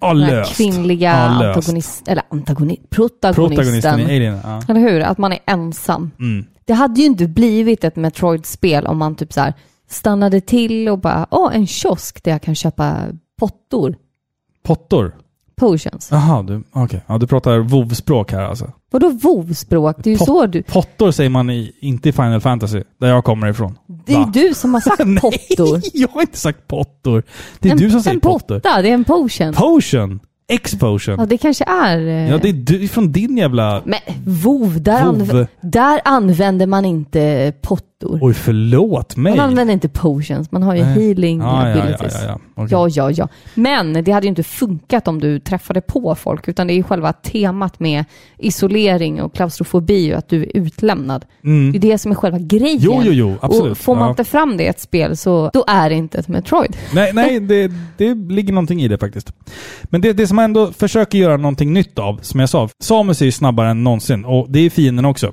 [0.00, 0.56] Ja, Den löst.
[0.56, 3.56] kvinnliga Ja, antagonist, eller antagonist, protagonisten.
[3.56, 4.38] Protagonisten i Alien.
[4.44, 4.62] Ja.
[4.68, 5.00] Eller hur?
[5.00, 6.10] Att man är ensam.
[6.18, 6.46] Mm.
[6.64, 9.54] Det hade ju inte blivit ett Metroid-spel om man typ så här
[9.90, 12.96] stannade till och bara, åh, en kiosk där jag kan köpa
[13.38, 13.96] pottor.
[14.62, 15.14] Pottor.
[15.56, 16.08] potions.
[16.10, 17.00] Jaha, du, okej.
[17.06, 18.72] Ja, du pratar WoW-språk här alltså.
[18.90, 19.96] Vadå WoW-språk?
[20.02, 20.62] Det är ju Pot- så du...
[20.62, 23.78] Pottor säger man i, inte i Final Fantasy, där jag kommer ifrån.
[24.06, 24.30] Det är Va?
[24.34, 25.80] du som har sagt pottor.
[25.92, 27.22] jag har inte sagt pottor.
[27.58, 28.54] Det är en, du som säger en pottor.
[28.60, 29.52] potta, det är en potion.
[29.52, 30.20] Potion!
[30.52, 31.16] X-potion.
[31.18, 31.98] ja, det kanske är...
[32.06, 33.82] eh, Ja, det är du, från din jävla...
[33.84, 37.52] Men WoW, där, anv- där använder man inte
[38.00, 38.18] pottor.
[38.22, 39.36] Oj, förlåt mig.
[39.36, 40.94] Man använder inte potions, man har ju Nej.
[40.94, 42.14] healing Ja, ja, ja, abilities.
[42.22, 42.40] ja, ja.
[42.54, 42.68] Okej.
[42.70, 43.28] Ja, ja, ja.
[43.54, 46.82] Men det hade ju inte funkat om du träffade på folk, utan det är ju
[46.82, 48.04] själva temat med
[48.38, 51.24] isolering och klaustrofobi och att du är utlämnad.
[51.44, 51.72] Mm.
[51.72, 52.78] Det är det som är själva grejen.
[52.80, 53.70] Jo, jo, jo, absolut.
[53.72, 56.28] Och får man inte fram det i ett spel så då är det inte ett
[56.28, 56.76] Metroid.
[56.94, 59.32] Nej, nej det, det ligger någonting i det faktiskt.
[59.82, 63.20] Men det, det som man ändå försöker göra någonting nytt av, som jag sa, Samus
[63.20, 65.32] är ju snabbare än någonsin och det är fienden också.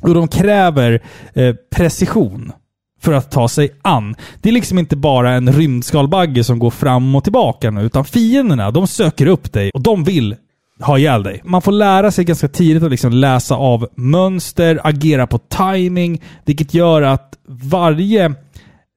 [0.00, 1.02] Och de kräver
[1.34, 2.52] eh, precision
[3.00, 4.14] för att ta sig an.
[4.40, 8.70] Det är liksom inte bara en rymdskalbagge som går fram och tillbaka nu, utan fienderna,
[8.70, 10.36] de söker upp dig och de vill
[10.80, 11.40] ha ihjäl dig.
[11.44, 16.74] Man får lära sig ganska tidigt att liksom läsa av mönster, agera på timing, vilket
[16.74, 18.34] gör att varje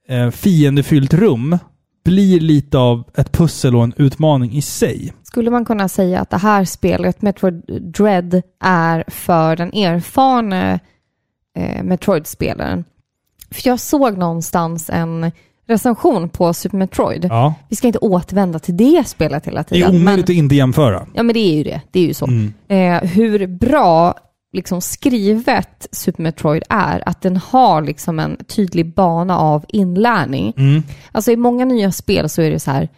[0.09, 1.57] eh, fiendefyllt rum
[2.05, 5.13] blir lite av ett pussel och en utmaning i sig.
[5.23, 7.63] Skulle man kunna säga att det här spelet, Metroid
[7.97, 10.79] Dread, är för den erfarne
[11.57, 12.83] eh, Metroid-spelaren?
[13.51, 15.31] För jag såg någonstans en
[15.67, 17.25] recension på Super Metroid.
[17.29, 17.53] Ja.
[17.69, 19.95] Vi ska inte återvända till det spelet hela Det är tiden.
[20.01, 21.07] omöjligt att inte jämföra.
[21.13, 21.81] Ja, men det är ju det.
[21.91, 22.27] Det är ju så.
[22.27, 22.53] Mm.
[22.67, 24.15] Eh, hur bra
[24.53, 30.53] liksom skrivet Super Metroid är, att den har liksom en tydlig bana av inlärning.
[30.57, 30.83] Mm.
[31.11, 32.89] Alltså i många nya spel så är det så här,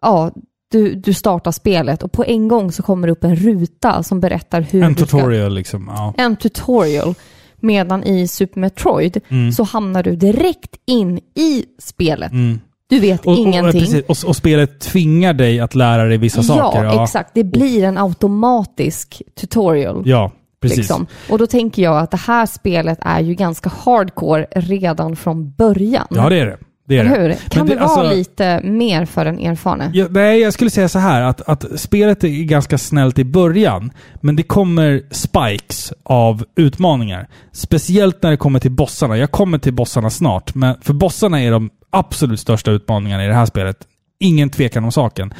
[0.00, 0.30] ja,
[0.70, 4.20] du, du startar spelet och på en gång så kommer det upp en ruta som
[4.20, 5.06] berättar hur En du ska...
[5.18, 5.90] tutorial liksom.
[5.96, 6.14] Ja.
[6.16, 7.14] En tutorial.
[7.60, 9.52] Medan i Super Metroid Mm.
[9.52, 12.32] så hamnar du direkt in i spelet.
[12.32, 12.60] Mm.
[12.88, 13.80] Du vet Och, och, ingenting.
[13.80, 16.84] precis, och, och spelet tvingar dig att lära dig vissa saker.
[16.84, 17.30] Ja, exakt.
[17.34, 20.02] Det blir en automatisk tutorial.
[20.06, 20.78] Ja, precis.
[20.78, 21.06] Liksom.
[21.30, 26.06] Och då tänker jag att det här spelet är ju ganska hardcore redan från början.
[26.10, 26.58] Ja, det är det.
[26.88, 27.28] Det, är Eller hur?
[27.28, 27.38] det.
[27.48, 29.90] Kan Men det, vara alltså- lite mer för den erfarne?
[29.94, 33.90] Ja, nej, jag skulle säga så här att, att spelet är ganska snällt i början,
[34.20, 37.28] men det kommer spikes av utmaningar.
[37.52, 39.16] Speciellt när det kommer till bossarna.
[39.16, 43.34] Jag kommer till bossarna snart, men för bossarna är de absolut största utmaningarna i det
[43.34, 43.76] här spelet.
[44.20, 45.34] Ingen tvekan om saken.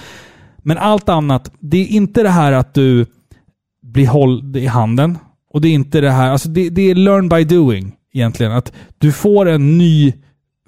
[0.62, 3.06] Men allt annat, det är inte det här att du
[3.82, 5.18] blir hålld i handen.
[5.50, 8.52] Och det är inte det här, alltså det, det är learn by doing egentligen.
[8.52, 10.12] Att du får en ny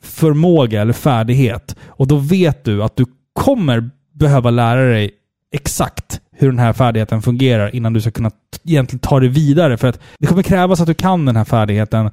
[0.02, 5.10] förmåga eller färdighet och då vet du att du kommer behöva lära dig
[5.52, 8.30] exakt hur den här färdigheten fungerar innan du ska kunna
[8.64, 9.76] egentligen ta det vidare.
[9.76, 12.10] För att det kommer krävas att du kan den här färdigheten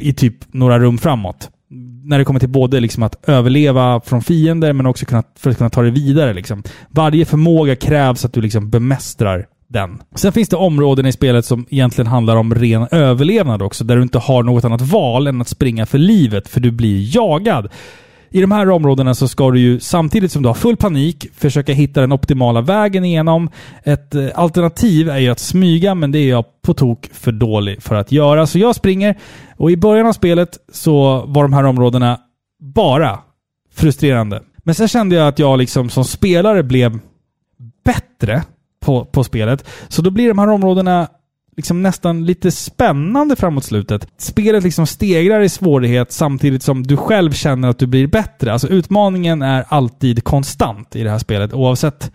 [0.00, 1.50] i typ några rum framåt.
[2.04, 5.58] När det kommer till både liksom att överleva från fiender men också kunna, för att
[5.58, 6.34] kunna ta det vidare.
[6.34, 6.62] Liksom.
[6.88, 10.02] Varje förmåga krävs att du liksom bemästrar den.
[10.14, 14.02] Sen finns det områden i spelet som egentligen handlar om ren överlevnad också, där du
[14.02, 17.68] inte har något annat val än att springa för livet, för du blir jagad.
[18.34, 21.72] I de här områdena så ska du ju samtidigt som du har full panik försöka
[21.72, 23.50] hitta den optimala vägen igenom.
[23.84, 27.82] Ett eh, alternativ är ju att smyga, men det är jag på tok för dålig
[27.82, 28.46] för att göra.
[28.46, 29.18] Så jag springer
[29.56, 32.18] och i början av spelet så var de här områdena
[32.74, 33.18] bara
[33.74, 34.42] frustrerande.
[34.64, 36.98] Men sen kände jag att jag liksom som spelare blev
[37.84, 38.42] bättre
[38.82, 39.64] på, på spelet.
[39.88, 41.08] Så då blir de här områdena
[41.56, 44.08] liksom nästan lite spännande framåt slutet.
[44.18, 48.52] Spelet liksom stegrar i svårighet samtidigt som du själv känner att du blir bättre.
[48.52, 51.52] Alltså utmaningen är alltid konstant i det här spelet.
[51.52, 52.12] Oavsett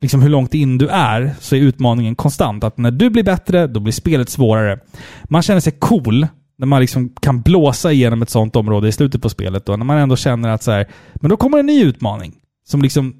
[0.00, 2.64] liksom hur långt in du är så är utmaningen konstant.
[2.64, 4.78] Att när du blir bättre, då blir spelet svårare.
[5.24, 6.26] Man känner sig cool
[6.58, 9.66] när man liksom kan blåsa igenom ett sånt område i slutet på spelet.
[9.66, 12.34] Då, när man ändå känner att så här, men då kommer en ny utmaning.
[12.64, 13.14] Som liksom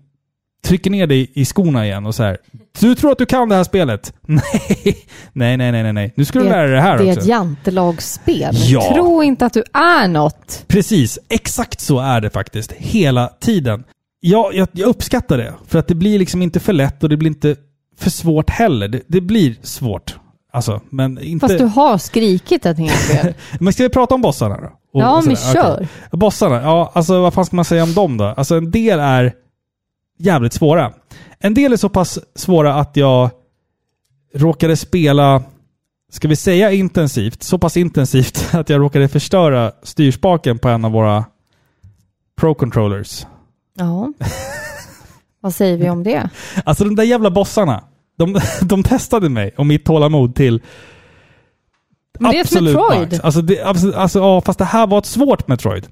[0.66, 2.36] trycker ner dig i skorna igen och så här.
[2.80, 4.12] Du tror att du kan det här spelet?
[4.26, 4.96] Nej,
[5.32, 6.12] nej, nej, nej, nej.
[6.16, 7.20] Nu ska du lära dig det här Det är också.
[7.20, 8.54] ett jantelagsspel.
[8.54, 8.94] Ja.
[8.94, 10.64] Tro inte att du är något.
[10.66, 12.72] Precis, exakt så är det faktiskt.
[12.72, 13.84] Hela tiden.
[14.20, 15.54] Ja, jag, jag uppskattar det.
[15.66, 17.56] För att det blir liksom inte för lätt och det blir inte
[17.98, 18.88] för svårt heller.
[18.88, 20.16] Det, det blir svårt.
[20.52, 21.48] Alltså, men inte...
[21.48, 23.34] Fast du har skrikit ett helt del.
[23.60, 24.66] Men ska vi prata om bossarna då?
[24.66, 24.72] Och-
[25.02, 25.74] Ja, och men kör.
[25.74, 25.88] Okej.
[26.12, 28.24] Bossarna, ja alltså vad fan ska man säga om dem då?
[28.24, 29.32] Alltså en del är
[30.16, 30.92] jävligt svåra.
[31.38, 33.30] En del är så pass svåra att jag
[34.34, 35.42] råkade spela,
[36.12, 40.92] ska vi säga intensivt, så pass intensivt att jag råkade förstöra styrspaken på en av
[40.92, 41.24] våra
[42.40, 43.26] Pro-controllers.
[43.78, 44.12] Ja.
[45.40, 46.30] Vad säger vi om det?
[46.64, 47.84] Alltså de där jävla bossarna,
[48.18, 50.62] de, de testade mig och mitt tålamod till
[52.18, 53.12] Men det är ett absolut Metroid.
[53.12, 53.20] max.
[53.20, 55.86] Alltså, det, absolut, alltså, ja, fast det här var ett svårt Metroid.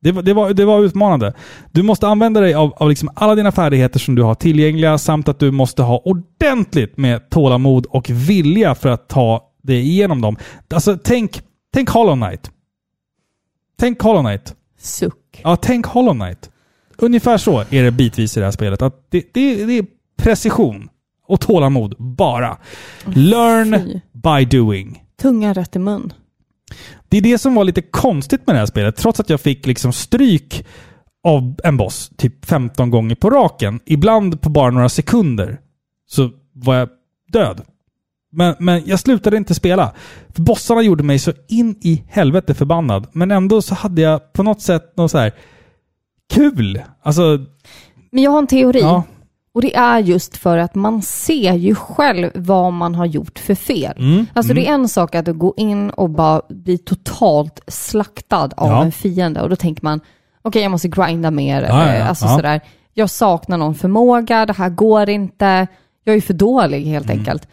[0.00, 1.32] Det, var- det, var, det var utmanande.
[1.72, 5.28] Du måste använda dig av, av liksom alla dina färdigheter som du har tillgängliga samt
[5.28, 10.36] att du måste ha ordentligt med tålamod och vilja för att ta dig igenom dem.
[10.74, 11.40] Alltså tänk,
[11.74, 12.50] tänk Hollow Knight.
[13.78, 14.54] Tänk Hollow Knight.
[14.78, 15.40] Suck.
[15.44, 16.50] Ja, tänk Hollow Knight.
[16.98, 18.82] Ungefär så är det bitvis i det här spelet.
[18.82, 20.88] Att det, det, det är precision
[21.26, 22.56] och tålamod bara.
[23.04, 25.02] Learn by doing.
[25.22, 26.12] Tungan rätt i mun.
[27.08, 28.96] Det är det som var lite konstigt med det här spelet.
[28.96, 30.66] Trots att jag fick liksom stryk
[31.24, 33.80] av en boss typ 15 gånger på raken.
[33.84, 35.60] Ibland på bara några sekunder.
[36.06, 36.88] Så var jag
[37.32, 37.60] död.
[38.32, 39.94] Men, men jag slutade inte spela.
[40.34, 43.06] För bossarna gjorde mig så in i helvete förbannad.
[43.12, 45.32] Men ändå så hade jag på något sätt något så här
[46.34, 46.82] kul.
[47.02, 47.38] Alltså,
[48.12, 48.80] Men jag har en teori.
[48.80, 49.02] ja.
[49.58, 53.54] Och det är just för att man ser ju själv vad man har gjort för
[53.54, 53.94] fel.
[53.98, 58.68] Mm, Alltså det är en sak att gå in och bara bli totalt slaktad av
[58.70, 58.84] Ja.
[58.84, 60.00] en fiende och då tänker man,
[60.42, 61.62] okej jag måste grinda mer.
[61.62, 62.04] Ja, ja, ja.
[62.04, 62.60] Alltså sådär,
[62.94, 65.66] jag saknar någon förmåga, det här går inte,
[66.04, 67.18] jag är för dålig helt Mm.
[67.18, 67.48] enkelt.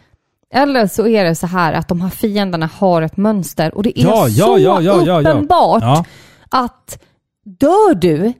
[0.54, 4.00] Eller så är det så här att de här fienderna har ett mönster och det
[4.00, 4.56] är så
[5.30, 5.82] uppenbart
[6.50, 7.02] att
[7.44, 8.32] dör du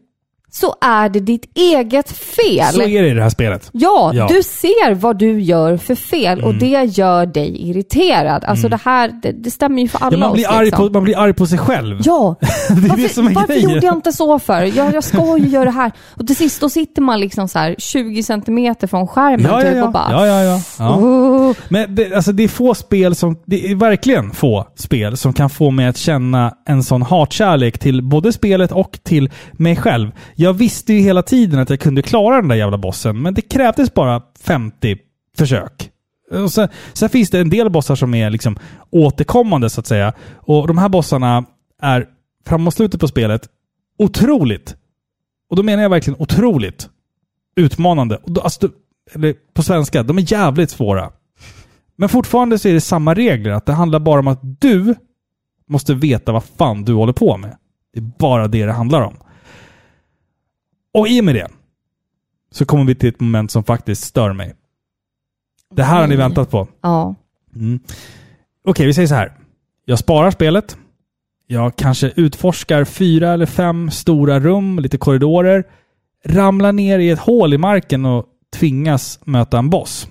[0.53, 2.73] så är det ditt eget fel.
[2.75, 3.69] Så är det i det här spelet.
[3.73, 4.27] Ja, Ja.
[4.31, 8.45] du ser vad du gör för fel och det gör dig irriterad.
[8.45, 10.21] Alltså det här, det, det stämmer ju för alla Mm.
[10.21, 10.65] Ja, man, blir oss.
[10.65, 10.87] liksom.
[10.89, 12.01] på, man blir arg på sig själv.
[12.05, 13.71] Ja, det är varför, det som är varför grejen.
[13.71, 14.63] gjorde jag inte så för?
[14.77, 15.93] Jag, jag ska ju göra det här.
[16.09, 19.69] Och till sist då sitter man liksom så här 20 centimeter från skärmen Ja, ja,
[19.69, 19.85] typ ja.
[19.85, 20.09] och bara...
[20.11, 20.61] ja, ja, ja.
[20.79, 20.97] ja.
[20.97, 25.33] "Åh." Men det, alltså det är få spel som, det är verkligen få spel som
[25.33, 30.11] kan få mig att känna en sån hatkärlek till både spelet och till mig själv.
[30.39, 33.43] Jag visste ju hela tiden att jag kunde klara den där jävla bossen, men det
[33.43, 34.97] krävdes bara 50
[35.39, 35.91] försök.
[36.31, 38.59] Och sen, sen finns det en del bossar som är liksom
[38.91, 40.13] återkommande så att säga.
[40.37, 41.45] Och de här bossarna
[41.83, 42.07] är
[42.47, 43.49] framåt slutet på spelet
[43.99, 44.77] otroligt,
[45.51, 46.89] och då menar jag verkligen otroligt,
[47.57, 48.17] utmanande.
[48.17, 48.71] Och då, alltså,
[49.15, 51.11] eller på svenska, de är jävligt svåra.
[51.97, 54.95] Men fortfarande så är det samma regler, att det handlar bara om att du
[55.69, 57.57] måste veta vad fan du håller på med.
[57.93, 59.17] Det är bara det det handlar om.
[60.97, 61.49] Och i och med det
[62.51, 64.55] så kommer vi till ett moment som faktiskt stör mig.
[65.75, 66.69] Det här har ni väntat på.
[66.81, 67.15] Ja.
[67.57, 67.81] Mm.
[68.65, 69.33] Okej, vi säger så här.
[69.85, 70.77] Jag sparar spelet.
[71.47, 75.65] Jag kanske utforskar fyra eller fem stora rum, lite korridorer.
[76.25, 80.09] Ramlar ner i ett hål i marken och tvingas möta en boss.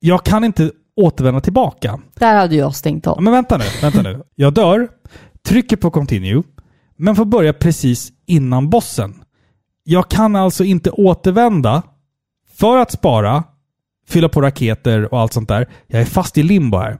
[0.00, 2.00] Jag kan inte återvända tillbaka.
[2.14, 3.22] Där hade jag stängt av.
[3.22, 4.22] Men vänta nu, vänta nu.
[4.34, 4.88] Jag dör,
[5.42, 6.42] trycker på continue,
[6.96, 9.21] men får börja precis innan bossen.
[9.84, 11.82] Jag kan alltså inte återvända
[12.54, 13.44] för att spara,
[14.08, 15.68] fylla på raketer och allt sånt där.
[15.86, 16.98] Jag är fast i limbo här.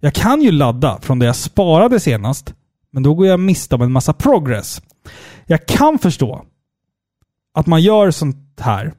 [0.00, 2.54] Jag kan ju ladda från det jag sparade senast,
[2.90, 4.82] men då går jag miste om en massa progress.
[5.46, 6.44] Jag kan förstå
[7.54, 8.94] att man gör sånt här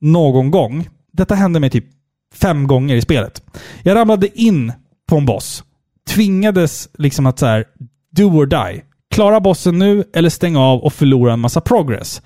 [0.00, 0.88] någon gång.
[1.12, 1.86] Detta hände mig typ
[2.34, 3.42] fem gånger i spelet.
[3.82, 4.72] Jag ramlade in
[5.06, 5.64] på en boss.
[6.08, 7.64] Tvingades liksom att så här,
[8.10, 8.82] do or die.
[9.14, 12.22] Klara bossen nu eller stänga av och förlora en massa progress.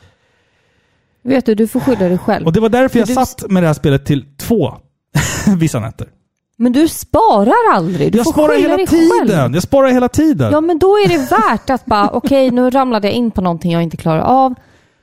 [1.23, 2.47] Vet du, du får skydda dig själv.
[2.47, 4.75] Och det var därför jag du- satt med det här spelet till två
[5.59, 6.09] vissa nätter.
[6.57, 8.13] Men du sparar aldrig.
[8.13, 9.29] Du jag får sparar hela dig tiden!
[9.29, 9.55] själv.
[9.55, 10.53] Jag sparar hela tiden!
[10.53, 13.73] Ja, men då är det värt att bara, okej, nu ramlade jag in på någonting
[13.73, 14.55] jag inte klarar av.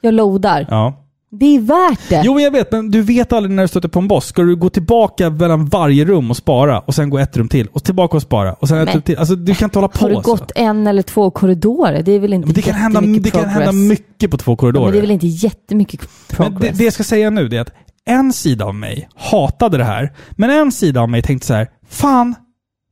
[0.02, 0.68] Jag loadar.
[0.70, 1.05] Ja.
[1.40, 2.22] Det är värt det.
[2.26, 4.26] Jo, men jag vet, men du vet aldrig när du stöter på en boss.
[4.26, 7.68] Ska du gå tillbaka mellan varje rum och spara och sen gå ett rum till
[7.68, 9.18] och tillbaka och spara och sen ett Men- rum till.
[9.18, 10.22] Alltså, du kan inte hålla på Har du så.
[10.22, 12.03] gått en eller två korridorer?
[12.03, 14.56] Det är väl inte Men det kan, hända, det kan hända mycket på två Ja,
[14.56, 14.84] korridorer.
[14.86, 16.72] men det är väl inte jättemycket Men progress?
[16.72, 17.70] det, det jag ska säga nu är att
[18.07, 21.68] en sida av mig hatade det här, men en sida av mig tänkte så här:
[21.90, 22.36] Fan,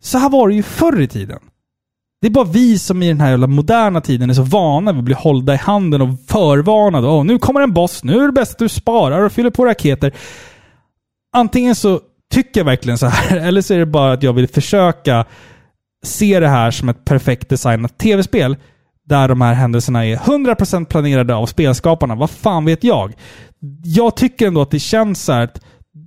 [0.03, 1.39] så här var det ju förr i tiden.
[2.23, 4.99] Det är bara vi som i den här jävla moderna tiden är så vana vid
[4.99, 7.07] att bli hållda i handen och förvarnade.
[7.07, 9.65] Åh, nu kommer en boss, nu är det bäst att du sparar och fyller på
[9.65, 10.11] raketer.
[11.35, 11.99] Antingen så
[12.33, 15.25] tycker jag verkligen så här, eller så är det bara att jag vill försöka
[16.03, 18.57] se det här som ett perfekt designat tv-spel
[19.05, 22.15] där de här händelserna är 100% planerade av spelskaparna.
[22.15, 23.13] Vad fan vet jag?
[23.83, 25.61] Jag tycker ändå att det känns så här att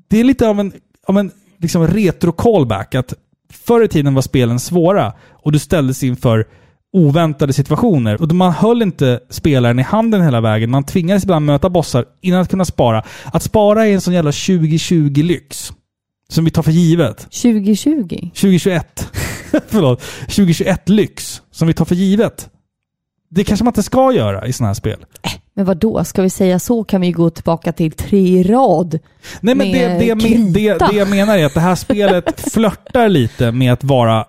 [0.09, 0.73] det är lite av en,
[1.07, 2.95] av en liksom retro-callback.
[2.95, 3.15] Att
[3.53, 5.13] förr i tiden var spelen svåra
[5.47, 6.47] och du ställdes inför
[6.93, 8.23] oväntade situationer.
[8.23, 10.71] Och man höll inte spelaren i handen hela vägen.
[10.71, 13.05] Man tvingades ibland möta bossar innan att kunna spara.
[13.25, 15.73] Att spara är en sån jävla 2020-lyx.
[16.29, 17.19] Som vi tar för givet.
[17.19, 18.17] 2020?
[18.35, 19.13] 2021.
[19.69, 20.03] Förlåt.
[20.29, 21.43] 2021-lyx.
[21.51, 22.51] Som vi tar för givet.
[23.31, 25.05] Det kanske man inte ska göra i sådana här spel.
[25.55, 26.05] Men vad då?
[26.05, 28.99] Ska vi säga så kan vi gå tillbaka till tre i rad.
[29.41, 30.89] Nej men det, Med det, det, krita.
[30.89, 34.27] det jag menar är att det här spelet flörtar lite med att vara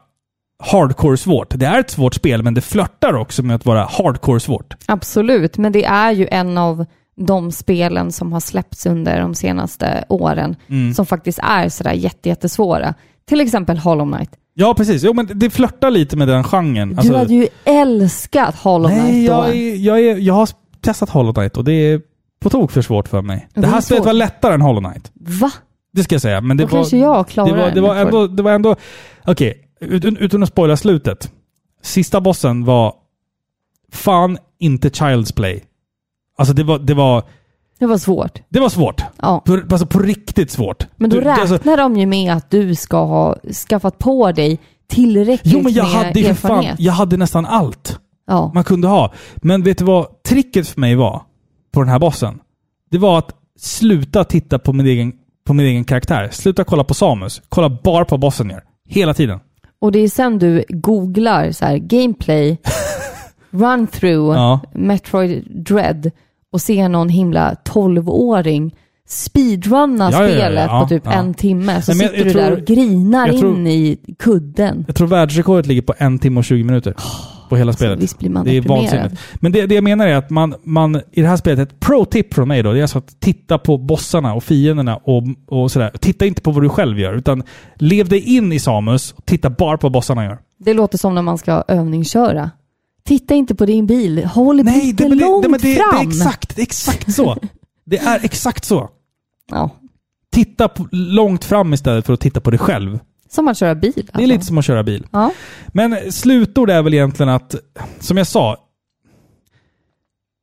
[0.64, 1.48] hardcore svårt.
[1.60, 4.74] Det är ett svårt spel, men det flörtar också med att vara hardcore svårt.
[4.86, 6.86] Absolut, men det är ju en av
[7.20, 10.94] de spelen som har släppts under de senaste åren Mm.
[10.94, 12.94] som faktiskt är sådär jätte, jättesvåra.
[13.28, 14.30] Till exempel Hollow Knight.
[14.54, 15.04] Ja, precis.
[15.04, 16.90] Jo, men det flörtar lite med den genren.
[16.90, 19.34] Du Alltså- hade ju älskat Hollow Knight Nej, då.
[19.34, 20.50] jag, är, jag, är, jag har
[20.82, 22.02] testat Hollow Knight och det är
[22.42, 23.48] på tok för svårt för mig.
[23.54, 25.12] Det Det här är spelet var lättare än Hollow Knight.
[25.14, 25.52] Va?
[25.94, 26.42] Det ska jag säga.
[26.42, 28.28] Men det Då var, kanske jag klarar det var, det var jag ändå...
[28.28, 28.76] Det var ändå
[29.26, 31.32] Okej, utan, utan att spoila slutet.
[31.82, 32.94] Sista bossen var
[33.94, 35.64] fan inte Child's Play.
[36.38, 37.24] Alltså det var, det var,
[37.80, 38.40] Det var svårt.
[38.50, 39.02] det var svårt.
[39.22, 39.42] Ja.
[39.46, 40.88] På, alltså på riktigt svårt.
[40.96, 43.36] Men då Du- det- räknar alltså, de ju med att du ska ha
[43.70, 46.80] skaffat på dig tillräckligt Jo men jag med hade för fan, erfarenhet.
[46.80, 48.52] jag hade nästan allt Ja.
[48.54, 49.14] man kunde ha.
[49.36, 51.22] Men vet du vad tricket för mig var
[51.72, 52.40] på den här bossen?
[52.92, 55.14] Det var att sluta titta på min egen,
[55.46, 56.30] på min egen karaktär.
[56.32, 57.42] Sluta kolla på Samus.
[57.50, 58.64] Kolla bara på bossen gör.
[58.90, 59.40] Hela tiden.
[59.80, 62.58] Och det är sen du googlar så här, gameplay,
[63.52, 64.60] run-through, Ja.
[64.74, 66.12] Metroid Dread
[66.52, 68.76] och ser någon himla 12-åring
[69.08, 71.82] speedrunna Ja, spelet Ja, på typ en timme.
[71.82, 73.98] Så Nej, men jag- sitter du jag där tror- och grinar jag tror- in i
[74.20, 74.84] kudden.
[74.88, 76.94] Jag tror världsrekordet ligger på en timme och 20 minuter.
[77.50, 78.00] På hela spelet.
[78.00, 79.22] visst blir man det är vansinnigt.
[79.36, 82.34] Men det, det jag menar är att man, man i det här spelet, ett pro-tip
[82.34, 85.92] från mig då, det är alltså att titta på bossarna och fienderna och, och sådär.
[86.00, 87.44] Titta inte på vad du själv gör, utan
[87.76, 90.38] lev dig in i Samus och titta bara på vad bossarna gör.
[90.60, 92.52] Det låter som när man ska övningsköra.
[93.06, 95.90] Titta inte på din bil, håll Nej, lite det, långt det, det, fram.
[95.92, 97.38] det är exakt, det är exakt så.
[97.86, 98.90] Det är exakt så.
[99.52, 99.70] Ja.
[100.32, 103.00] Titta på, långt fram istället för att titta på dig själv.
[103.30, 103.94] Som att köra bil.
[103.96, 104.28] Det är alltså.
[104.28, 105.08] lite som att köra bil.
[105.12, 105.32] Ja.
[105.68, 107.56] Men slutord är väl egentligen att,
[108.00, 108.58] som jag sa,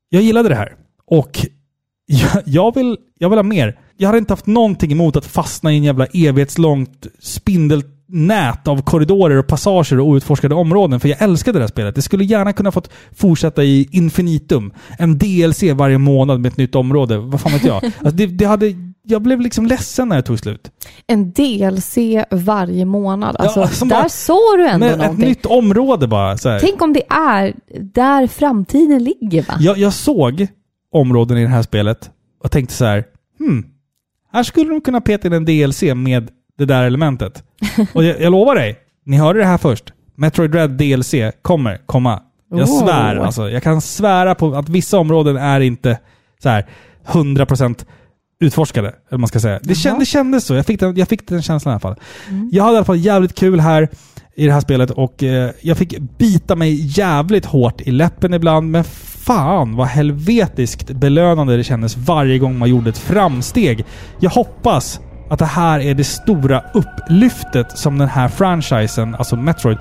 [0.08, 0.74] jag gillade det här.
[1.06, 1.46] Och
[2.06, 3.78] jag, jag, vill, jag vill ha mer.
[3.96, 9.36] Jag hade inte haft någonting emot att fastna i en jävla evighetslångt spindelnät av korridorer
[9.36, 11.94] och passager och outforskade områden, för jag älskade det här spelet.
[11.94, 14.72] Det skulle gärna kunna fått fortsätta i infinitum.
[14.98, 17.18] En DLC varje månad med ett nytt område.
[17.18, 17.84] Vad fan vet jag?
[17.98, 20.70] Alltså det, det hade, jag blev liksom ledsen när det tog slut.
[21.06, 21.96] En DLC
[22.30, 23.36] varje månad.
[23.38, 25.28] Alltså, Ja, där bara- såg du ändå Men ett någonting.
[25.28, 26.36] nytt område bara.
[26.60, 29.54] Tänk om det är där framtiden ligger va?
[29.60, 30.46] Jag, jag såg
[30.92, 32.10] områden i det här spelet
[32.44, 33.04] och tänkte så här,
[33.38, 33.64] hmm,
[34.32, 37.44] här skulle de kunna peta in en DLC med det där elementet.
[37.94, 38.76] och jag, jag lovar dig,
[39.06, 39.92] ni hörde det här först.
[40.16, 42.20] Metroid Dread DLC kommer komma.
[42.50, 42.80] Jag Oh.
[42.84, 43.50] svär alltså.
[43.50, 45.98] Jag kan svära på att vissa områden är inte
[46.42, 46.66] så här
[47.06, 47.86] 100%
[48.44, 49.60] utforskade, eller man ska säga.
[49.62, 50.54] Det, känd, det kändes så.
[50.54, 51.96] Jag fick, den, jag fick den känslan i alla fall.
[52.52, 53.88] Jag hade i alla fall jävligt kul här
[54.36, 58.70] i det här spelet och eh, jag fick bita mig jävligt hårt i läppen ibland,
[58.70, 58.84] men
[59.24, 63.84] fan vad helvetiskt belönande det kändes varje gång man gjorde ett framsteg.
[64.20, 65.00] Jag hoppas
[65.30, 69.78] att det här är det stora upplyftet som den här franchisen, alltså Metroid,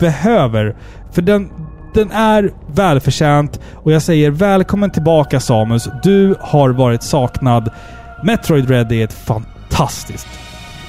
[0.00, 0.76] behöver.
[1.12, 1.50] För den,
[1.94, 5.88] den är välförtjänt och jag säger välkommen tillbaka Samus.
[6.02, 7.70] Du har varit saknad.
[8.22, 10.28] Metroid Red är ett fantastiskt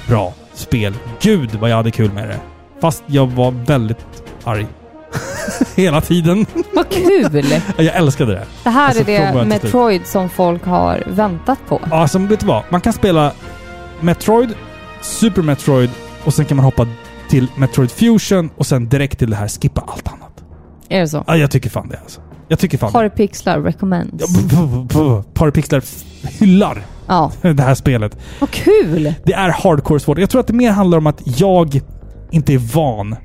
[0.08, 0.94] bra spel.
[1.20, 2.40] Gud vad jag hade kul med det.
[2.80, 4.06] Fast jag var väldigt
[4.44, 4.66] arg.
[5.76, 6.46] Hela tiden.
[6.74, 7.44] Vad kul!
[7.76, 8.44] Jag älskade det.
[8.64, 9.44] Det här Alltså, är det.
[9.44, 11.80] Metroid som folk har väntat på.
[11.90, 12.62] Ja, Alltså, vet du vad?
[12.68, 13.32] Man kan spela
[14.00, 14.54] Metroid,
[15.00, 15.90] Super Metroid
[16.24, 16.86] och sen kan man hoppa
[17.28, 19.48] till Metroid Fusion och sen direkt till det här.
[19.48, 20.44] Skippa allt annat.
[20.88, 21.24] Är det så?
[21.26, 22.20] Ja, jag tycker fan det alltså.
[22.48, 22.92] Jag tycker fan.
[22.92, 24.24] Parapixlar recommends.
[25.34, 25.82] Parapixlar
[26.40, 27.32] hyllar Ja.
[27.42, 28.18] det här spelet.
[28.40, 29.14] Vad kul!
[29.24, 30.18] Det är hardcore svårt.
[30.18, 31.80] Jag tror att det mer handlar om att jag
[32.30, 33.16] inte är van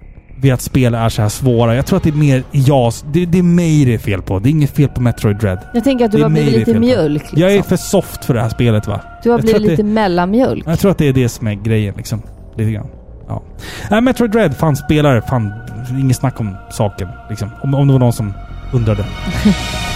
[0.41, 1.75] vid att spel är så här svåra.
[1.75, 2.93] Jag tror att det är mer jag.
[3.13, 4.39] Det, det är mig det är fel på.
[4.39, 5.59] Det är inget fel på Metroid Dread.
[5.73, 7.21] Jag tänker att du har blivit lite mjölk.
[7.21, 7.39] Liksom.
[7.39, 9.01] Jag är för soft för det här spelet va?
[9.23, 10.63] Du har jag blivit att det- lite mellanmjölk.
[10.67, 12.21] Jag tror att det är det som är grejen liksom.
[12.57, 12.87] Lite grann.
[13.27, 13.43] Ja.
[13.91, 15.53] Nej, Metroid Dread, fan spelare, fan
[15.99, 17.07] inget snack om saken.
[17.29, 17.49] Liksom.
[17.63, 18.33] Om, om det var någon som
[18.73, 19.05] undrade.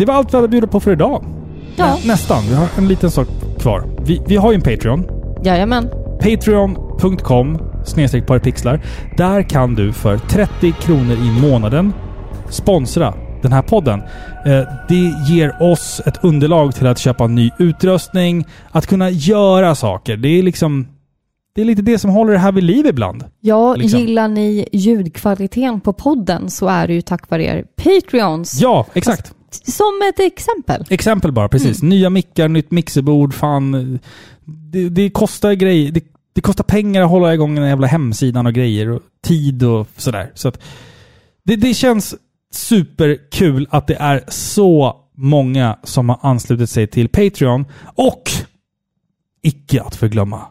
[0.00, 1.24] Det var allt vi hade att bjuda på för idag.
[1.76, 1.86] Ja.
[1.86, 2.42] Nä, nästan.
[2.48, 3.28] Vi har en liten sak
[3.58, 3.84] kvar.
[4.06, 5.06] Vi, vi har ju en Patreon.
[5.44, 5.88] Jajamän.
[6.22, 8.80] Patreon.com snedstreck parapixlar.
[9.16, 11.92] Där kan du för 30 kronor i månaden
[12.48, 14.00] sponsra den här podden.
[14.46, 20.16] Eh, Det ger oss ett underlag till att köpa ny utrustning, att kunna göra saker.
[20.16, 20.86] Det är liksom...
[21.54, 23.24] Det är lite det som håller det här vid liv ibland.
[23.40, 24.00] Ja, Liksom.
[24.00, 28.60] gillar ni ljudkvaliteten på podden så är det ju tack vare er Patreons.
[28.60, 29.26] Ja, exakt.
[29.26, 30.84] t- som ett exempel.
[30.90, 31.82] Exempel bara, precis.
[31.82, 33.98] Nya mickar, nytt mixerbord, fan.
[34.44, 35.92] Det, det kostar grejer.
[35.92, 39.86] Det, det kostar pengar att hålla igång den jävla hemsidan och grejer och tid och
[39.96, 40.32] sådär.
[40.34, 40.62] Så att
[41.44, 42.14] det, det känns
[42.52, 47.64] superkul att det är så många som har anslutit sig till Patreon.
[47.94, 48.22] Och
[49.42, 50.46] icke att förglömma,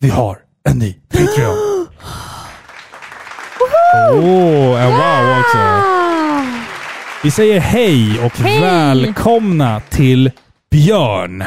[0.00, 1.56] vi har en ny Patreon.
[4.12, 5.99] Åh, oh, en wow också.
[7.24, 8.60] Vi säger hej och Hej!
[8.60, 10.30] välkomna till
[10.70, 11.40] Björn.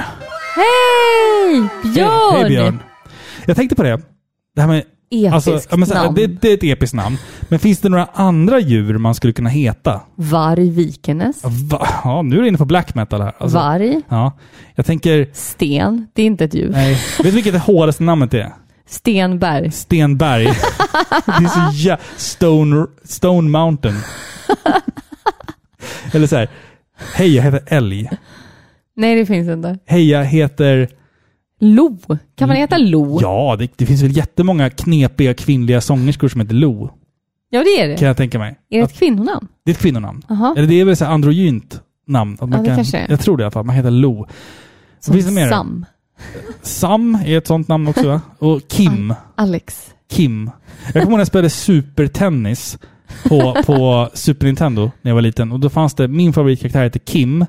[0.56, 1.68] Hej!
[1.94, 2.36] Björn!
[2.36, 2.80] Hej Björn.
[3.45, 4.02] Jag tänkte på det.
[4.56, 4.84] Det här med...
[5.12, 6.16] Episkt Alltså, här, namn.
[6.16, 7.18] det, det är ett episkt namn.
[7.41, 10.02] Men finns det några andra djuр man skulle kunna heta?
[10.16, 11.41] Varg Vikernes.
[11.44, 11.88] Va?
[12.04, 13.34] Ja, nu är du inne på black metal här.
[13.38, 14.02] Alltså, Varg.
[14.10, 14.38] Ja.
[14.76, 15.30] Jag tänker...
[15.34, 16.08] Sten.
[16.14, 16.70] Det är inte ett djur.
[16.70, 16.94] Nej.
[16.94, 18.54] Vet du vilket det hårdaste namnet är?
[18.90, 19.72] Stenberg.
[19.72, 20.45] Stenberg.
[21.26, 21.98] det är så jä...
[22.18, 23.95] Stone, Stone Mountain.
[26.14, 26.49] Eller så här.
[27.15, 28.10] Hej, jag heter Älg.
[28.95, 29.77] Nej, det finns inte.
[29.85, 30.89] Hej, jag heter...
[31.60, 31.97] Lo.
[32.35, 33.22] Kan man heta Lo?
[33.22, 36.89] Ja, det, det finns väl jättemånga knepiga kvinnliga sångerskor som heter Lo.
[37.49, 37.97] Ja, det är det.
[37.97, 38.55] Kan jag tänka mig.
[38.69, 39.47] Är det ett kvinnonamn?
[39.65, 40.22] Det är ett kvinnonamn.
[40.30, 40.53] Jaha.
[40.57, 42.34] Eller det är väl så här androgynt namn.
[42.34, 43.10] Att man Ja, det kan, kanske är.
[43.10, 43.65] Jag tror det i alla fall.
[43.65, 44.27] Man heter Lo.
[44.99, 45.49] Som finns det mer?
[45.49, 45.85] Sam.
[46.61, 48.22] Sam är ett sånt namn också va?
[48.39, 49.14] Och Kim.
[49.35, 49.93] Alex.
[50.11, 50.51] Kim.
[50.84, 52.77] Jag kommer ihåg när jag spelade supertennis
[53.30, 55.52] på, på Super Nintendo när jag var liten.
[55.52, 57.45] Och då fanns det, min favoritkaraktär heter Kim.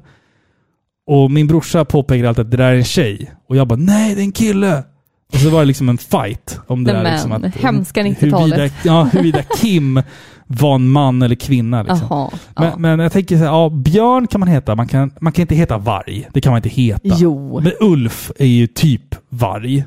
[1.07, 3.31] Och min brorsa påpekade alltid att det där är en tjej.
[3.49, 4.85] Och jag bara, nej det är en kille!
[5.32, 7.11] Och så var det liksom en fight om det Nej, där.
[7.11, 8.59] men, Liksom att, hemska 90-talet.
[8.59, 10.03] huruvida, ja, huruvida Kim
[10.47, 11.82] var en man eller kvinna.
[11.82, 12.07] Liksom.
[12.11, 12.31] Jaha.
[12.57, 12.77] Men, ja.
[12.77, 14.74] men jag tänker så här, ja, björn kan man heta.
[14.74, 16.28] Man kan, man kan inte heta varg.
[16.32, 17.01] Det kan man inte heta.
[17.05, 17.61] Jo.
[17.61, 19.85] Men Ulf är ju typ varg.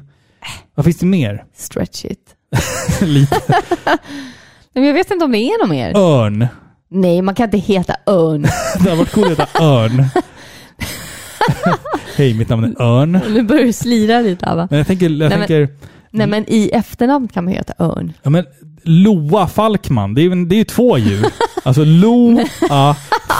[0.75, 1.43] Vad finns det mer?
[1.55, 2.35] Stretch it.
[3.01, 3.41] Lite.
[4.77, 5.97] Men jag vet inte om det är något mer.
[5.97, 6.47] Örn.
[6.89, 8.41] Nej, man kan inte heta Örn.
[8.83, 10.05] Det har varit coolt att heta Örn.
[12.15, 13.19] Hej, mitt namn är Örn.
[13.29, 14.67] nu börjar du slira lite va?
[14.69, 15.69] Men jag tänker, jag Nej, men- tänker
[16.11, 18.13] Nej, men i efternamn kan man heta Örn.
[18.23, 18.45] ja, men
[18.83, 21.25] Loa Falkman, det är ju det är ju två djur.
[21.63, 22.95] Alltså Loa,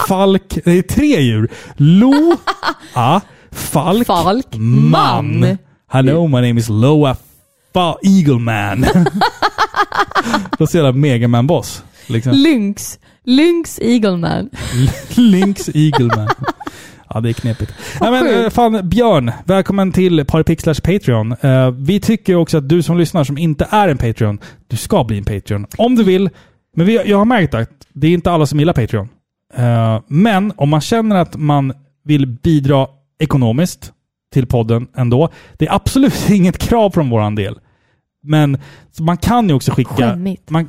[0.07, 1.49] Falk, det är tre djur.
[1.77, 5.39] Loa, Falk, Falk, man.
[5.39, 5.57] man.
[5.91, 7.15] Hello, my name is Loa
[7.73, 8.39] Fa Eagle
[10.69, 11.83] Ser jag Megaman-boss.
[12.07, 12.31] Liksom.
[12.33, 12.99] Lynx.
[13.23, 14.49] Lynx Eagleman.
[15.15, 16.29] Lynx Eagle Man.
[17.09, 17.73] Ja, det är knepigt.
[18.01, 21.31] Nej, men, eh, fan, Björn, välkommen till Parapixlars Patreon.
[21.41, 25.03] Eh, vi tycker också att du som lyssnar som inte är en Patreon, du ska
[25.03, 25.65] bli en Patreon.
[25.77, 26.29] Om du vill.
[26.75, 29.09] Men vi, jag har märkt att det är inte alla som gillar Patreon.
[29.55, 31.73] Eh, men om man känner att man
[32.03, 32.87] vill bidra
[33.19, 33.91] ekonomiskt
[34.33, 35.29] till podden ändå.
[35.57, 37.59] Det är absolut inget krav från våran del.
[38.27, 38.57] Men
[38.99, 40.15] man kan ju också skicka...
[40.49, 40.67] Man,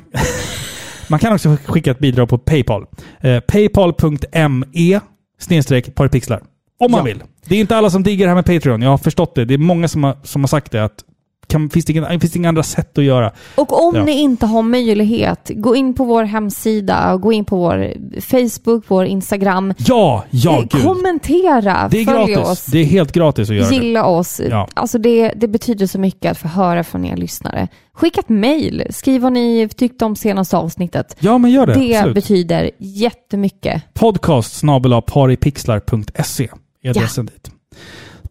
[1.09, 2.85] man kan också skicka ett bidrag på Paypal.
[3.21, 4.99] Eh, Paypal.me
[5.39, 6.41] snedstreck parapixlar.
[6.79, 7.03] Om man Ja.
[7.03, 7.23] vill.
[7.45, 8.81] Det är inte alla som diggar det här med Patreon.
[8.81, 9.45] Jag har förstått det.
[9.45, 10.83] Det är många som har, som har sagt det.
[10.83, 11.03] Att
[11.49, 13.31] kan, finns, det inga, finns det inga andra sätt att göra?
[13.55, 14.03] Och om Ja.
[14.03, 19.05] ni inte har möjlighet, gå in på vår hemsida, gå in på vår Facebook, vår
[19.05, 19.73] Instagram.
[19.77, 20.83] Ja, ja, Eh, gud.
[20.83, 22.37] Kommentera, Det är följ gratis.
[22.51, 23.75] oss, Det är helt gratis att göra det.
[23.75, 24.41] gilla oss.
[24.49, 24.67] Ja.
[24.73, 27.67] Alltså det, det betyder så mycket att få höra från er lyssnare.
[27.93, 31.15] Skicka ett mail, skriv vad ni tyckte om senaste avsnittet.
[31.19, 31.73] Ja, men gör det.
[31.73, 32.15] Det Absolut.
[32.15, 33.83] betyder jättemycket.
[33.93, 36.49] Podcast snabel-a paripixlar.se
[36.83, 37.51] är adressen dit.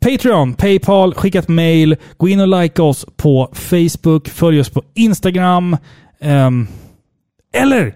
[0.01, 4.83] Patreon, Paypal, skicka ett mail, gå in och like oss på Facebook, följ oss på
[4.95, 5.77] Instagram.
[6.21, 6.67] ehm,
[7.55, 7.95] eller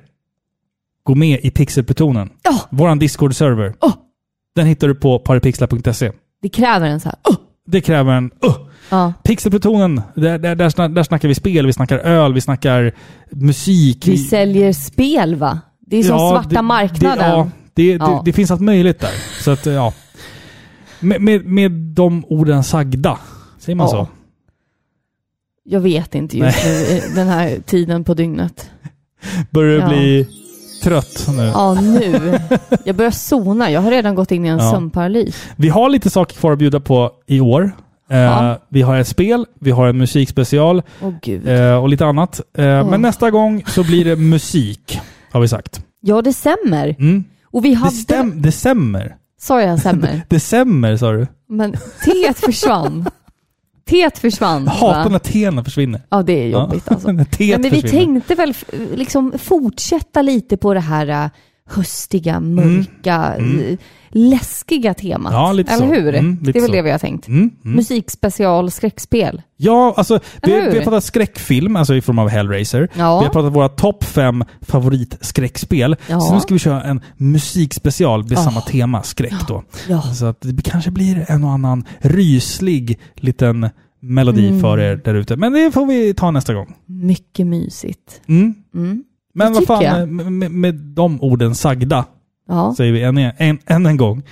[1.05, 2.31] gå med i Pixelplutonen.
[2.43, 2.59] Ja.
[2.71, 3.75] Våran Discord-server.
[3.81, 3.93] Oh.
[4.57, 6.13] Den hittar du på paripixlar.se.
[6.43, 7.19] Det kräver en så här.
[7.29, 8.57] "Åh!" Det kräver en uh.
[8.91, 9.13] Ja.
[9.25, 12.93] Pixelplutonen, där, där, där, där snackar vi spel, vi snackar öl, vi snackar
[13.31, 14.07] musik.
[14.09, 15.59] Vi säljer spel va?
[15.81, 17.19] Det är som Ja, svarta det- marknaden.
[17.75, 18.23] Det, ja, det, Ja.
[18.25, 19.11] Det finns allt möjligt där.
[19.43, 19.93] Så att, ja.
[21.03, 23.19] Med, med, med de orden sagda,
[23.59, 23.91] säger man Ja.
[23.91, 24.09] så?
[25.65, 28.71] Jag vet inte just nu, den här tiden på dygnet.
[29.51, 29.89] Börjar du Ja.
[29.89, 30.29] bli
[30.83, 31.43] trött nu?
[31.43, 32.39] Ja, nu.
[32.85, 33.71] Jag börjar zona.
[33.71, 34.71] Jag har redan gått in i en Ja.
[34.71, 35.49] sömnparalys.
[35.57, 37.71] Vi har lite saker kvar att bjuda på i år.
[38.11, 38.59] Eh, Ja.
[38.69, 40.83] Vi har ett spel, vi har en musikspecial
[41.45, 42.41] eh, och lite annat.
[42.57, 42.91] Ja.
[42.91, 45.01] Men nästa gång så blir det musik,
[45.33, 45.85] har vi sagt.
[46.01, 46.97] Ja, det stämmer.
[46.99, 47.25] Mm.
[47.45, 47.95] Och vi hade...
[47.97, 49.17] Decem- december.
[49.43, 50.23] Sa jag stämmer?
[50.29, 51.27] December sa du?
[51.49, 53.09] Men teet försvann.
[53.85, 54.65] Teet försvann.
[54.65, 56.01] Jag hatar när tena försvinner.
[56.09, 57.13] Ja, det är jobbigt alltså.
[57.13, 58.05] när teet men vi försvinner.
[58.05, 58.55] tänkte väl
[58.95, 61.31] liksom fortsätta lite på det här äh,
[61.67, 63.79] höstiga, mörka, eh,
[64.11, 65.33] läskiga temat.
[65.33, 65.43] Mm.
[65.43, 65.93] Ja, lite Eller så.
[66.01, 66.15] hur?
[66.15, 66.73] Mm, det är väl så.
[66.73, 67.29] det vi har tänkt.
[67.29, 67.77] Mm, mm.
[67.77, 69.43] Musikspecial, skräckspel.
[69.57, 72.89] Ja, alltså vi, vi har pratat skräckfilm, alltså i form av Hellraiser.
[72.95, 73.19] Ja.
[73.19, 75.97] Vi har pratat våra topp fem favoritskräckspel.
[76.07, 76.21] Ja.
[76.21, 78.37] Så nu ska vi köra en musikspecial med Ja.
[78.45, 79.65] samma tema, skräck då.
[79.89, 80.03] Ja.
[80.03, 83.69] Så att det kanske blir en och annan ryslig liten
[84.01, 84.61] melodi Mm.
[84.61, 85.37] för er där ute.
[85.37, 86.75] Men det får vi ta nästa gång.
[86.87, 88.21] Mycket mysigt.
[89.33, 90.09] Men vad fan, jag.
[90.09, 92.05] med, med, med de orden sagda
[92.49, 92.75] Ja.
[92.77, 94.23] säger vi än en, än en gång.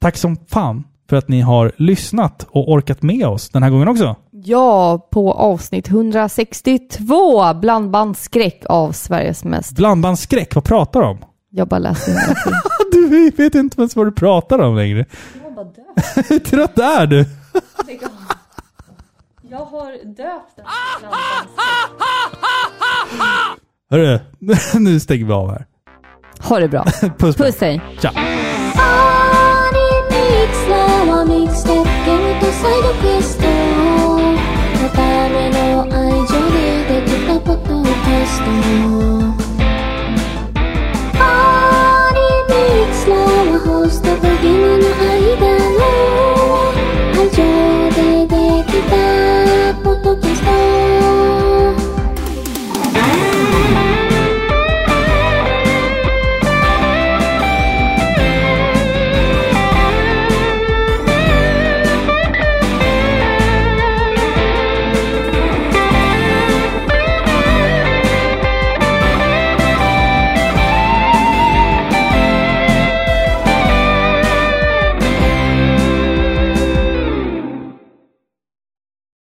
[0.00, 3.88] Tack som fan för att ni har lyssnat och orkat med oss den här gången
[3.88, 4.16] också.
[4.30, 9.76] ja, på avsnitt 162, Blandbandsskräck av Sveriges mest.
[9.76, 11.18] Blandbandsskräck, vad pratar du om?
[11.50, 12.52] Jag bara innantill.
[12.92, 15.04] Du vet inte ens vad du pratar om längre.
[15.44, 16.30] Jag bara döpt.
[16.30, 17.24] Hur trött är du?
[19.50, 20.64] Jag har döpt den
[23.91, 24.19] Hörru,
[24.79, 25.65] nu stänger vi av här.
[26.39, 26.83] Ha det bra.
[27.17, 27.47] Puss på er.
[27.47, 27.81] Puss hej.
[27.99, 28.11] Tja!
[28.13, 29.77] アニ
[30.09, 30.75] ミクスラ
[31.05, 35.91] はミクステップゲームとサイドクエストのための愛
[36.27, 38.39] 情でできたポッドキャス
[39.44, 39.44] ト